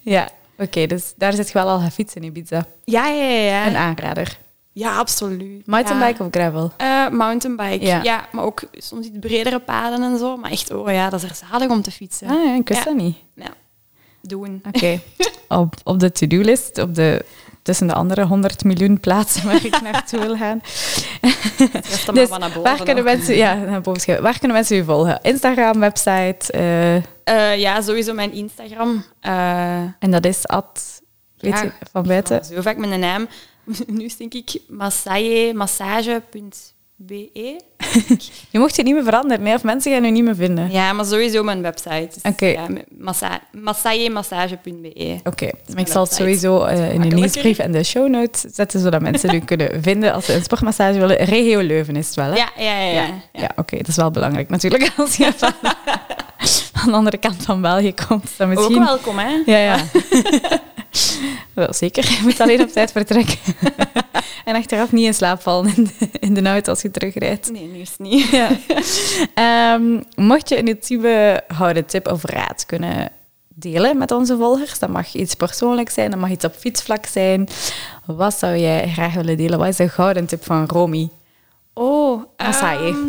ja, 0.00 0.28
oké, 0.58 0.86
dus 0.86 1.12
daar 1.16 1.32
zit 1.32 1.46
je 1.46 1.52
wel 1.52 1.68
al 1.68 1.78
gaan 1.78 1.90
fietsen 1.92 2.20
in 2.20 2.26
Ibiza. 2.26 2.66
Ja, 2.84 3.06
ja, 3.08 3.24
ja. 3.24 3.40
ja. 3.40 3.66
Een 3.66 3.76
aanrader. 3.76 4.38
Ja, 4.80 4.96
absoluut. 4.98 5.66
Mountainbike 5.66 6.18
Ja. 6.18 6.24
of 6.24 6.30
gravel? 6.32 6.72
Eh, 6.76 7.08
mountainbike, 7.08 7.84
Ja. 7.86 8.02
ja. 8.02 8.28
Maar 8.32 8.44
ook 8.44 8.62
soms 8.72 9.06
iets 9.06 9.18
bredere 9.20 9.58
paden 9.58 10.02
en 10.02 10.18
zo. 10.18 10.36
Maar 10.36 10.50
echt, 10.50 10.70
oh 10.72 10.92
ja, 10.92 11.10
dat 11.10 11.22
is 11.22 11.28
er 11.30 11.38
zalig 11.50 11.68
om 11.68 11.82
te 11.82 11.90
fietsen. 11.90 12.28
Ah 12.28 12.44
ja, 12.44 12.54
ik 12.54 12.68
wist 12.68 12.84
dat 12.84 12.94
niet. 12.94 13.16
Ja, 13.34 13.48
doen. 14.22 14.62
Oké, 14.72 15.00
op, 15.48 15.74
op 15.84 16.00
de 16.00 16.12
to-do-list, 16.12 16.78
op 16.78 16.94
de, 16.94 17.24
tussen 17.62 17.86
de 17.86 17.94
andere 17.94 18.24
100 18.26 18.64
miljoen 18.64 19.00
plaatsen 19.00 19.44
waar 19.46 19.64
ik 19.64 19.80
naartoe 19.82 20.20
wil 20.20 20.36
gaan. 20.36 20.60
Maar 22.06 22.14
Dus 22.14 22.28
naar 22.28 22.38
boven. 22.40 22.62
waar 22.62 22.82
kunnen, 22.82 23.04
mensen, 23.04 23.36
ja, 23.36 23.54
naar 23.54 23.80
boven 23.80 24.22
waar 24.22 24.38
kunnen 24.38 24.56
mensen 24.56 24.76
u 24.78 24.84
volgen? 24.84 25.18
Instagram, 25.22 25.80
website. 25.80 26.52
eh, 26.52 26.96
Eh, 27.24 27.58
ja, 27.58 27.80
sowieso 27.80 28.12
mijn 28.14 28.32
Instagram. 28.32 29.04
En 29.98 30.10
dat 30.10 30.24
is 30.26 30.46
at, 30.46 31.00
weet 31.36 31.52
Ja. 31.52 31.62
je, 31.62 31.72
van 31.92 32.02
buiten. 32.02 32.44
Zo 32.44 32.60
vaak 32.60 32.76
mijn 32.76 33.00
naam. 33.00 33.28
Nu 33.86 34.10
denk 34.18 34.34
ik 34.34 34.60
massaje, 34.68 35.54
massage.be. 35.54 37.30
Je 38.50 38.58
mocht 38.58 38.76
je 38.76 38.82
niet 38.82 38.94
meer 38.94 39.04
veranderen, 39.04 39.42
nee, 39.42 39.54
of 39.54 39.64
mensen 39.64 39.92
gaan 39.92 40.04
u 40.04 40.10
niet 40.10 40.24
meer 40.24 40.34
vinden. 40.34 40.70
Ja, 40.70 40.92
maar 40.92 41.04
sowieso 41.04 41.42
mijn 41.42 41.62
website. 41.62 42.08
Dus, 42.14 42.32
Oké. 42.32 42.46
ja, 42.46 42.66
massa 42.98 43.40
massagemassage.be. 43.52 45.20
Oké, 45.24 45.50
maar 45.68 45.80
ik 45.80 45.88
zal 45.88 46.02
het 46.02 46.12
sowieso 46.12 46.62
eh, 46.62 46.94
in 46.94 47.00
de 47.00 47.14
nieuwsbrief 47.14 47.58
en 47.58 47.72
de 47.72 47.84
show 47.84 48.08
notes 48.08 48.40
zetten, 48.40 48.80
zodat 48.80 49.00
mensen 49.00 49.34
u 49.34 49.38
kunnen 49.50 49.82
vinden 49.82 50.12
als 50.12 50.24
ze 50.24 50.34
een 50.34 50.42
sportmassage 50.42 50.98
willen. 50.98 51.16
Regio 51.16 51.60
Leuven 51.60 51.96
is 51.96 52.06
het 52.06 52.14
wel, 52.14 52.30
hè? 52.30 52.36
Ja, 52.36 52.50
ja, 52.56 52.80
ja. 52.80 52.92
ja. 52.92 53.22
Ja, 53.32 53.50
oké, 53.56 53.76
dat 53.76 53.88
is 53.88 53.96
wel 53.96 54.10
belangrijk 54.10 54.48
natuurlijk 54.48 54.92
als 54.96 55.16
je 55.16 55.32
van, 55.36 55.52
van 56.72 56.90
de 56.90 56.96
andere 56.96 57.18
kant 57.18 57.42
van 57.42 57.60
België 57.60 57.94
komt. 58.08 58.30
Dan 58.36 58.48
misschien... 58.48 58.78
Ook 58.78 58.84
welkom, 58.84 59.18
hè? 59.18 59.42
Ja, 59.46 59.58
ja. 59.58 59.84
Wel, 61.54 61.72
zeker. 61.72 62.04
Je 62.04 62.18
moet 62.22 62.40
alleen 62.40 62.60
op 62.60 62.68
tijd 62.68 62.92
vertrekken. 62.92 63.38
en 64.44 64.54
achteraf 64.54 64.92
niet 64.92 65.06
in 65.06 65.14
slaap 65.14 65.40
vallen 65.40 65.76
in 65.76 65.84
de, 65.84 66.08
in 66.20 66.34
de 66.34 66.42
auto 66.42 66.70
als 66.70 66.82
je 66.82 66.90
terugrijdt. 66.90 67.52
Nee, 67.52 67.66
nu 67.66 67.78
is 67.78 67.94
niet. 67.98 68.28
Ja. 68.28 68.50
Ehm, 69.34 70.02
mocht 70.14 70.48
je 70.48 70.58
een 70.58 70.68
ultieme 70.68 71.42
houden 71.46 71.86
tip 71.86 72.08
of 72.08 72.24
raad 72.24 72.66
kunnen 72.66 73.12
delen 73.54 73.98
met 73.98 74.10
onze 74.10 74.36
volgers, 74.36 74.78
dat 74.78 74.88
mag 74.88 75.14
iets 75.14 75.34
persoonlijks 75.34 75.94
zijn, 75.94 76.10
dat 76.10 76.20
mag 76.20 76.30
iets 76.30 76.44
op 76.44 76.54
fietsvlak 76.54 77.06
zijn. 77.06 77.48
Wat 78.04 78.34
zou 78.38 78.56
jij 78.56 78.88
graag 78.88 79.14
willen 79.14 79.36
delen? 79.36 79.58
Wat 79.58 79.68
is 79.68 79.76
de 79.76 79.88
gouden 79.88 80.26
tip 80.26 80.44
van 80.44 80.66
Romy? 80.66 81.08
Oh, 81.74 82.22
Massaje. 82.36 82.88
ehm, 82.88 83.08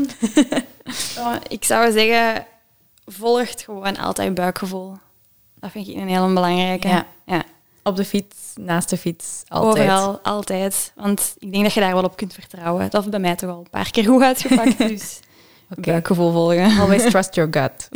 oh, 1.26 1.36
ik 1.47 1.64
zou 1.64 1.91
zeggen, 1.91 2.45
volgt 3.06 3.62
gewoon 3.64 3.97
altijd 3.97 4.34
buikgevoel. 4.34 4.97
Dat 5.60 5.72
vind 5.72 5.88
ik 5.88 5.95
een 5.95 6.08
hele 6.08 6.34
belangrijke. 6.34 6.88
Ja. 6.88 7.06
Ja. 7.84 7.92
Op 7.92 7.96
de 7.96 8.06
fiets, 8.06 8.38
naast 8.56 8.90
de 8.90 8.98
fiets, 8.98 9.44
altijd. 9.48 9.90
Overal, 9.90 10.20
altijd. 10.24 10.92
Want 10.96 11.36
ik 11.40 11.52
denk 11.52 11.64
dat 11.64 11.74
je 11.74 11.80
daar 11.80 11.94
wel 11.94 12.04
op 12.04 12.16
kunt 12.16 12.34
vertrouwen. 12.34 12.84
Dat 12.84 12.94
heeft 12.94 13.10
bij 13.10 13.20
mij 13.20 13.36
toch 13.36 13.50
al 13.50 13.58
een 13.58 13.70
paar 13.70 13.92
keer 13.92 14.06
goed 14.06 14.22
uitgepakt. 14.22 14.78
Dus 14.88 15.20
Oké. 15.72 15.82
buikgevoel 15.92 16.32
volgen. 16.32 16.80
Always 16.80 17.04
trust 17.12 17.36
your 17.36 17.54
gut. 17.54 17.90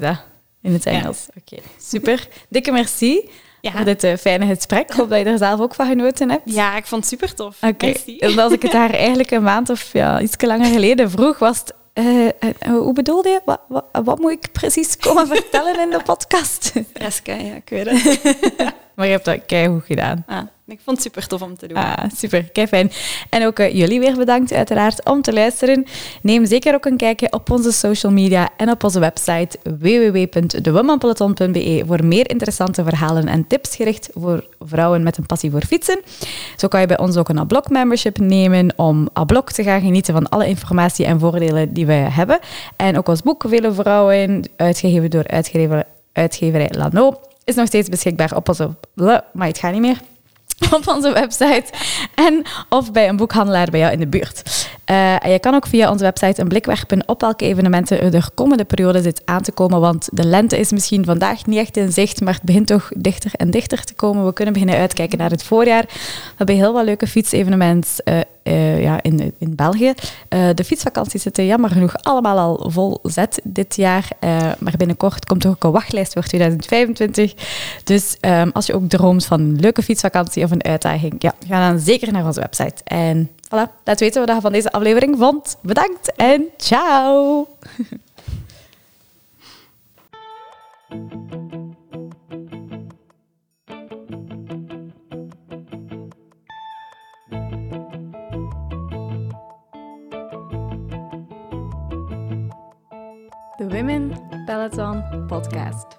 Dat 0.00 0.16
in 0.62 0.72
het 0.72 0.86
Engels? 0.86 1.26
Oké, 1.40 1.62
super. 1.80 2.28
Dikke 2.48 2.72
merci 2.72 3.30
Ja. 3.60 3.70
voor 3.70 3.84
dit 3.84 4.04
eh, 4.04 4.16
fijne 4.16 4.46
gesprek. 4.46 4.90
Ik 4.90 4.96
hoop 4.96 5.08
dat 5.08 5.18
je 5.18 5.24
er 5.24 5.38
zelf 5.38 5.60
ook 5.60 5.74
van 5.74 5.86
genoten 5.86 6.30
hebt. 6.30 6.42
Ja, 6.44 6.76
ik 6.76 6.86
vond 6.86 7.00
het 7.00 7.10
super 7.10 7.34
tof. 7.34 7.56
Oké, 7.62 7.92
en 8.18 8.38
als 8.38 8.52
ik 8.52 8.62
het 8.62 8.72
haar 8.72 8.90
eigenlijk 8.90 9.30
een 9.30 9.42
maand 9.42 9.70
of 9.70 9.92
ja, 9.92 10.20
iets 10.20 10.42
langer 10.44 10.72
geleden 10.72 11.10
vroeg, 11.10 11.38
was 11.38 11.58
het... 11.58 11.74
eh, 11.98 12.26
eh, 12.48 12.52
hoe 12.58 12.92
bedoelde 12.92 13.28
je? 13.28 13.40
Wat, 13.44 13.60
wat, 13.68 13.84
wat 14.04 14.18
moet 14.18 14.32
ik 14.32 14.52
precies 14.52 14.96
komen 14.96 15.26
vertellen 15.36 15.80
in 15.80 15.90
de 15.90 16.02
podcast? 16.02 16.72
Reske, 16.92 17.32
ja, 17.32 17.54
ik 17.54 17.68
weet 17.68 17.90
het. 17.90 18.20
maar 18.94 19.06
je 19.06 19.12
hebt 19.12 19.24
dat 19.24 19.46
keigoed 19.46 19.84
gedaan. 19.84 20.24
Ah, 20.26 20.42
ik 20.68 20.80
vond 20.84 20.96
het 20.96 21.06
super 21.06 21.26
tof 21.26 21.42
om 21.42 21.56
te 21.56 21.66
doen. 21.66 21.76
Ah, 21.76 22.04
super, 22.16 22.50
fijn. 22.68 22.90
En 23.30 23.46
ook 23.46 23.58
uh, 23.58 23.74
jullie 23.74 24.00
weer 24.00 24.16
bedankt 24.16 24.52
uiteraard 24.52 25.04
om 25.04 25.22
te 25.22 25.32
luisteren. 25.32 25.84
Neem 26.22 26.46
zeker 26.46 26.74
ook 26.74 26.84
een 26.84 26.96
kijkje 26.96 27.32
op 27.32 27.50
onze 27.50 27.72
social 27.72 28.12
media 28.12 28.48
en 28.56 28.70
op 28.70 28.84
onze 28.84 29.00
website 29.00 29.58
www.dewomanpeloton.be 29.62 31.82
voor 31.86 32.04
meer 32.04 32.30
interessante 32.30 32.84
verhalen 32.84 33.28
en 33.28 33.46
tips 33.46 33.76
gericht 33.76 34.10
voor 34.14 34.46
vrouwen 34.60 35.02
met 35.02 35.16
een 35.16 35.26
passie 35.26 35.50
voor 35.50 35.62
fietsen. 35.62 36.00
Zo 36.56 36.68
kan 36.68 36.80
je 36.80 36.86
bij 36.86 36.98
ons 36.98 37.16
ook 37.16 37.28
een 37.28 37.38
Ablok 37.38 37.68
membership 37.68 38.18
nemen 38.18 38.72
om 38.76 39.08
Ablok 39.12 39.52
te 39.52 39.62
gaan 39.62 39.80
genieten 39.80 40.14
van 40.14 40.28
alle 40.28 40.46
informatie 40.46 41.04
en 41.04 41.20
voordelen 41.20 41.72
die 41.72 41.86
wij 41.86 42.08
hebben. 42.10 42.38
En 42.76 42.98
ook 42.98 43.08
ons 43.08 43.22
boek 43.22 43.44
Vele 43.48 43.72
Vrouwen, 43.72 44.50
uitgegeven 44.56 45.10
door 45.10 45.26
uitgever, 45.26 45.84
uitgeverij 46.12 46.70
Lano, 46.70 47.20
is 47.44 47.54
nog 47.54 47.66
steeds 47.66 47.88
beschikbaar 47.88 48.36
op 48.36 48.48
onze... 48.48 48.70
Maar 49.32 49.46
het 49.46 49.58
gaat 49.58 49.72
niet 49.72 49.80
meer 49.80 50.00
op 50.76 50.88
onze 50.88 51.12
website 51.12 51.64
en 52.14 52.42
of 52.68 52.92
bij 52.92 53.08
een 53.08 53.16
boekhandelaar 53.16 53.70
bij 53.70 53.80
jou 53.80 53.92
in 53.92 53.98
de 53.98 54.06
buurt. 54.06 54.68
Uh, 54.90 55.24
en 55.24 55.30
je 55.30 55.38
kan 55.38 55.54
ook 55.54 55.66
via 55.66 55.90
onze 55.90 56.04
website 56.04 56.40
een 56.40 56.48
blik 56.48 56.66
werpen 56.66 57.02
op 57.06 57.20
welke 57.20 57.44
evenementen 57.44 58.00
er 58.00 58.10
de 58.10 58.22
komende 58.34 58.64
periode 58.64 59.02
zit 59.02 59.22
aan 59.24 59.42
te 59.42 59.52
komen, 59.52 59.80
want 59.80 60.08
de 60.12 60.24
lente 60.24 60.58
is 60.58 60.72
misschien 60.72 61.04
vandaag 61.04 61.46
niet 61.46 61.58
echt 61.58 61.76
in 61.76 61.92
zicht, 61.92 62.20
maar 62.20 62.34
het 62.34 62.42
begint 62.42 62.66
toch 62.66 62.88
dichter 62.96 63.30
en 63.34 63.50
dichter 63.50 63.84
te 63.84 63.94
komen. 63.94 64.26
We 64.26 64.32
kunnen 64.32 64.54
beginnen 64.54 64.78
uitkijken 64.78 65.18
naar 65.18 65.30
het 65.30 65.42
voorjaar. 65.42 65.84
We 65.88 66.34
hebben 66.36 66.56
heel 66.56 66.72
wat 66.72 66.84
leuke 66.84 67.06
fietsevenementen 67.06 67.90
uh, 68.04 68.18
uh, 68.48 68.82
ja, 68.82 69.02
in, 69.02 69.34
in 69.38 69.54
België. 69.54 69.94
de 70.54 70.64
fietsvakanties 70.64 71.22
zitten 71.22 71.46
jammer 71.46 71.70
genoeg 71.70 71.96
allemaal 72.02 72.38
al 72.38 72.70
vol 72.70 72.98
zet 73.02 73.40
dit 73.44 73.76
jaar, 73.76 74.08
maar 74.58 74.74
binnenkort 74.76 75.26
komt 75.26 75.44
er 75.44 75.50
ook 75.50 75.64
een 75.64 75.70
wachtlijst 75.70 76.12
voor 76.12 76.22
2025. 76.22 77.34
Dus 77.84 78.16
um, 78.20 78.50
als 78.52 78.66
je 78.66 78.74
ook 78.74 78.88
droomt 78.88 79.26
van 79.26 79.40
een 79.40 79.60
leuke 79.60 79.82
fietsvakantie 79.82 80.44
of 80.44 80.50
een 80.50 80.64
uitdaging, 80.64 81.14
ja, 81.18 81.34
ga 81.48 81.70
dan 81.70 81.80
zeker 81.80 82.12
naar 82.12 82.26
onze 82.26 82.40
website. 82.40 82.84
En 82.84 83.30
Voilà, 83.48 83.68
laat 83.84 84.00
weten 84.00 84.26
wat 84.26 84.34
je 84.34 84.40
van 84.40 84.52
deze 84.52 84.72
aflevering 84.72 85.16
vond. 85.18 85.56
Bedankt 85.62 86.12
en 86.16 86.44
ciao! 86.56 87.46
Women 103.70 104.16
Peloton 104.46 105.28
Podcast. 105.28 105.97